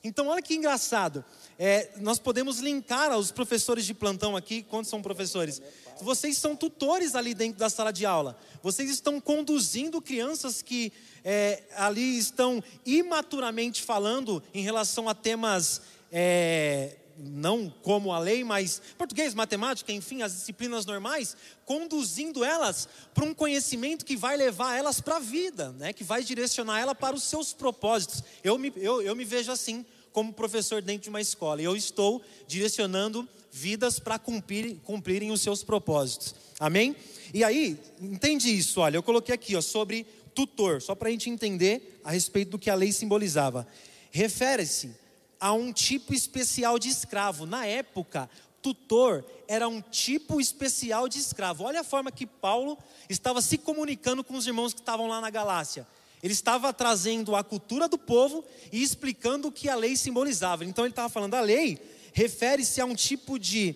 Então 0.03 0.27
olha 0.27 0.41
que 0.41 0.53
engraçado. 0.53 1.23
É, 1.57 1.91
nós 1.97 2.19
podemos 2.19 2.59
linkar 2.59 3.09
aos 3.09 3.31
professores 3.31 3.85
de 3.85 3.93
plantão 3.93 4.35
aqui, 4.35 4.61
quantos 4.61 4.89
são 4.89 5.01
professores? 5.01 5.61
Vocês 6.01 6.37
são 6.37 6.57
tutores 6.57 7.15
ali 7.15 7.33
dentro 7.33 7.57
da 7.57 7.69
sala 7.69 7.91
de 7.91 8.05
aula. 8.05 8.37
Vocês 8.61 8.89
estão 8.89 9.21
conduzindo 9.21 10.01
crianças 10.01 10.61
que 10.61 10.91
é, 11.23 11.63
ali 11.77 12.17
estão 12.17 12.61
imaturamente 12.85 13.81
falando 13.81 14.43
em 14.53 14.61
relação 14.61 15.07
a 15.07 15.15
temas. 15.15 15.81
É, 16.11 16.97
não 17.17 17.73
como 17.81 18.11
a 18.11 18.19
lei, 18.19 18.43
mas 18.43 18.81
português, 18.97 19.33
matemática, 19.33 19.91
enfim, 19.91 20.21
as 20.21 20.33
disciplinas 20.33 20.85
normais, 20.85 21.35
conduzindo 21.65 22.43
elas 22.43 22.87
para 23.13 23.25
um 23.25 23.33
conhecimento 23.33 24.05
que 24.05 24.15
vai 24.15 24.35
levar 24.35 24.77
elas 24.77 24.99
para 24.99 25.17
a 25.17 25.19
vida, 25.19 25.71
né? 25.73 25.93
que 25.93 26.03
vai 26.03 26.23
direcionar 26.23 26.79
ela 26.79 26.93
para 26.93 27.15
os 27.15 27.23
seus 27.23 27.53
propósitos. 27.53 28.23
Eu 28.43 28.57
me, 28.57 28.71
eu, 28.75 29.01
eu 29.01 29.15
me 29.15 29.23
vejo 29.23 29.51
assim, 29.51 29.85
como 30.11 30.33
professor 30.33 30.81
dentro 30.81 31.03
de 31.03 31.09
uma 31.09 31.21
escola, 31.21 31.61
e 31.61 31.65
eu 31.65 31.75
estou 31.75 32.21
direcionando 32.47 33.27
vidas 33.51 33.99
para 33.99 34.19
cumprir, 34.19 34.77
cumprirem 34.83 35.31
os 35.31 35.41
seus 35.41 35.63
propósitos. 35.63 36.35
Amém? 36.59 36.95
E 37.33 37.43
aí, 37.43 37.77
entende 38.01 38.49
isso? 38.49 38.81
Olha, 38.81 38.97
eu 38.97 39.03
coloquei 39.03 39.33
aqui 39.33 39.55
ó, 39.55 39.61
sobre 39.61 40.05
tutor, 40.33 40.81
só 40.81 40.93
para 40.93 41.07
a 41.07 41.11
gente 41.11 41.29
entender 41.29 41.99
a 42.03 42.11
respeito 42.11 42.51
do 42.51 42.59
que 42.59 42.69
a 42.69 42.75
lei 42.75 42.91
simbolizava. 42.91 43.65
Refere-se 44.11 45.04
a 45.45 45.53
um 45.53 45.71
tipo 45.71 46.11
especial 46.11 46.79
de 46.79 46.89
escravo. 46.89 47.45
Na 47.45 47.67
época, 47.67 48.27
tutor 48.63 49.23
era 49.47 49.67
um 49.67 49.79
tipo 49.79 50.41
especial 50.41 51.07
de 51.07 51.19
escravo. 51.19 51.65
Olha 51.65 51.81
a 51.81 51.83
forma 51.83 52.11
que 52.11 52.25
Paulo 52.25 52.75
estava 53.07 53.43
se 53.43 53.59
comunicando 53.59 54.23
com 54.23 54.33
os 54.33 54.47
irmãos 54.47 54.73
que 54.73 54.79
estavam 54.79 55.05
lá 55.05 55.21
na 55.21 55.29
Galácia. 55.29 55.85
Ele 56.23 56.33
estava 56.33 56.73
trazendo 56.73 57.35
a 57.35 57.43
cultura 57.43 57.87
do 57.87 57.95
povo 57.95 58.43
e 58.71 58.81
explicando 58.81 59.49
o 59.49 59.51
que 59.51 59.69
a 59.69 59.75
lei 59.75 59.95
simbolizava. 59.95 60.65
Então 60.65 60.83
ele 60.83 60.93
estava 60.93 61.09
falando, 61.09 61.35
a 61.35 61.41
lei 61.41 61.79
refere-se 62.11 62.81
a 62.81 62.85
um 62.85 62.95
tipo 62.95 63.37
de 63.37 63.75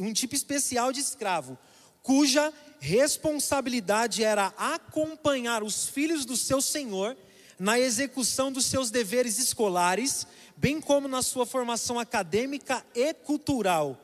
um 0.00 0.12
tipo 0.12 0.36
especial 0.36 0.92
de 0.92 1.00
escravo, 1.00 1.58
cuja 2.00 2.52
responsabilidade 2.78 4.22
era 4.22 4.54
acompanhar 4.56 5.64
os 5.64 5.88
filhos 5.88 6.24
do 6.24 6.36
seu 6.36 6.60
senhor 6.60 7.16
na 7.58 7.78
execução 7.78 8.52
dos 8.52 8.66
seus 8.66 8.90
deveres 8.90 9.38
escolares, 9.38 10.26
bem 10.56 10.80
como 10.80 11.06
na 11.06 11.22
sua 11.22 11.44
formação 11.44 11.98
acadêmica 11.98 12.84
e 12.94 13.12
cultural. 13.12 14.00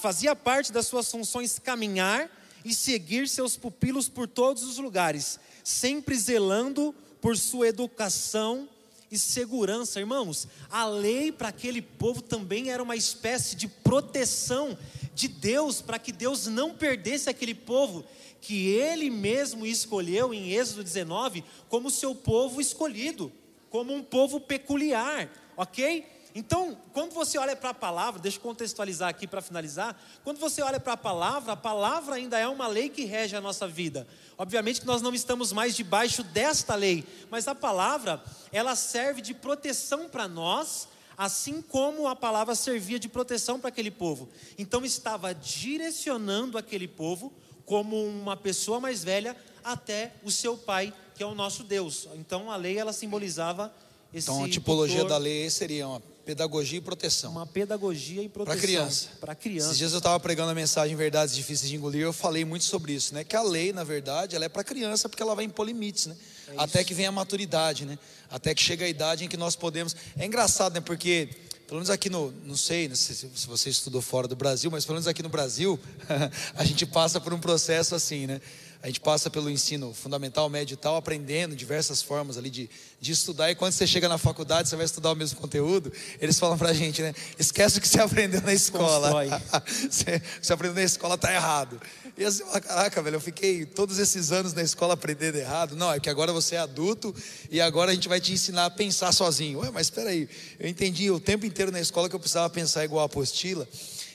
Fazia 0.00 0.36
parte 0.36 0.70
das 0.70 0.86
suas 0.86 1.10
funções 1.10 1.58
caminhar 1.58 2.30
e 2.64 2.74
seguir 2.74 3.28
seus 3.28 3.56
pupilos 3.56 4.08
por 4.08 4.28
todos 4.28 4.62
os 4.62 4.78
lugares, 4.78 5.38
sempre 5.62 6.14
zelando 6.16 6.94
por 7.20 7.36
sua 7.36 7.68
educação 7.68 8.68
e 9.10 9.18
segurança. 9.18 10.00
Irmãos, 10.00 10.48
a 10.70 10.86
lei 10.86 11.32
para 11.32 11.48
aquele 11.48 11.80
povo 11.80 12.20
também 12.20 12.70
era 12.70 12.82
uma 12.82 12.96
espécie 12.96 13.56
de 13.56 13.68
proteção 13.68 14.76
de 15.14 15.28
Deus, 15.28 15.80
para 15.80 15.98
que 15.98 16.12
Deus 16.12 16.46
não 16.46 16.74
perdesse 16.74 17.30
aquele 17.30 17.54
povo 17.54 18.04
que 18.40 18.68
ele 18.68 19.08
mesmo 19.08 19.64
escolheu 19.64 20.34
em 20.34 20.52
Êxodo 20.52 20.84
19 20.84 21.44
como 21.68 21.90
seu 21.90 22.14
povo 22.14 22.60
escolhido, 22.60 23.32
como 23.70 23.94
um 23.94 24.02
povo 24.02 24.38
peculiar, 24.38 25.30
ok? 25.56 26.04
Então, 26.36 26.76
quando 26.92 27.12
você 27.12 27.38
olha 27.38 27.54
para 27.54 27.70
a 27.70 27.74
palavra, 27.74 28.20
deixa 28.20 28.38
eu 28.38 28.42
contextualizar 28.42 29.08
aqui 29.08 29.24
para 29.24 29.40
finalizar. 29.40 29.96
Quando 30.24 30.38
você 30.38 30.62
olha 30.62 30.80
para 30.80 30.94
a 30.94 30.96
palavra, 30.96 31.52
a 31.52 31.56
palavra 31.56 32.16
ainda 32.16 32.36
é 32.36 32.48
uma 32.48 32.66
lei 32.66 32.88
que 32.88 33.04
rege 33.04 33.36
a 33.36 33.40
nossa 33.40 33.68
vida. 33.68 34.04
Obviamente 34.36 34.80
que 34.80 34.86
nós 34.86 35.00
não 35.00 35.14
estamos 35.14 35.52
mais 35.52 35.76
debaixo 35.76 36.24
desta 36.24 36.74
lei, 36.74 37.04
mas 37.30 37.46
a 37.46 37.54
palavra, 37.54 38.20
ela 38.50 38.74
serve 38.74 39.22
de 39.22 39.32
proteção 39.32 40.08
para 40.08 40.26
nós, 40.26 40.88
assim 41.16 41.62
como 41.62 42.08
a 42.08 42.16
palavra 42.16 42.56
servia 42.56 42.98
de 42.98 43.08
proteção 43.08 43.60
para 43.60 43.68
aquele 43.68 43.92
povo. 43.92 44.28
Então, 44.58 44.84
estava 44.84 45.32
direcionando 45.32 46.58
aquele 46.58 46.88
povo 46.88 47.32
como 47.64 48.04
uma 48.04 48.36
pessoa 48.36 48.80
mais 48.80 49.04
velha 49.04 49.36
até 49.62 50.12
o 50.24 50.32
seu 50.32 50.56
pai, 50.56 50.92
que 51.14 51.22
é 51.22 51.26
o 51.26 51.34
nosso 51.34 51.62
Deus. 51.62 52.08
Então, 52.16 52.50
a 52.50 52.56
lei 52.56 52.76
ela 52.76 52.92
simbolizava 52.92 53.72
esse 54.14 54.30
Então, 54.30 54.44
a 54.44 54.48
tipologia 54.48 54.96
tutor, 54.96 55.10
da 55.10 55.18
lei 55.18 55.50
seria 55.50 55.88
uma 55.88 56.00
Pedagogia 56.24 56.78
e 56.78 56.80
proteção. 56.80 57.32
Uma 57.32 57.46
pedagogia 57.46 58.22
e 58.22 58.28
proteção. 58.30 58.58
Para 58.58 58.66
criança. 58.66 59.08
Para 59.20 59.34
criança. 59.34 59.66
Esses 59.66 59.78
dias 59.78 59.92
eu 59.92 59.98
estava 59.98 60.18
pregando 60.18 60.50
a 60.50 60.54
mensagem 60.54 60.96
Verdades 60.96 61.34
Difíceis 61.34 61.68
de 61.68 61.76
Engolir, 61.76 62.00
eu 62.00 62.14
falei 62.14 62.46
muito 62.46 62.64
sobre 62.64 62.94
isso, 62.94 63.12
né? 63.12 63.24
Que 63.24 63.36
a 63.36 63.42
lei, 63.42 63.74
na 63.74 63.84
verdade, 63.84 64.34
ela 64.34 64.46
é 64.46 64.48
para 64.48 64.64
criança 64.64 65.06
porque 65.06 65.22
ela 65.22 65.34
vai 65.34 65.44
impor 65.44 65.66
limites, 65.66 66.06
né? 66.06 66.16
É 66.48 66.54
Até 66.56 66.82
que 66.82 66.94
venha 66.94 67.10
a 67.10 67.12
maturidade, 67.12 67.84
né? 67.84 67.98
Até 68.30 68.54
que 68.54 68.62
chega 68.62 68.86
a 68.86 68.88
idade 68.88 69.24
em 69.26 69.28
que 69.28 69.36
nós 69.36 69.54
podemos. 69.54 69.94
É 70.16 70.24
engraçado, 70.24 70.72
né? 70.72 70.80
Porque 70.80 71.28
pelo 71.66 71.76
menos 71.76 71.90
aqui 71.90 72.08
no, 72.08 72.32
não 72.44 72.56
sei, 72.56 72.88
não 72.88 72.96
sei 72.96 73.14
se 73.14 73.46
você 73.46 73.68
estudou 73.68 74.00
fora 74.00 74.26
do 74.26 74.36
Brasil, 74.36 74.70
mas 74.70 74.84
pelo 74.84 74.94
menos 74.94 75.06
aqui 75.08 75.22
no 75.22 75.28
Brasil, 75.28 75.78
a 76.56 76.64
gente 76.64 76.86
passa 76.86 77.20
por 77.20 77.34
um 77.34 77.38
processo 77.38 77.94
assim, 77.94 78.26
né? 78.26 78.40
A 78.84 78.88
gente 78.88 79.00
passa 79.00 79.30
pelo 79.30 79.48
ensino 79.48 79.94
fundamental, 79.94 80.46
médio 80.50 80.74
e 80.74 80.76
tal, 80.76 80.94
aprendendo 80.94 81.56
diversas 81.56 82.02
formas 82.02 82.36
ali 82.36 82.50
de, 82.50 82.68
de 83.00 83.12
estudar. 83.12 83.50
E 83.50 83.54
quando 83.54 83.72
você 83.72 83.86
chega 83.86 84.10
na 84.10 84.18
faculdade, 84.18 84.68
você 84.68 84.76
vai 84.76 84.84
estudar 84.84 85.10
o 85.10 85.16
mesmo 85.16 85.40
conteúdo, 85.40 85.90
eles 86.20 86.38
falam 86.38 86.58
pra 86.58 86.70
gente, 86.74 87.00
né? 87.00 87.14
Esquece 87.38 87.78
o 87.78 87.80
que 87.80 87.88
você 87.88 87.98
aprendeu 88.04 88.42
na 88.42 88.52
escola. 88.52 89.10
você, 89.90 90.20
você 90.38 90.52
aprendeu 90.52 90.74
na 90.74 90.82
escola, 90.82 91.16
tá 91.16 91.32
errado. 91.32 91.80
E 92.14 92.26
assim, 92.26 92.44
caraca, 92.44 93.00
velho, 93.00 93.16
eu 93.16 93.22
fiquei 93.22 93.64
todos 93.64 93.98
esses 93.98 94.30
anos 94.30 94.52
na 94.52 94.60
escola 94.60 94.92
aprendendo 94.92 95.36
errado. 95.36 95.74
Não, 95.74 95.90
é 95.90 95.98
que 95.98 96.10
agora 96.10 96.30
você 96.30 96.56
é 96.56 96.58
adulto 96.58 97.14
e 97.50 97.62
agora 97.62 97.90
a 97.90 97.94
gente 97.94 98.06
vai 98.06 98.20
te 98.20 98.34
ensinar 98.34 98.66
a 98.66 98.70
pensar 98.70 99.12
sozinho. 99.12 99.60
Ué, 99.60 99.70
mas 99.70 99.86
espera 99.86 100.10
aí, 100.10 100.28
eu 100.60 100.68
entendi 100.68 101.10
o 101.10 101.18
tempo 101.18 101.46
inteiro 101.46 101.72
na 101.72 101.80
escola 101.80 102.06
que 102.06 102.14
eu 102.14 102.20
precisava 102.20 102.50
pensar 102.50 102.84
igual 102.84 103.00
a 103.00 103.06
apostila. 103.06 103.66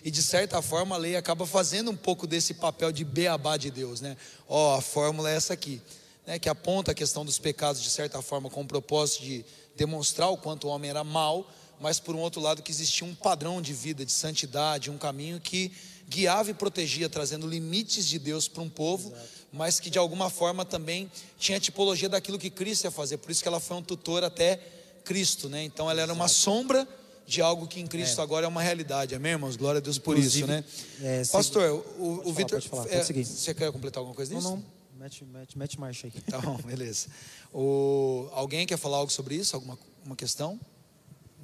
E 0.04 0.10
de 0.10 0.24
certa 0.24 0.62
forma 0.62 0.96
a 0.96 0.98
lei 0.98 1.16
acaba 1.16 1.46
fazendo 1.46 1.92
um 1.92 1.96
pouco 1.96 2.26
desse 2.26 2.54
papel 2.54 2.92
de 2.92 3.04
beabá 3.04 3.58
de 3.58 3.70
Deus, 3.70 4.02
né? 4.02 4.16
Ó, 4.48 4.78
a 4.78 4.82
fórmula 4.82 5.30
é 5.30 5.36
essa 5.36 5.54
aqui, 5.54 5.82
né? 6.26 6.40
Que 6.40 6.48
aponta 6.48 6.92
a 6.92 6.96
questão 6.96 7.26
dos 7.26 7.38
pecados 7.38 7.82
de 7.82 7.90
certa 7.90 8.22
forma 8.22 8.50
com 8.50 8.62
o 8.62 8.66
propósito 8.66 9.24
de 9.24 9.46
demonstrar 9.76 10.30
o 10.30 10.38
quanto 10.38 10.68
o 10.68 10.70
homem 10.70 10.90
era 10.90 11.04
mau, 11.04 11.50
mas 11.80 12.00
por 12.00 12.16
um 12.16 12.20
outro 12.20 12.42
lado 12.42 12.62
que 12.62 12.72
existia 12.72 13.08
um 13.08 13.16
padrão 13.16 13.62
de 13.62 13.74
vida, 13.74 14.06
de 14.06 14.12
santidade, 14.12 14.92
um 14.92 14.98
caminho 14.98 15.40
que 15.40 15.72
guiava 16.08 16.50
e 16.50 16.54
protegia, 16.54 17.08
trazendo 17.08 17.48
limites 17.48 18.06
de 18.08 18.18
Deus 18.18 18.48
para 18.48 18.64
um 18.64 18.70
povo, 18.70 19.10
Exato. 19.10 19.28
mas 19.54 19.80
que 19.80 19.90
de 19.90 19.98
alguma 19.98 20.30
forma 20.30 20.66
também 20.66 21.10
tinha 21.38 21.58
a 21.58 21.62
tipologia 21.62 22.10
daquilo 22.10 22.40
que 22.40 22.50
Cristo 22.50 22.86
ia 22.86 22.92
fazer. 22.92 23.18
Por 23.18 23.30
isso 23.30 23.42
que 23.42 23.48
ela 23.48 23.60
foi 23.60 23.78
um 23.78 23.84
tutor 23.84 24.24
até 24.24 24.60
Cristo, 25.04 25.48
né? 25.48 25.64
Então 25.64 25.90
ela 25.90 26.02
era 26.02 26.12
uma 26.12 26.28
sombra 26.28 26.88
de 27.30 27.42
algo 27.42 27.68
que 27.68 27.80
em 27.80 27.86
Cristo 27.86 28.20
é. 28.20 28.24
agora 28.24 28.48
é 28.48 28.50
uma 28.50 28.62
realidade. 28.62 29.14
Amém, 29.14 29.34
irmãos? 29.34 29.56
Glória 29.56 29.78
a 29.78 29.82
Deus 29.82 30.00
por 30.00 30.18
Inclusive, 30.18 30.40
isso, 30.40 30.48
né? 30.48 30.64
É, 31.02 31.24
Pastor, 31.26 31.86
o, 32.00 32.28
o 32.28 32.34
Vitor. 32.34 32.60
É, 32.90 33.04
você 33.04 33.54
quer 33.54 33.72
completar 33.72 34.02
alguma 34.02 34.16
coisa 34.16 34.34
nisso? 34.34 34.50
Não, 34.50 34.58
não. 34.58 34.66
Mete, 34.98 35.24
mete, 35.24 35.58
mete 35.58 35.80
marcha 35.80 36.08
aí. 36.08 36.22
Tá 36.24 36.40
bom, 36.40 36.58
beleza. 36.66 37.08
O, 37.54 38.28
alguém 38.34 38.66
quer 38.66 38.78
falar 38.78 38.98
algo 38.98 39.12
sobre 39.12 39.36
isso? 39.36 39.56
Alguma 39.56 39.78
uma 40.04 40.16
questão? 40.16 40.60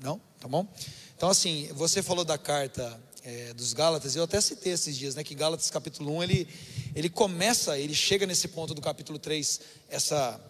Não? 0.02 0.20
Tá 0.40 0.48
bom? 0.48 0.68
Então, 1.16 1.30
assim, 1.30 1.70
você 1.74 2.02
falou 2.02 2.26
da 2.26 2.38
carta 2.38 3.00
é, 3.24 3.54
dos 3.54 3.72
Gálatas, 3.72 4.16
eu 4.16 4.24
até 4.24 4.42
citei 4.42 4.74
esses 4.74 4.98
dias, 4.98 5.14
né? 5.14 5.24
Que 5.24 5.36
Gálatas 5.36 5.70
capítulo 5.70 6.12
1, 6.18 6.24
ele, 6.24 6.48
ele 6.96 7.10
começa, 7.10 7.78
ele 7.78 7.94
chega 7.94 8.26
nesse 8.26 8.48
ponto 8.48 8.74
do 8.74 8.82
capítulo 8.82 9.20
3, 9.20 9.62
essa 9.88 10.42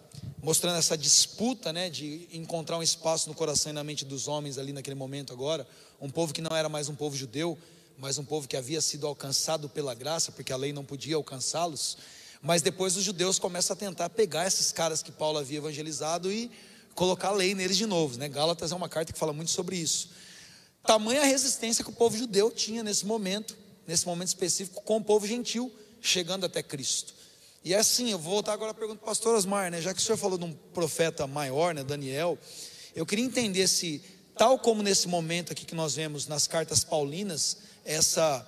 mostrando 0.41 0.77
essa 0.77 0.97
disputa, 0.97 1.73
né, 1.73 1.89
de 1.89 2.27
encontrar 2.31 2.77
um 2.77 2.83
espaço 2.83 3.27
no 3.27 3.35
coração 3.35 3.71
e 3.71 3.73
na 3.73 3.83
mente 3.83 4.05
dos 4.05 4.27
homens 4.27 4.57
ali 4.57 4.71
naquele 4.71 4.95
momento 4.95 5.33
agora, 5.33 5.67
um 5.99 6.09
povo 6.09 6.33
que 6.33 6.41
não 6.41 6.55
era 6.55 6.69
mais 6.69 6.89
um 6.89 6.95
povo 6.95 7.15
judeu, 7.15 7.57
mas 7.97 8.17
um 8.17 8.25
povo 8.25 8.47
que 8.47 8.57
havia 8.57 8.81
sido 8.81 9.07
alcançado 9.07 9.69
pela 9.69 9.93
graça, 9.93 10.31
porque 10.31 10.51
a 10.51 10.57
lei 10.57 10.73
não 10.73 10.83
podia 10.83 11.15
alcançá-los. 11.15 11.97
Mas 12.41 12.61
depois 12.61 12.95
os 12.95 13.03
judeus 13.03 13.39
começam 13.39 13.73
a 13.73 13.77
tentar 13.77 14.09
pegar 14.09 14.45
esses 14.45 14.71
caras 14.71 15.01
que 15.01 15.11
Paulo 15.11 15.39
havia 15.39 15.57
evangelizado 15.57 16.31
e 16.31 16.51
colocar 16.93 17.29
a 17.29 17.33
lei 17.33 17.55
neles 17.55 17.77
de 17.77 17.85
novo, 17.85 18.17
né? 18.17 18.29
Gálatas 18.29 18.71
é 18.71 18.75
uma 18.75 18.89
carta 18.89 19.11
que 19.11 19.19
fala 19.19 19.33
muito 19.33 19.51
sobre 19.51 19.77
isso. 19.77 20.09
Tamanha 20.85 21.23
resistência 21.23 21.83
que 21.83 21.89
o 21.89 21.93
povo 21.93 22.15
judeu 22.15 22.51
tinha 22.51 22.83
nesse 22.83 23.05
momento, 23.05 23.57
nesse 23.87 24.05
momento 24.05 24.27
específico, 24.27 24.81
com 24.83 24.97
o 24.97 25.03
povo 25.03 25.25
gentil, 25.25 25.73
chegando 26.01 26.45
até 26.45 26.61
Cristo. 26.61 27.13
E 27.65 27.73
é 27.73 27.79
assim, 27.79 28.11
eu 28.11 28.19
vou 28.19 28.33
voltar 28.33 28.53
agora 28.53 28.69
à 28.69 28.73
pergunta 28.75 28.99
do 28.99 29.05
pastor 29.05 29.33
Osmar, 29.33 29.71
né? 29.71 29.81
Já 29.81 29.91
que 29.91 29.99
o 29.99 30.03
senhor 30.03 30.19
falou 30.19 30.37
de 30.37 30.45
um 30.45 30.53
profeta 30.53 31.25
maior, 31.25 31.73
né, 31.73 31.83
Daniel, 31.83 32.37
eu 32.95 33.07
queria 33.07 33.25
entender 33.25 33.67
se, 33.67 34.03
tal 34.37 34.59
como 34.59 34.83
nesse 34.83 35.07
momento 35.07 35.51
aqui 35.51 35.65
que 35.65 35.73
nós 35.73 35.95
vemos 35.95 36.27
nas 36.27 36.45
cartas 36.45 36.83
paulinas, 36.83 37.57
essa 37.83 38.47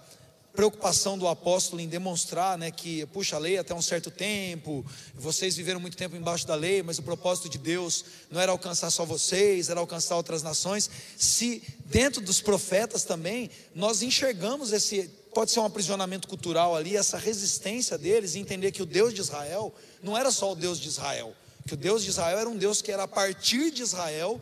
preocupação 0.53 1.17
do 1.17 1.27
apóstolo 1.27 1.81
em 1.81 1.87
demonstrar, 1.87 2.59
né, 2.59 2.69
que 2.69 3.07
puxa 3.07 3.37
a 3.37 3.39
lei 3.39 3.57
até 3.57 3.73
um 3.73 3.81
certo 3.81 4.11
tempo, 4.11 4.85
vocês 5.15 5.55
viveram 5.55 5.79
muito 5.79 5.97
tempo 5.97 6.15
embaixo 6.15 6.45
da 6.45 6.53
lei, 6.53 6.83
mas 6.83 6.99
o 6.99 7.03
propósito 7.03 7.49
de 7.49 7.57
Deus 7.57 8.05
não 8.29 8.39
era 8.39 8.51
alcançar 8.51 8.91
só 8.91 9.03
vocês, 9.03 9.67
era 9.67 9.79
alcançar 9.79 10.15
outras 10.15 10.43
nações. 10.43 10.91
Se 11.17 11.63
dentro 11.85 12.21
dos 12.21 12.39
profetas 12.39 13.03
também 13.03 13.49
nós 13.73 14.03
enxergamos 14.03 14.71
esse 14.71 15.09
pode 15.37 15.51
ser 15.51 15.59
um 15.59 15.65
aprisionamento 15.65 16.27
cultural 16.27 16.75
ali, 16.75 16.97
essa 16.97 17.15
resistência 17.15 17.95
deles 17.95 18.35
em 18.35 18.39
entender 18.39 18.71
que 18.71 18.81
o 18.81 18.87
Deus 18.87 19.13
de 19.13 19.21
Israel 19.21 19.71
não 20.01 20.17
era 20.17 20.31
só 20.31 20.53
o 20.53 20.55
Deus 20.55 20.79
de 20.79 20.87
Israel, 20.87 21.31
que 21.67 21.75
o 21.75 21.77
Deus 21.77 22.03
de 22.03 22.09
Israel 22.09 22.39
era 22.39 22.49
um 22.49 22.57
Deus 22.57 22.81
que 22.81 22.91
era 22.91 23.03
a 23.03 23.07
partir 23.07 23.69
de 23.69 23.83
Israel, 23.83 24.41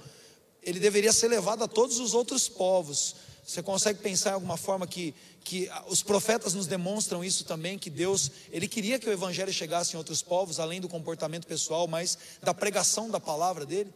ele 0.64 0.80
deveria 0.80 1.12
ser 1.12 1.28
levado 1.28 1.66
a 1.66 1.68
todos 1.68 2.00
os 2.00 2.14
outros 2.14 2.48
povos. 2.48 3.18
Você 3.46 3.62
consegue 3.62 4.00
pensar 4.00 4.30
em 4.30 4.34
alguma 4.36 4.56
forma 4.56 4.88
que, 4.88 5.14
que 5.44 5.70
os 5.90 6.02
profetas 6.02 6.54
nos 6.54 6.66
demonstram 6.66 7.26
isso 7.26 7.44
também, 7.44 7.78
que 7.78 7.90
Deus, 7.90 8.32
ele 8.50 8.66
queria 8.66 8.98
que 8.98 9.10
o 9.10 9.12
evangelho 9.12 9.52
chegasse 9.52 9.96
em 9.96 9.98
outros 9.98 10.22
povos, 10.22 10.62
além 10.62 10.80
do 10.80 10.88
comportamento 10.88 11.46
pessoal, 11.46 11.90
mas 11.90 12.18
da 12.42 12.54
pregação 12.54 13.12
da 13.12 13.20
palavra 13.20 13.66
dele? 13.66 13.94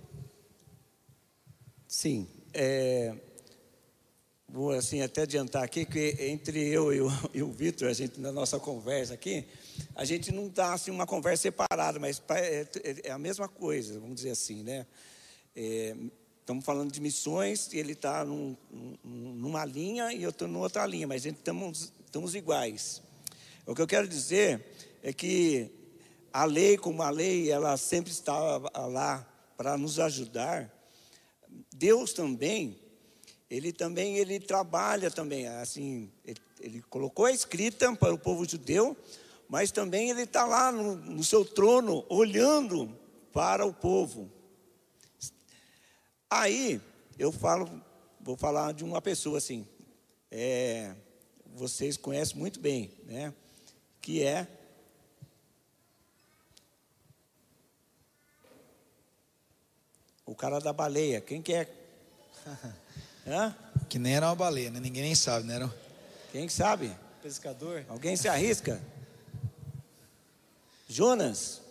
Sim, 1.88 2.28
é, 2.54 3.16
vou 4.52 4.72
assim 4.72 5.02
até 5.02 5.22
adiantar 5.22 5.64
aqui 5.64 5.86
que 5.86 6.16
entre 6.20 6.68
eu 6.68 6.92
e 6.94 7.02
o, 7.02 7.08
e 7.34 7.44
o 7.44 7.52
Vitor, 7.52 7.88
a 7.88 7.94
gente 7.94 8.20
na 8.20 8.32
nossa 8.32 8.60
conversa 8.60 9.14
aqui, 9.14 9.46
a 9.96 10.04
gente 10.04 10.32
não 10.32 10.48
está 10.48 10.74
assim 10.74 10.92
uma 10.92 11.06
conversa 11.06 11.44
separada, 11.44 12.00
mas 12.00 12.22
é, 12.30 12.68
é, 13.04 13.12
a 13.12 13.18
mesma 13.18 13.48
coisa, 13.48 14.00
vamos 14.00 14.16
dizer 14.16 14.32
assim, 14.32 14.64
né? 14.64 14.86
É, 15.56 15.96
estamos 16.40 16.66
falando 16.66 16.92
de 16.92 17.00
missões, 17.00 17.72
e 17.74 17.78
ele 17.78 17.92
está 17.92 18.26
num, 18.26 18.58
numa 19.04 19.64
linha 19.66 20.12
e 20.12 20.24
eu 20.24 20.32
estou 20.32 20.48
numa 20.48 20.62
outra 20.62 20.84
linha, 20.86 21.08
mas 21.08 21.22
a 21.22 21.30
gente 21.30 21.38
estamos, 21.38 21.94
estamos 22.04 22.34
iguais. 22.34 23.04
O 23.68 23.76
que 23.76 23.82
eu 23.82 23.88
quero 23.88 24.08
dizer 24.08 24.66
é 25.04 25.14
que 25.14 25.70
a 26.34 26.46
lei, 26.46 26.76
como 26.76 27.04
a 27.04 27.10
lei, 27.12 27.52
ela 27.52 27.78
sempre 27.78 28.12
estava 28.12 28.68
lá 28.88 29.28
para 29.56 29.78
nos 29.78 30.00
ajudar. 30.00 30.74
Deus 31.72 32.14
também 32.14 32.80
ele 33.50 33.74
também 33.74 34.18
ele 34.18 34.40
trabalha 34.40 35.10
também 35.10 35.48
assim 35.48 36.12
ele, 36.24 36.42
ele, 36.60 36.82
colocou 36.84 37.26
a 37.26 37.32
escrita 37.32 37.94
para 37.96 38.14
o 38.14 38.18
povo 38.18 38.48
judeu 38.48 38.96
mas 39.48 39.72
também 39.72 40.10
ele 40.10 40.24
está 40.24 40.46
lá 40.46 40.72
no, 40.72 40.96
no, 40.96 41.24
seu 41.24 41.44
trono 41.44 42.06
olhando 42.08 42.96
para 43.34 43.66
o 43.66 43.74
povo. 43.74 44.30
Aí 46.30 46.80
eu 47.18 47.32
falo 47.32 47.70
vou 48.22 48.38
falar 48.38 48.74
de 48.74 48.84
uma 48.84 49.02
pessoa 49.02 49.40
assim 49.40 49.68
é, 50.30 50.94
vocês 51.56 51.98
conhecem 51.98 52.38
muito 52.38 52.60
bem 52.60 52.92
né 53.06 53.34
que 54.02 54.24
é 54.24 54.48
o 60.30 60.36
cara 60.36 60.60
da 60.60 60.72
baleia. 60.72 61.20
Quem 61.20 61.42
que 61.42 61.54
é 61.54 61.68
Hã? 63.30 63.56
Que 63.88 64.00
nem 64.00 64.16
era 64.16 64.26
uma 64.26 64.36
baleia, 64.36 64.72
né? 64.72 64.80
Ninguém 64.80 65.04
nem 65.04 65.14
sabe, 65.14 65.46
né? 65.46 65.56
Era... 65.56 65.72
Quem 66.32 66.50
sabe? 66.50 66.92
Pescador. 67.22 67.86
Alguém 67.88 68.16
se 68.16 68.28
arrisca? 68.28 68.82
Jonas. 70.88 71.62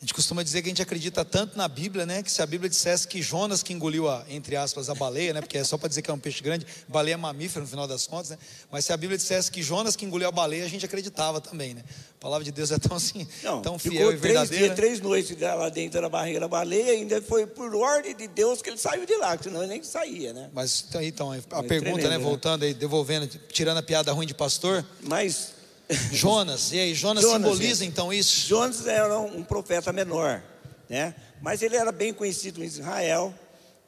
A 0.00 0.04
gente 0.04 0.14
costuma 0.14 0.44
dizer 0.44 0.62
que 0.62 0.68
a 0.68 0.70
gente 0.70 0.80
acredita 0.80 1.24
tanto 1.24 1.58
na 1.58 1.66
Bíblia, 1.66 2.06
né? 2.06 2.22
Que 2.22 2.30
se 2.30 2.40
a 2.40 2.46
Bíblia 2.46 2.70
dissesse 2.70 3.08
que 3.08 3.20
Jonas 3.20 3.64
que 3.64 3.72
engoliu 3.72 4.08
a, 4.08 4.24
entre 4.28 4.54
aspas, 4.54 4.88
a 4.88 4.94
baleia, 4.94 5.32
né? 5.32 5.40
Porque 5.40 5.58
é 5.58 5.64
só 5.64 5.76
para 5.76 5.88
dizer 5.88 6.02
que 6.02 6.10
é 6.10 6.14
um 6.14 6.18
peixe 6.18 6.40
grande, 6.40 6.64
baleia 6.86 7.14
é 7.14 7.16
mamífero 7.16 7.64
no 7.64 7.68
final 7.68 7.84
das 7.84 8.06
contas, 8.06 8.30
né? 8.30 8.38
Mas 8.70 8.84
se 8.84 8.92
a 8.92 8.96
Bíblia 8.96 9.18
dissesse 9.18 9.50
que 9.50 9.60
Jonas 9.60 9.96
que 9.96 10.04
engoliu 10.04 10.28
a 10.28 10.30
baleia, 10.30 10.64
a 10.64 10.68
gente 10.68 10.86
acreditava 10.86 11.40
também, 11.40 11.74
né? 11.74 11.82
A 12.16 12.20
palavra 12.20 12.44
de 12.44 12.52
Deus 12.52 12.70
é 12.70 12.78
tão 12.78 12.96
assim, 12.96 13.26
Não, 13.42 13.60
tão 13.60 13.76
fiel 13.76 14.12
e 14.12 14.16
verdadeira. 14.16 14.46
Três 14.46 14.58
dias, 14.58 14.76
três 14.76 15.00
noites 15.00 15.36
lá 15.40 15.68
dentro 15.68 16.00
da 16.00 16.08
barriga 16.08 16.38
da 16.38 16.48
baleia, 16.48 16.92
ainda 16.92 17.20
foi 17.20 17.44
por 17.44 17.74
ordem 17.74 18.14
de 18.14 18.28
Deus 18.28 18.62
que 18.62 18.70
ele 18.70 18.78
saiu 18.78 19.04
de 19.04 19.16
lá, 19.16 19.36
senão 19.36 19.64
ele 19.64 19.72
nem 19.72 19.82
saía, 19.82 20.32
né? 20.32 20.48
Mas 20.52 20.84
então, 20.88 21.02
então 21.02 21.32
a 21.32 21.62
pergunta, 21.64 21.98
tremendo, 21.98 22.08
né? 22.08 22.18
Voltando 22.18 22.62
aí, 22.62 22.72
devolvendo, 22.72 23.26
tirando 23.48 23.78
a 23.78 23.82
piada 23.82 24.12
ruim 24.12 24.28
de 24.28 24.34
pastor. 24.34 24.86
Mas 25.02 25.57
Jonas, 26.12 26.72
e 26.72 26.78
aí, 26.78 26.94
Jonas, 26.94 27.22
Jonas 27.22 27.50
simboliza 27.50 27.84
então 27.84 28.12
isso? 28.12 28.46
Jonas 28.46 28.86
era 28.86 29.18
um 29.18 29.42
profeta 29.42 29.92
menor 29.92 30.42
né? 30.88 31.14
Mas 31.40 31.62
ele 31.62 31.76
era 31.76 31.92
bem 31.92 32.12
conhecido 32.12 32.62
em 32.62 32.66
Israel 32.66 33.34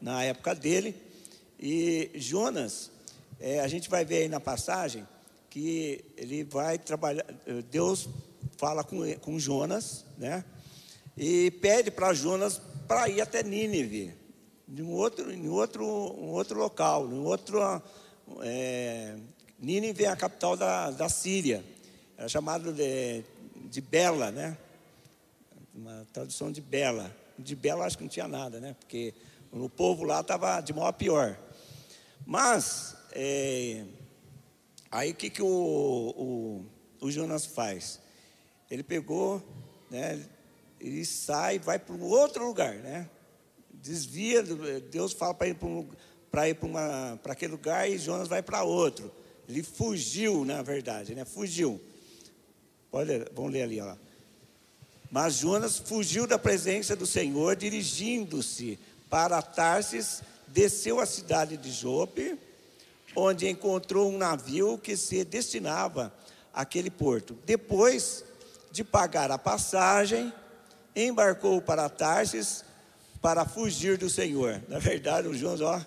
na 0.00 0.22
época 0.22 0.54
dele. 0.54 0.94
E 1.58 2.10
Jonas, 2.14 2.90
é, 3.38 3.60
a 3.60 3.68
gente 3.68 3.88
vai 3.88 4.04
ver 4.04 4.18
aí 4.18 4.28
na 4.28 4.40
passagem 4.40 5.06
que 5.48 6.04
ele 6.16 6.44
vai 6.44 6.78
trabalhar. 6.78 7.24
Deus 7.70 8.08
fala 8.56 8.84
com, 8.84 9.00
com 9.16 9.38
Jonas, 9.38 10.04
né? 10.18 10.44
E 11.16 11.50
pede 11.50 11.90
para 11.90 12.14
Jonas 12.14 12.60
para 12.86 13.08
ir 13.08 13.20
até 13.20 13.42
Nínive, 13.42 14.14
em 14.68 14.82
outro, 14.82 15.32
em 15.32 15.48
outro, 15.48 15.84
um 15.84 16.28
outro 16.30 16.58
local, 16.58 17.10
em 17.10 17.18
outro. 17.18 17.60
É, 18.42 19.16
Nínive 19.58 20.04
é 20.04 20.08
a 20.08 20.16
capital 20.16 20.56
da, 20.56 20.90
da 20.90 21.08
Síria, 21.08 21.64
era 22.20 22.28
chamado 22.28 22.70
de, 22.70 23.24
de 23.70 23.80
Bela, 23.80 24.30
né? 24.30 24.54
uma 25.74 26.06
tradução 26.12 26.52
de 26.52 26.60
Bela. 26.60 27.10
De 27.38 27.56
Bela 27.56 27.86
acho 27.86 27.96
que 27.96 28.04
não 28.04 28.10
tinha 28.10 28.28
nada, 28.28 28.60
né? 28.60 28.76
Porque 28.78 29.14
o 29.50 29.70
povo 29.70 30.04
lá 30.04 30.20
estava 30.20 30.60
de 30.60 30.74
mal 30.74 30.86
a 30.86 30.92
pior. 30.92 31.34
Mas, 32.26 32.94
é, 33.12 33.86
aí 34.90 35.12
o 35.12 35.14
que, 35.14 35.30
que 35.30 35.40
o, 35.40 35.46
o, 35.46 36.66
o, 37.00 37.10
Jonas 37.10 37.46
faz? 37.46 37.98
Ele 38.70 38.82
pegou, 38.82 39.42
né? 39.90 40.22
Ele 40.78 41.06
sai, 41.06 41.58
vai 41.58 41.78
para 41.78 41.94
um 41.94 42.02
outro 42.02 42.46
lugar, 42.46 42.74
né? 42.74 43.08
Desvia, 43.72 44.42
Deus 44.90 45.14
fala 45.14 45.32
para 45.32 45.48
ir 45.48 45.54
para 45.54 45.68
para 46.30 46.48
ir 46.50 46.54
para 46.54 47.32
aquele 47.32 47.52
lugar 47.52 47.88
e 47.88 47.96
Jonas 47.96 48.28
vai 48.28 48.42
para 48.42 48.62
outro. 48.62 49.10
Ele 49.48 49.62
fugiu, 49.62 50.44
na 50.44 50.60
verdade, 50.60 51.14
né? 51.14 51.24
Fugiu. 51.24 51.80
Pode 52.90 53.26
vamos 53.34 53.52
ler 53.52 53.62
ali, 53.62 53.80
ó. 53.80 53.94
Mas 55.10 55.34
Jonas 55.34 55.78
fugiu 55.78 56.26
da 56.26 56.38
presença 56.38 56.94
do 56.94 57.06
Senhor, 57.06 57.56
dirigindo-se 57.56 58.78
para 59.08 59.42
Tarsis, 59.42 60.22
desceu 60.46 61.00
à 61.00 61.06
cidade 61.06 61.56
de 61.56 61.70
Jope, 61.70 62.38
onde 63.14 63.48
encontrou 63.48 64.08
um 64.08 64.18
navio 64.18 64.78
que 64.78 64.96
se 64.96 65.24
destinava 65.24 66.12
àquele 66.52 66.90
porto. 66.90 67.36
Depois 67.44 68.24
de 68.70 68.84
pagar 68.84 69.30
a 69.30 69.38
passagem, 69.38 70.32
embarcou 70.94 71.60
para 71.60 71.88
Tarsis 71.88 72.64
para 73.20 73.44
fugir 73.44 73.98
do 73.98 74.08
Senhor. 74.08 74.62
Na 74.68 74.78
verdade, 74.78 75.28
o 75.28 75.34
Jonas, 75.34 75.60
ó, 75.60 75.84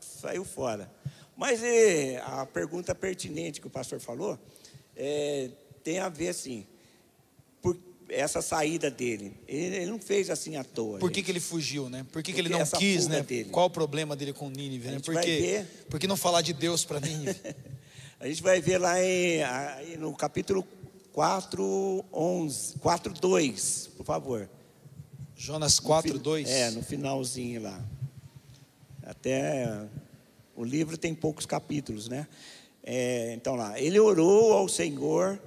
saiu 0.00 0.44
fora. 0.44 0.90
Mas 1.36 1.62
é, 1.62 2.20
a 2.24 2.46
pergunta 2.46 2.94
pertinente 2.94 3.60
que 3.60 3.66
o 3.66 3.70
pastor 3.70 4.00
falou 4.00 4.38
é, 4.96 5.50
tem 5.86 6.00
a 6.00 6.08
ver 6.08 6.30
assim 6.30 6.66
essa 8.08 8.42
saída 8.42 8.90
dele. 8.90 9.36
Ele, 9.46 9.76
ele, 9.76 9.86
não 9.86 10.00
fez 10.00 10.30
assim 10.30 10.56
à 10.56 10.64
toa. 10.64 10.98
Por 10.98 11.12
que, 11.12 11.22
que 11.22 11.30
ele 11.30 11.38
fugiu, 11.38 11.88
né? 11.88 12.04
Por 12.10 12.24
que, 12.24 12.32
que 12.32 12.40
ele 12.40 12.48
não 12.48 12.64
quis, 12.64 13.06
né? 13.06 13.22
Dele. 13.22 13.50
Qual 13.50 13.66
o 13.66 13.70
problema 13.70 14.16
dele 14.16 14.32
com 14.32 14.48
Nínive, 14.48 14.88
né? 14.88 15.00
Por, 15.00 15.20
que, 15.20 15.64
por 15.88 16.00
que 16.00 16.06
não 16.08 16.16
falar 16.16 16.42
de 16.42 16.52
Deus 16.52 16.84
para 16.84 16.98
Nínive? 16.98 17.36
a 18.18 18.26
gente 18.26 18.42
vai 18.42 18.60
ver 18.60 18.78
lá 18.78 19.00
em, 19.00 19.96
no 19.98 20.12
capítulo 20.14 20.66
4, 21.12 22.04
11, 22.12 22.78
4, 22.78 23.12
2, 23.14 23.90
por 23.96 24.06
favor. 24.06 24.48
Jonas 25.36 25.78
4, 25.78 26.18
2? 26.18 26.48
É, 26.48 26.70
no 26.72 26.82
finalzinho 26.82 27.62
lá. 27.62 27.84
Até 29.04 29.86
o 30.56 30.64
livro 30.64 30.96
tem 30.96 31.14
poucos 31.14 31.46
capítulos, 31.46 32.08
né? 32.08 32.26
É, 32.82 33.34
então 33.34 33.56
lá, 33.56 33.80
ele 33.80 33.98
orou 33.98 34.52
ao 34.52 34.68
Senhor 34.68 35.40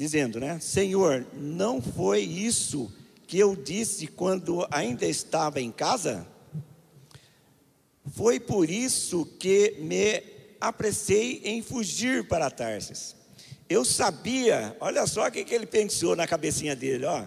dizendo, 0.00 0.40
né? 0.40 0.58
Senhor, 0.60 1.26
não 1.34 1.82
foi 1.82 2.20
isso 2.20 2.90
que 3.26 3.38
eu 3.38 3.54
disse 3.54 4.06
quando 4.06 4.66
ainda 4.70 5.04
estava 5.04 5.60
em 5.60 5.70
casa? 5.70 6.26
Foi 8.10 8.40
por 8.40 8.70
isso 8.70 9.26
que 9.38 9.76
me 9.78 10.22
apressei 10.58 11.42
em 11.44 11.60
fugir 11.60 12.26
para 12.26 12.50
Tarsis. 12.50 13.14
Eu 13.68 13.84
sabia, 13.84 14.74
olha 14.80 15.06
só 15.06 15.26
o 15.26 15.30
que, 15.30 15.44
que 15.44 15.54
ele 15.54 15.66
pensou 15.66 16.16
na 16.16 16.26
cabecinha 16.26 16.74
dele, 16.74 17.04
ó. 17.04 17.26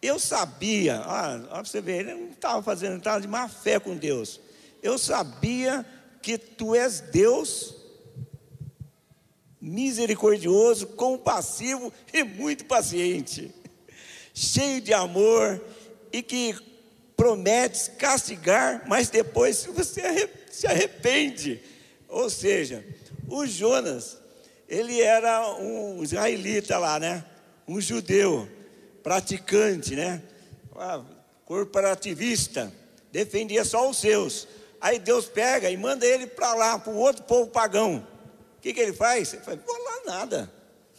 Eu 0.00 0.20
sabia, 0.20 1.02
ó, 1.04 1.58
ó 1.58 1.64
você 1.64 1.80
ver, 1.80 2.02
ele 2.02 2.14
não 2.14 2.30
estava 2.30 2.62
fazendo, 2.62 2.98
estava 2.98 3.20
de 3.20 3.26
má 3.26 3.48
fé 3.48 3.80
com 3.80 3.96
Deus. 3.96 4.40
Eu 4.80 4.98
sabia 4.98 5.84
que 6.22 6.38
tu 6.38 6.76
és 6.76 7.00
Deus 7.00 7.73
misericordioso, 9.64 10.88
compassivo 10.88 11.90
e 12.12 12.22
muito 12.22 12.66
paciente, 12.66 13.50
cheio 14.34 14.78
de 14.82 14.92
amor 14.92 15.58
e 16.12 16.22
que 16.22 16.54
promete 17.16 17.92
castigar, 17.92 18.84
mas 18.86 19.08
depois 19.08 19.64
você 19.64 20.28
se 20.50 20.66
arrepende. 20.66 21.62
Ou 22.08 22.28
seja, 22.28 22.84
o 23.26 23.46
Jonas, 23.46 24.18
ele 24.68 25.00
era 25.00 25.56
um 25.56 26.02
israelita 26.02 26.76
lá, 26.76 27.00
né? 27.00 27.24
Um 27.66 27.80
judeu, 27.80 28.46
praticante, 29.02 29.96
né? 29.96 30.22
Ah, 30.76 31.02
corporativista, 31.46 32.70
defendia 33.10 33.64
só 33.64 33.88
os 33.88 33.96
seus. 33.96 34.46
Aí 34.78 34.98
Deus 34.98 35.24
pega 35.24 35.70
e 35.70 35.76
manda 35.78 36.04
ele 36.04 36.26
para 36.26 36.52
lá, 36.52 36.78
para 36.78 36.92
o 36.92 36.98
outro 36.98 37.22
povo 37.22 37.50
pagão 37.50 38.06
que, 38.64 38.72
que 38.72 38.80
ele 38.80 38.94
faz? 38.94 39.34
Ele 39.34 39.42
fala, 39.42 39.60
vou 39.66 39.76
lá 39.76 40.00
nada. 40.06 40.50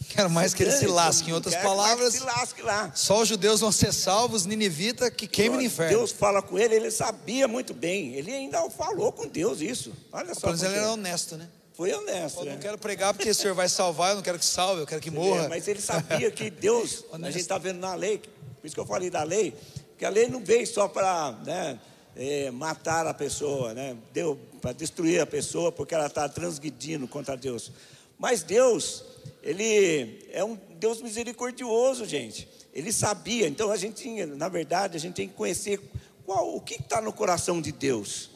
Quero 0.10 0.30
mais 0.30 0.54
que 0.54 0.62
ele 0.62 0.72
se 0.72 0.86
lasque. 0.86 1.32
Em 1.32 1.34
outras 1.34 1.56
palavras, 1.56 2.14
se 2.14 2.20
lasque 2.20 2.62
lá. 2.62 2.92
só 2.94 3.22
os 3.22 3.28
judeus 3.28 3.60
vão 3.60 3.72
ser 3.72 3.92
salvos, 3.92 4.46
Ninivita 4.46 5.10
que 5.10 5.26
queime 5.26 5.56
no 5.56 5.62
inferno. 5.64 5.98
Deus 5.98 6.12
fala 6.12 6.44
com 6.44 6.60
ele, 6.60 6.76
ele 6.76 6.92
sabia 6.92 7.48
muito 7.48 7.74
bem. 7.74 8.14
Ele 8.14 8.32
ainda 8.32 8.70
falou 8.70 9.12
com 9.12 9.28
Deus 9.28 9.62
isso. 9.62 9.92
Olha 10.12 10.36
só. 10.36 10.50
Mas 10.50 10.62
ele 10.62 10.76
era 10.76 10.92
honesto, 10.92 11.38
né? 11.38 11.50
Foi 11.74 11.92
honesto. 11.92 12.42
Eu 12.42 12.46
né? 12.46 12.52
não 12.52 12.60
quero 12.60 12.78
pregar 12.78 13.16
porque 13.16 13.32
o 13.32 13.36
Senhor 13.36 13.56
vai 13.56 13.68
salvar, 13.68 14.12
eu 14.12 14.18
não 14.18 14.24
quero 14.24 14.38
que 14.38 14.46
salve, 14.46 14.82
eu 14.82 14.88
quero 14.88 15.02
que 15.02 15.10
morra. 15.10 15.50
mas 15.50 15.68
ele 15.68 15.82
sabia 15.82 16.30
que 16.30 16.52
Deus, 16.52 17.04
a 17.12 17.18
gente 17.18 17.40
está 17.40 17.58
vendo 17.58 17.80
na 17.80 17.96
lei, 17.96 18.20
por 18.20 18.66
isso 18.66 18.76
que 18.76 18.80
eu 18.80 18.86
falei 18.86 19.10
da 19.10 19.24
lei, 19.24 19.56
que 19.98 20.06
a 20.06 20.10
lei 20.10 20.28
não 20.28 20.44
veio 20.44 20.68
só 20.68 20.88
para 20.88 21.32
né, 21.44 21.80
é, 22.16 22.52
matar 22.52 23.08
a 23.08 23.14
pessoa, 23.14 23.74
né? 23.74 23.98
Deu 24.14 24.40
para 24.66 24.74
destruir 24.74 25.22
a 25.22 25.28
pessoa 25.28 25.72
porque 25.72 25.94
ela 25.94 26.08
está 26.08 26.28
transgredindo 26.28 27.08
contra 27.08 27.38
Deus. 27.38 27.72
Mas 28.18 28.42
Deus, 28.42 29.06
Ele 29.44 30.26
é 30.32 30.44
um 30.44 30.58
Deus 30.80 31.04
misericordioso, 31.04 32.04
gente. 32.04 32.50
Ele 32.74 32.92
sabia. 32.92 33.48
Então 33.48 33.70
a 33.70 33.78
gente, 33.78 34.26
na 34.26 34.50
verdade, 34.50 34.98
a 34.98 35.00
gente 35.00 35.14
tem 35.14 35.28
que 35.28 35.36
conhecer 35.36 35.80
qual, 36.26 36.56
o 36.56 36.60
que 36.60 36.82
está 36.82 37.00
no 37.00 37.14
coração 37.14 37.62
de 37.62 37.72
Deus, 37.72 38.32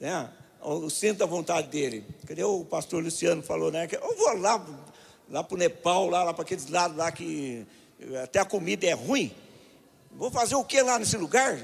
né? 0.00 0.28
O 0.60 0.90
centro 0.90 1.18
da 1.18 1.26
vontade 1.26 1.68
dele. 1.68 2.04
Cadê 2.26 2.42
o 2.42 2.64
pastor 2.64 3.00
Luciano 3.00 3.40
falou, 3.40 3.70
né? 3.70 3.88
Eu 3.92 4.16
vou 4.16 4.38
lá, 4.38 4.66
lá 5.28 5.44
para 5.44 5.54
o 5.54 5.58
Nepal, 5.58 6.08
lá, 6.08 6.24
lá 6.24 6.34
para 6.34 6.42
aqueles 6.42 6.68
lados 6.68 6.96
lá 6.96 7.12
que 7.12 7.64
até 8.24 8.40
a 8.40 8.44
comida 8.44 8.88
é 8.88 8.92
ruim. 8.92 9.32
Vou 10.10 10.32
fazer 10.32 10.56
o 10.56 10.64
que 10.64 10.82
lá 10.82 10.98
nesse 10.98 11.16
lugar? 11.16 11.56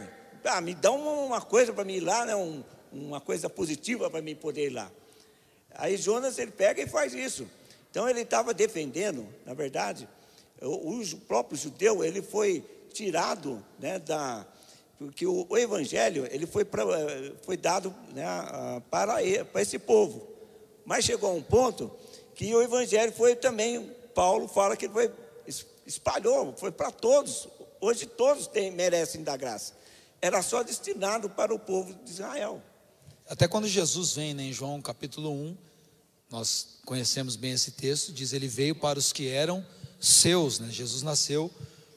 Ah, 0.45 0.61
me 0.61 0.75
dá 0.77 0.93
uma, 0.93 1.11
uma 1.11 1.41
coisa 1.41 1.73
para 1.73 1.83
mim 1.83 1.95
ir 1.95 2.01
lá, 2.01 2.25
né? 2.25 2.37
Um, 2.37 2.63
uma 2.99 3.21
coisa 3.21 3.49
positiva 3.49 4.11
para 4.11 4.23
mim 4.23 4.35
poder 4.35 4.67
ir 4.67 4.71
lá. 4.71 4.91
Aí 5.75 5.97
Jonas 5.97 6.39
ele 6.39 6.51
pega 6.51 6.83
e 6.83 6.87
faz 6.87 7.13
isso. 7.15 7.47
Então 7.91 8.09
ele 8.09 8.21
estava 8.21 8.53
defendendo, 8.53 9.27
na 9.45 9.55
verdade, 9.55 10.09
o, 10.61 11.01
o, 11.01 11.17
próprio 11.27 11.59
judeu 11.59 12.05
ele 12.05 12.23
foi 12.23 12.65
tirado, 12.93 13.65
né, 13.79 13.99
da 13.99 14.47
porque 14.99 15.27
o, 15.27 15.47
o 15.49 15.59
evangelho 15.59 16.27
ele 16.31 16.47
foi 16.47 16.65
pra, 16.65 16.83
foi 17.43 17.57
dado 17.57 17.95
né, 18.15 18.25
para 18.91 19.17
para 19.53 19.63
esse 19.63 19.79
povo. 19.79 20.27
Mas 20.85 21.05
chegou 21.05 21.31
a 21.31 21.35
um 21.35 21.43
ponto 21.43 21.91
que 22.35 22.55
o 22.55 22.63
evangelho 22.63 23.13
foi 23.13 23.37
também 23.37 23.95
Paulo 24.15 24.49
fala 24.49 24.77
que 24.77 24.89
foi 24.89 25.11
espalhou, 25.87 26.55
foi 26.57 26.73
para 26.73 26.91
todos. 26.91 27.49
Hoje 27.81 28.07
todos 28.07 28.47
têm, 28.47 28.71
merecem 28.71 29.23
da 29.23 29.37
graça. 29.37 29.75
Era 30.21 30.43
só 30.43 30.63
destinado 30.63 31.31
para 31.31 31.55
o 31.55 31.59
povo 31.59 31.95
de 32.03 32.11
Israel. 32.11 32.61
Até 33.29 33.49
quando 33.49 33.67
Jesus 33.67 34.13
vem 34.13 34.35
né, 34.35 34.45
em 34.45 34.53
João 34.53 34.81
capítulo 34.81 35.33
1, 35.33 35.57
nós 36.31 36.79
conhecemos 36.85 37.35
bem 37.37 37.53
esse 37.53 37.73
texto, 37.73 38.13
diz 38.13 38.33
ele 38.33 38.47
veio 38.47 38.75
para 38.75 38.99
os 38.99 39.13
que 39.13 39.29
eram 39.29 39.65
seus, 40.01 40.59
né? 40.61 40.69
Jesus 40.71 41.03
nasceu 41.03 41.51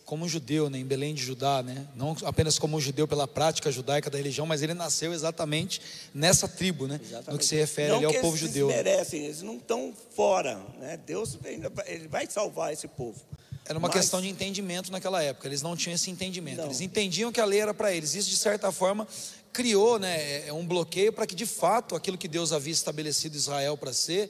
como 0.05 0.27
judeu, 0.27 0.71
né, 0.71 0.79
em 0.79 0.85
Belém 0.85 1.13
de 1.13 1.21
Judá, 1.21 1.61
né? 1.61 1.87
Não 1.95 2.17
apenas 2.23 2.57
como 2.57 2.81
judeu 2.81 3.07
pela 3.07 3.27
prática 3.27 3.71
judaica 3.71 4.09
da 4.09 4.17
religião, 4.17 4.47
mas 4.47 4.63
ele 4.63 4.73
nasceu 4.73 5.13
exatamente 5.13 5.79
nessa 6.15 6.47
tribo, 6.47 6.87
né? 6.87 6.99
Exatamente. 6.99 7.31
No 7.31 7.37
que 7.37 7.45
se 7.45 7.55
refere 7.55 7.91
ao 7.91 8.01
povo 8.01 8.29
eles 8.29 8.39
judeu. 8.39 8.71
Eles 8.71 8.83
merecem, 8.83 9.25
eles 9.25 9.41
não 9.43 9.57
estão 9.57 9.93
fora, 10.15 10.59
né? 10.79 10.97
Deus 10.97 11.37
ainda 11.45 11.71
ele 11.85 12.07
vai 12.07 12.25
salvar 12.25 12.73
esse 12.73 12.87
povo. 12.87 13.21
Era 13.69 13.77
uma 13.77 13.87
mas... 13.87 13.97
questão 13.97 14.19
de 14.19 14.27
entendimento 14.27 14.91
naquela 14.91 15.21
época. 15.21 15.47
Eles 15.47 15.61
não 15.61 15.77
tinham 15.77 15.93
esse 15.93 16.09
entendimento. 16.09 16.57
Não. 16.57 16.65
Eles 16.65 16.81
entendiam 16.81 17.31
que 17.31 17.39
a 17.39 17.45
lei 17.45 17.59
era 17.59 17.71
para 17.71 17.93
eles. 17.93 18.15
Isso 18.15 18.27
de 18.27 18.35
certa 18.35 18.71
forma 18.71 19.07
criou 19.53 19.99
né, 19.99 20.17
é, 20.17 20.47
é 20.47 20.53
um 20.53 20.65
bloqueio 20.65 21.11
para 21.11 21.25
que 21.25 21.35
de 21.35 21.45
fato 21.45 21.95
aquilo 21.95 22.17
que 22.17 22.27
Deus 22.27 22.51
havia 22.51 22.73
estabelecido 22.73 23.35
Israel 23.35 23.77
para 23.77 23.93
ser 23.93 24.29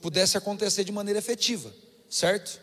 pudesse 0.00 0.36
acontecer 0.36 0.84
de 0.84 0.92
maneira 0.92 1.18
efetiva, 1.18 1.72
certo? 2.08 2.60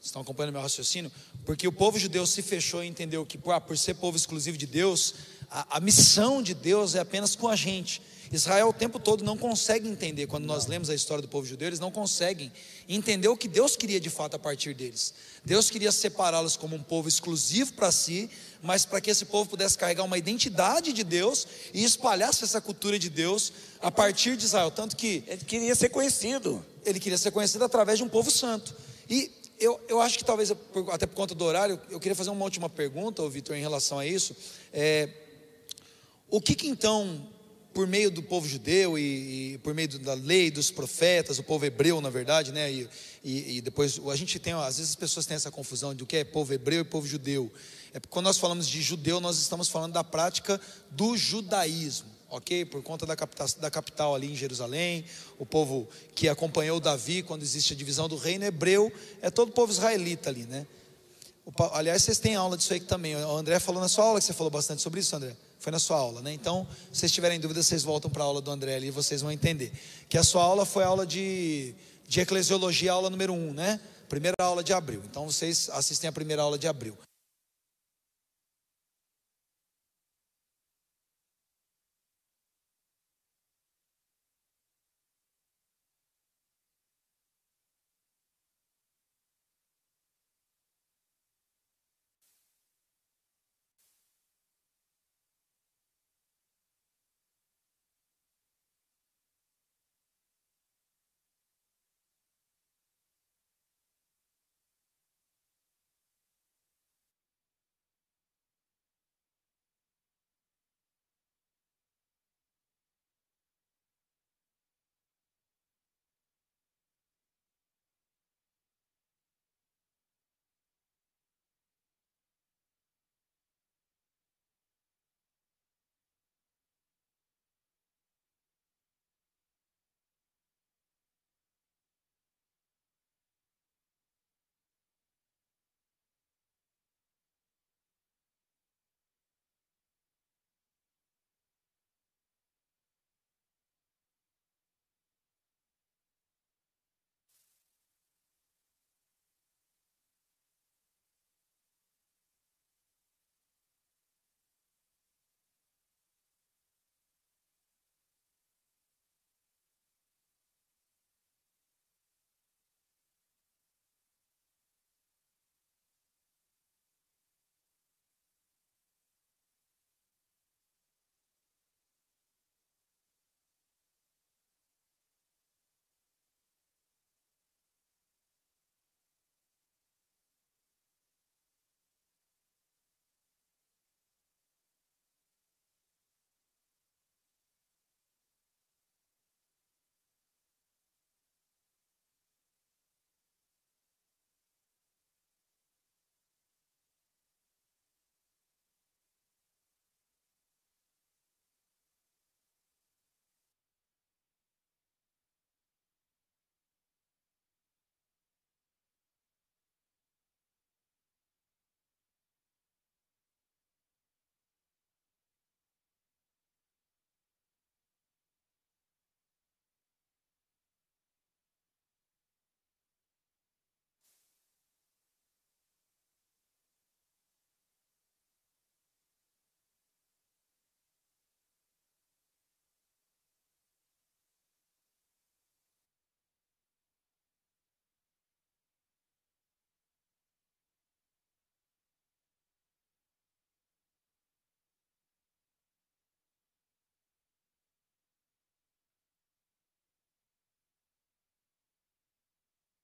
Estão 0.00 0.22
acompanhando 0.22 0.52
meu 0.52 0.62
raciocínio? 0.62 1.10
Porque 1.44 1.66
o 1.66 1.72
povo 1.72 1.98
judeu 1.98 2.26
se 2.26 2.42
fechou 2.42 2.84
e 2.84 2.86
entendeu 2.86 3.24
que, 3.26 3.38
ah, 3.50 3.60
por 3.60 3.76
ser 3.76 3.94
povo 3.94 4.16
exclusivo 4.16 4.56
de 4.56 4.66
Deus, 4.66 5.14
a, 5.50 5.78
a 5.78 5.80
missão 5.80 6.42
de 6.42 6.54
Deus 6.54 6.94
é 6.94 7.00
apenas 7.00 7.34
com 7.34 7.48
a 7.48 7.56
gente. 7.56 8.02
Israel 8.30 8.68
o 8.68 8.72
tempo 8.72 8.98
todo 8.98 9.24
não 9.24 9.36
consegue 9.36 9.88
entender, 9.88 10.26
quando 10.26 10.44
nós 10.44 10.66
lemos 10.66 10.90
a 10.90 10.94
história 10.94 11.22
do 11.22 11.28
povo 11.28 11.46
judeu, 11.46 11.68
eles 11.68 11.80
não 11.80 11.90
conseguem 11.90 12.52
entender 12.88 13.28
o 13.28 13.36
que 13.36 13.48
Deus 13.48 13.76
queria 13.76 13.98
de 13.98 14.10
fato 14.10 14.34
a 14.34 14.38
partir 14.38 14.74
deles. 14.74 15.14
Deus 15.44 15.70
queria 15.70 15.90
separá-los 15.90 16.56
como 16.56 16.76
um 16.76 16.82
povo 16.82 17.08
exclusivo 17.08 17.72
para 17.72 17.90
si, 17.90 18.28
mas 18.62 18.84
para 18.84 19.00
que 19.00 19.10
esse 19.10 19.24
povo 19.24 19.48
pudesse 19.48 19.78
carregar 19.78 20.04
uma 20.04 20.18
identidade 20.18 20.92
de 20.92 21.04
Deus 21.04 21.46
e 21.72 21.84
espalhasse 21.84 22.44
essa 22.44 22.60
cultura 22.60 22.98
de 22.98 23.08
Deus 23.08 23.52
a 23.80 23.90
partir 23.90 24.36
de 24.36 24.44
Israel. 24.44 24.70
Tanto 24.70 24.96
que. 24.96 25.24
Ele 25.26 25.44
queria 25.44 25.74
ser 25.74 25.88
conhecido. 25.88 26.64
Ele 26.84 27.00
queria 27.00 27.18
ser 27.18 27.30
conhecido 27.30 27.64
através 27.64 27.98
de 27.98 28.04
um 28.04 28.08
povo 28.08 28.30
santo. 28.30 28.74
E 29.08 29.30
eu, 29.60 29.80
eu 29.88 30.00
acho 30.00 30.18
que 30.18 30.24
talvez, 30.24 30.52
até 30.92 31.06
por 31.06 31.14
conta 31.14 31.34
do 31.34 31.44
horário, 31.44 31.80
eu 31.90 31.98
queria 31.98 32.14
fazer 32.14 32.30
uma 32.30 32.44
última 32.44 32.68
pergunta, 32.68 33.26
Vitor, 33.28 33.56
em 33.56 33.60
relação 33.60 33.98
a 33.98 34.06
isso. 34.06 34.36
É, 34.72 35.08
o 36.28 36.40
que, 36.40 36.54
que 36.54 36.68
então 36.68 37.26
por 37.78 37.86
meio 37.86 38.10
do 38.10 38.24
povo 38.24 38.44
judeu 38.48 38.98
e, 38.98 39.52
e, 39.52 39.58
por 39.58 39.72
meio 39.72 40.00
da 40.00 40.12
lei 40.12 40.50
dos 40.50 40.68
profetas, 40.68 41.38
o 41.38 41.44
povo 41.44 41.64
hebreu, 41.64 42.00
na 42.00 42.10
verdade, 42.10 42.50
né? 42.50 42.72
E, 42.72 42.88
e, 43.22 43.56
e, 43.58 43.60
depois 43.60 44.00
a 44.04 44.16
gente 44.16 44.36
tem, 44.40 44.52
às 44.52 44.78
vezes 44.78 44.90
as 44.90 44.96
pessoas 44.96 45.26
têm 45.26 45.36
essa 45.36 45.48
confusão 45.48 45.94
de 45.94 46.02
o 46.02 46.06
que 46.06 46.16
é 46.16 46.24
povo 46.24 46.52
hebreu 46.52 46.80
e 46.80 46.84
povo 46.84 47.06
judeu. 47.06 47.52
É 47.94 48.00
quando 48.10 48.24
nós 48.24 48.36
falamos 48.36 48.66
de 48.66 48.82
judeu, 48.82 49.20
nós 49.20 49.38
estamos 49.38 49.68
falando 49.68 49.92
da 49.92 50.02
prática 50.02 50.60
do 50.90 51.16
judaísmo, 51.16 52.08
ok? 52.28 52.64
Por 52.64 52.82
conta 52.82 53.06
da 53.06 53.14
capital, 53.14 53.46
da 53.60 53.70
capital 53.70 54.12
ali 54.12 54.32
em 54.32 54.34
Jerusalém, 54.34 55.04
o 55.38 55.46
povo 55.46 55.88
que 56.16 56.28
acompanhou 56.28 56.80
Davi 56.80 57.22
quando 57.22 57.42
existe 57.42 57.74
a 57.74 57.76
divisão 57.76 58.08
do 58.08 58.16
reino 58.16 58.44
hebreu, 58.44 58.92
é 59.22 59.30
todo 59.30 59.50
o 59.50 59.52
povo 59.52 59.70
israelita 59.70 60.30
ali, 60.30 60.46
né? 60.46 60.66
O, 61.46 61.52
aliás, 61.74 62.02
vocês 62.02 62.18
têm 62.18 62.34
aula 62.34 62.56
disso 62.56 62.72
aí 62.72 62.80
também. 62.80 63.14
O 63.14 63.36
André 63.36 63.60
falou 63.60 63.80
na 63.80 63.88
sua 63.88 64.04
aula 64.04 64.18
que 64.18 64.26
você 64.26 64.32
falou 64.32 64.50
bastante 64.50 64.82
sobre 64.82 64.98
isso, 64.98 65.14
André. 65.14 65.36
Foi 65.68 65.72
na 65.72 65.78
sua 65.78 65.98
aula, 65.98 66.22
né? 66.22 66.32
Então, 66.32 66.66
se 66.90 67.00
vocês 67.00 67.12
tiverem 67.12 67.38
dúvidas, 67.38 67.66
vocês 67.66 67.82
voltam 67.82 68.10
para 68.10 68.22
a 68.22 68.26
aula 68.26 68.40
do 68.40 68.50
André 68.50 68.74
ali 68.74 68.86
e 68.86 68.90
vocês 68.90 69.20
vão 69.20 69.30
entender. 69.30 69.70
Que 70.08 70.16
a 70.16 70.24
sua 70.24 70.42
aula 70.42 70.64
foi 70.64 70.82
a 70.82 70.86
aula 70.86 71.06
de, 71.06 71.74
de 72.08 72.20
eclesiologia, 72.20 72.92
aula 72.92 73.10
número 73.10 73.34
1, 73.34 73.36
um, 73.36 73.52
né? 73.52 73.78
Primeira 74.08 74.34
aula 74.40 74.64
de 74.64 74.72
abril. 74.72 75.02
Então, 75.04 75.30
vocês 75.30 75.68
assistem 75.74 76.08
a 76.08 76.12
primeira 76.12 76.40
aula 76.40 76.58
de 76.58 76.66
abril. 76.66 76.96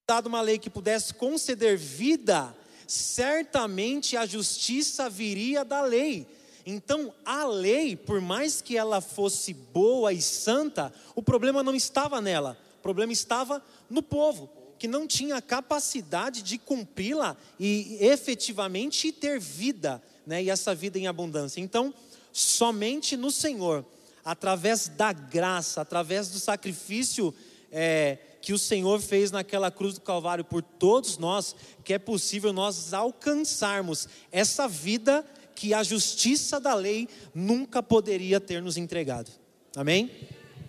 Dado 0.07 0.27
uma 0.27 0.41
lei 0.41 0.59
que 0.59 0.69
pudesse 0.69 1.15
conceder 1.15 1.77
vida, 1.77 2.55
certamente 2.87 4.15
a 4.15 4.25
justiça 4.25 5.09
viria 5.09 5.65
da 5.65 5.81
lei. 5.81 6.27
Então, 6.63 7.11
a 7.25 7.45
lei, 7.45 7.95
por 7.95 8.21
mais 8.21 8.61
que 8.61 8.77
ela 8.77 9.01
fosse 9.01 9.53
boa 9.53 10.13
e 10.13 10.21
santa, 10.21 10.93
o 11.15 11.23
problema 11.23 11.63
não 11.63 11.73
estava 11.73 12.21
nela, 12.21 12.55
o 12.77 12.83
problema 12.83 13.11
estava 13.11 13.63
no 13.89 14.03
povo, 14.03 14.47
que 14.77 14.87
não 14.87 15.07
tinha 15.07 15.41
capacidade 15.41 16.43
de 16.43 16.59
cumpri-la 16.59 17.35
e 17.59 17.97
efetivamente 17.99 19.11
ter 19.11 19.39
vida, 19.39 20.01
né? 20.25 20.43
e 20.43 20.51
essa 20.51 20.75
vida 20.75 20.99
em 20.99 21.07
abundância. 21.07 21.59
Então, 21.59 21.91
somente 22.31 23.17
no 23.17 23.31
Senhor, 23.31 23.83
através 24.23 24.87
da 24.87 25.11
graça, 25.11 25.81
através 25.81 26.29
do 26.29 26.37
sacrifício 26.37 27.33
é, 27.71 28.17
que 28.45 28.53
o 28.53 28.59
Senhor 28.59 29.01
fez 29.01 29.31
naquela 29.31 29.71
cruz 29.71 29.95
do 29.95 30.01
Calvário 30.01 30.45
por 30.45 30.61
todos 30.61 31.17
nós, 31.17 31.55
que 31.83 31.91
é 31.95 31.97
possível 31.97 32.53
nós 32.53 32.93
alcançarmos 32.93 34.07
essa 34.31 34.67
vida 34.67 35.25
que 35.55 35.73
a 35.73 35.81
justiça 35.81 36.59
da 36.59 36.75
lei 36.75 37.09
nunca 37.33 37.81
poderia 37.81 38.39
ter 38.39 38.61
nos 38.61 38.77
entregado. 38.77 39.31
Amém? 39.75 40.11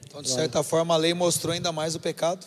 Então, 0.06 0.22
de 0.22 0.30
certa 0.30 0.62
forma, 0.62 0.94
a 0.94 0.96
lei 0.96 1.12
mostrou 1.12 1.52
ainda 1.52 1.70
mais 1.70 1.94
o 1.94 2.00
pecado, 2.00 2.46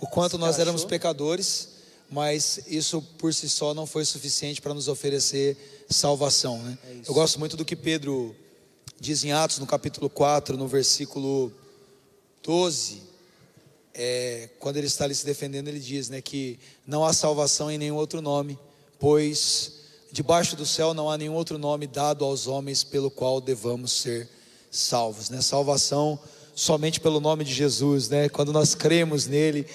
o 0.00 0.06
quanto 0.06 0.38
nós 0.38 0.58
éramos 0.58 0.82
pecadores, 0.82 1.68
mas 2.10 2.62
isso 2.66 3.02
por 3.18 3.34
si 3.34 3.50
só 3.50 3.74
não 3.74 3.84
foi 3.84 4.06
suficiente 4.06 4.62
para 4.62 4.72
nos 4.72 4.88
oferecer 4.88 5.84
salvação. 5.90 6.56
Né? 6.56 6.78
É 6.84 7.00
Eu 7.06 7.12
gosto 7.12 7.38
muito 7.38 7.54
do 7.54 7.66
que 7.66 7.76
Pedro 7.76 8.34
diz 8.98 9.24
em 9.24 9.32
Atos, 9.32 9.58
no 9.58 9.66
capítulo 9.66 10.08
4, 10.08 10.56
no 10.56 10.66
versículo 10.66 11.52
12 12.42 13.11
é, 13.94 14.48
quando 14.58 14.76
ele 14.76 14.86
está 14.86 15.04
ali 15.04 15.14
se 15.14 15.24
defendendo, 15.24 15.68
ele 15.68 15.78
diz 15.78 16.08
né, 16.08 16.20
que 16.20 16.58
não 16.86 17.04
há 17.04 17.12
salvação 17.12 17.70
em 17.70 17.78
nenhum 17.78 17.96
outro 17.96 18.20
nome, 18.20 18.58
pois 18.98 19.80
debaixo 20.10 20.56
do 20.56 20.66
céu 20.66 20.92
não 20.92 21.10
há 21.10 21.16
nenhum 21.16 21.34
outro 21.34 21.58
nome 21.58 21.86
dado 21.86 22.24
aos 22.24 22.46
homens 22.46 22.84
pelo 22.84 23.10
qual 23.10 23.40
devamos 23.40 23.92
ser 23.92 24.28
salvos. 24.70 25.30
Né? 25.30 25.40
Salvação 25.40 26.18
somente 26.54 27.00
pelo 27.00 27.20
nome 27.20 27.44
de 27.44 27.52
Jesus, 27.52 28.08
né? 28.08 28.28
quando 28.28 28.52
nós 28.52 28.74
cremos 28.74 29.26
nele. 29.26 29.66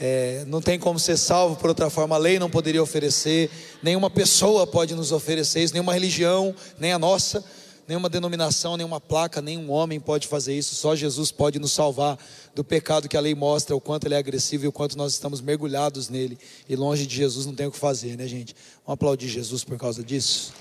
É, 0.00 0.44
não 0.48 0.60
tem 0.60 0.76
como 0.76 0.98
ser 0.98 1.16
salvo 1.16 1.54
por 1.54 1.68
outra 1.68 1.88
forma, 1.88 2.16
a 2.16 2.18
lei 2.18 2.36
não 2.36 2.50
poderia 2.50 2.82
oferecer, 2.82 3.48
nenhuma 3.80 4.10
pessoa 4.10 4.66
pode 4.66 4.92
nos 4.92 5.12
oferecer 5.12 5.62
isso, 5.62 5.72
nenhuma 5.72 5.92
religião, 5.92 6.52
nem 6.80 6.92
a 6.92 6.98
nossa, 6.98 7.44
nenhuma 7.86 8.08
denominação, 8.08 8.76
nenhuma 8.76 9.00
placa, 9.00 9.40
nenhum 9.40 9.70
homem 9.70 10.00
pode 10.00 10.26
fazer 10.26 10.52
isso, 10.52 10.74
só 10.74 10.96
Jesus 10.96 11.30
pode 11.30 11.60
nos 11.60 11.70
salvar 11.70 12.18
do 12.54 12.62
pecado 12.62 13.08
que 13.08 13.16
a 13.16 13.20
lei 13.20 13.34
mostra, 13.34 13.74
o 13.74 13.80
quanto 13.80 14.06
ele 14.06 14.14
é 14.14 14.18
agressivo 14.18 14.64
e 14.64 14.68
o 14.68 14.72
quanto 14.72 14.96
nós 14.96 15.12
estamos 15.12 15.40
mergulhados 15.40 16.08
nele, 16.08 16.38
e 16.68 16.76
longe 16.76 17.06
de 17.06 17.16
Jesus 17.16 17.46
não 17.46 17.54
tem 17.54 17.66
o 17.66 17.70
que 17.70 17.78
fazer, 17.78 18.16
né, 18.16 18.26
gente? 18.28 18.54
Vamos 18.86 18.94
aplaudir 18.94 19.28
Jesus 19.28 19.64
por 19.64 19.76
causa 19.76 20.02
disso. 20.04 20.52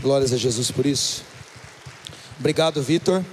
Glórias 0.00 0.32
a 0.32 0.36
Jesus 0.36 0.70
por 0.70 0.86
isso. 0.86 1.22
Obrigado, 2.38 2.82
Vitor. 2.82 3.24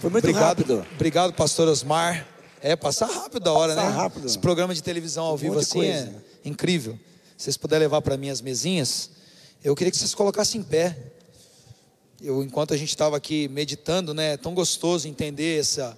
Foi 0.00 0.10
muito 0.10 0.24
obrigado, 0.24 0.58
rápido. 0.58 0.86
Obrigado, 0.94 1.32
pastor 1.32 1.68
Osmar. 1.68 2.26
É, 2.62 2.76
passar 2.76 3.06
rápido 3.06 3.48
a 3.48 3.52
hora, 3.52 3.74
Passar 3.74 3.88
né? 3.88 3.96
rápido. 3.96 4.26
Esse 4.26 4.38
programa 4.38 4.74
de 4.74 4.82
televisão 4.82 5.24
ao 5.24 5.34
Um 5.34 5.36
vivo 5.36 5.58
assim 5.58 5.82
é 5.84 6.02
coisa. 6.04 6.24
incrível. 6.44 6.98
Se 7.36 7.44
vocês 7.44 7.56
puderem 7.56 7.86
levar 7.86 8.02
para 8.02 8.16
mim 8.16 8.28
as 8.28 8.40
mesinhas, 8.40 9.10
eu 9.64 9.74
queria 9.74 9.90
que 9.90 9.96
vocês 9.96 10.14
colocassem 10.14 10.60
em 10.60 10.64
pé. 10.64 10.96
Eu, 12.20 12.42
enquanto 12.42 12.74
a 12.74 12.76
gente 12.76 12.90
estava 12.90 13.16
aqui 13.16 13.48
meditando, 13.48 14.12
né? 14.12 14.34
É 14.34 14.36
tão 14.36 14.52
gostoso 14.52 15.08
entender 15.08 15.58
essa, 15.58 15.96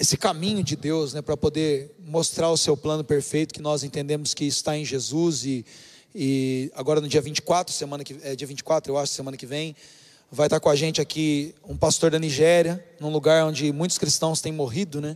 esse 0.00 0.16
caminho 0.16 0.64
de 0.64 0.76
Deus, 0.76 1.12
né, 1.12 1.20
para 1.20 1.36
poder 1.36 1.94
mostrar 2.06 2.48
o 2.48 2.56
seu 2.56 2.74
plano 2.74 3.04
perfeito, 3.04 3.52
que 3.52 3.60
nós 3.60 3.84
entendemos 3.84 4.32
que 4.32 4.46
está 4.46 4.74
em 4.74 4.82
Jesus 4.82 5.44
e, 5.44 5.62
e 6.14 6.72
agora 6.74 7.02
no 7.02 7.06
dia 7.06 7.20
24, 7.20 7.74
semana 7.74 8.02
que 8.02 8.16
é 8.22 8.34
dia 8.34 8.46
24, 8.46 8.90
eu 8.90 8.96
acho, 8.96 9.12
semana 9.12 9.36
que 9.36 9.44
vem, 9.44 9.76
vai 10.32 10.46
estar 10.46 10.58
com 10.58 10.70
a 10.70 10.74
gente 10.74 11.02
aqui 11.02 11.54
um 11.68 11.76
pastor 11.76 12.10
da 12.10 12.18
Nigéria, 12.18 12.82
num 12.98 13.10
lugar 13.10 13.44
onde 13.44 13.70
muitos 13.72 13.98
cristãos 13.98 14.40
têm 14.40 14.52
morrido, 14.52 15.02
né, 15.02 15.14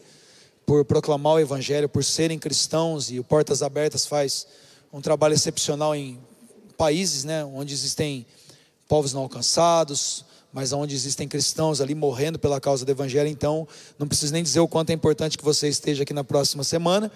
por 0.66 0.85
proclamar 0.85 1.37
o 1.37 1.41
evangelho, 1.41 1.89
por 1.89 2.05
serem 2.05 2.39
cristãos 2.39 3.11
e 3.11 3.18
o 3.18 3.24
Portas 3.24 3.62
Abertas 3.62 4.07
faz 4.07 4.47
um 4.93 5.01
trabalho 5.01 5.32
excepcional 5.32 5.97
em 5.97 6.20
países, 6.76 7.24
né, 7.24 7.43
onde 7.43 7.72
existem 7.72 8.26
povos 8.87 9.14
não 9.14 9.22
alcançados, 9.22 10.26
mas 10.55 10.73
onde 10.73 10.95
existem 10.95 11.27
cristãos 11.27 11.81
ali 11.81 11.97
morrendo 11.97 12.39
pela 12.39 12.61
causa 12.61 12.85
do 12.85 12.91
evangelho, 12.93 13.29
então 13.29 13.67
não 13.99 14.07
preciso 14.07 14.33
nem 14.33 14.43
dizer 14.43 14.61
o 14.61 14.69
quanto 14.69 14.91
é 14.91 14.93
importante 14.93 15.37
que 15.37 15.45
você 15.45 15.69
esteja 15.69 16.05
aqui 16.05 16.15
na 16.15 16.23
próxima 16.23 16.63
semana 16.63 17.11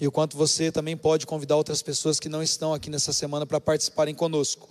e 0.00 0.08
o 0.08 0.10
quanto 0.10 0.36
você 0.36 0.72
também 0.72 0.96
pode 0.96 1.24
convidar 1.24 1.56
outras 1.56 1.82
pessoas 1.82 2.18
que 2.18 2.28
não 2.28 2.42
estão 2.42 2.74
aqui 2.74 2.90
nessa 2.90 3.12
semana 3.12 3.46
para 3.46 3.60
participarem 3.60 4.12
conosco. 4.12 4.68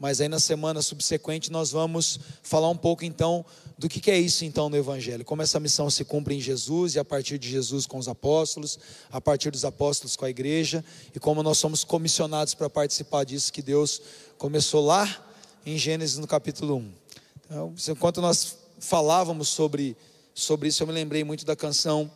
Mas 0.00 0.20
aí 0.20 0.28
na 0.28 0.40
semana 0.40 0.82
subsequente 0.82 1.52
nós 1.52 1.70
vamos 1.70 2.18
falar 2.42 2.68
um 2.70 2.76
pouco 2.76 3.04
então 3.04 3.44
do 3.78 3.88
que, 3.88 4.10
é 4.10 4.18
isso 4.18 4.44
então 4.44 4.68
no 4.68 4.76
Evangelho, 4.76 5.24
como 5.24 5.42
essa 5.42 5.60
missão 5.60 5.88
se 5.88 6.04
cumpre 6.04 6.34
em 6.34 6.40
Jesus 6.40 6.96
e 6.96 6.98
a 6.98 7.04
partir 7.04 7.38
de 7.38 7.48
Jesus 7.48 7.86
com 7.86 7.98
os 7.98 8.08
apóstolos, 8.08 8.80
a 9.12 9.20
partir 9.20 9.50
dos 9.52 9.64
apóstolos 9.64 10.16
com 10.16 10.24
a 10.24 10.30
igreja 10.30 10.84
e 11.14 11.20
como 11.20 11.40
nós 11.40 11.58
somos 11.58 11.84
comissionados 11.84 12.52
para 12.52 12.68
participar 12.68 13.22
disso 13.22 13.52
que 13.52 13.62
Deus 13.62 14.02
começou 14.38 14.84
lá 14.84 15.24
em 15.64 15.78
Gênesis 15.78 16.18
no 16.18 16.26
capítulo 16.26 16.76
1. 16.76 16.99
Então, 17.50 17.74
enquanto 17.88 18.20
nós 18.20 18.58
falávamos 18.78 19.48
sobre, 19.48 19.96
sobre 20.32 20.68
isso, 20.68 20.84
eu 20.84 20.86
me 20.86 20.92
lembrei 20.92 21.24
muito 21.24 21.44
da 21.44 21.56
canção 21.56 22.08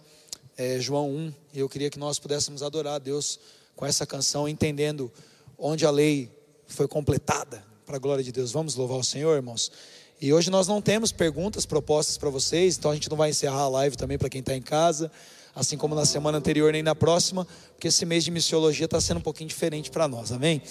é, 0.56 0.78
João 0.78 1.10
1, 1.10 1.34
e 1.54 1.58
eu 1.58 1.68
queria 1.68 1.90
que 1.90 1.98
nós 1.98 2.20
pudéssemos 2.20 2.62
adorar 2.62 2.94
a 2.94 2.98
Deus 3.00 3.40
com 3.74 3.84
essa 3.84 4.06
canção, 4.06 4.48
entendendo 4.48 5.10
onde 5.58 5.84
a 5.84 5.90
lei 5.90 6.30
foi 6.68 6.86
completada, 6.86 7.64
para 7.84 7.96
a 7.96 7.98
glória 7.98 8.22
de 8.22 8.30
Deus. 8.30 8.52
Vamos 8.52 8.76
louvar 8.76 8.96
o 8.96 9.02
Senhor, 9.02 9.34
irmãos? 9.34 9.72
E 10.20 10.32
hoje 10.32 10.50
nós 10.50 10.68
não 10.68 10.80
temos 10.80 11.10
perguntas 11.10 11.66
propostas 11.66 12.16
para 12.16 12.30
vocês, 12.30 12.78
então 12.78 12.92
a 12.92 12.94
gente 12.94 13.10
não 13.10 13.16
vai 13.16 13.30
encerrar 13.30 13.62
a 13.62 13.68
live 13.68 13.96
também 13.96 14.16
para 14.16 14.28
quem 14.28 14.38
está 14.38 14.54
em 14.54 14.62
casa, 14.62 15.10
assim 15.52 15.76
como 15.76 15.96
na 15.96 16.06
semana 16.06 16.38
anterior 16.38 16.72
nem 16.72 16.82
na 16.84 16.94
próxima, 16.94 17.44
porque 17.72 17.88
esse 17.88 18.06
mês 18.06 18.22
de 18.22 18.30
missiologia 18.30 18.84
está 18.84 19.00
sendo 19.00 19.18
um 19.18 19.20
pouquinho 19.20 19.48
diferente 19.48 19.90
para 19.90 20.06
nós, 20.06 20.30
amém? 20.30 20.62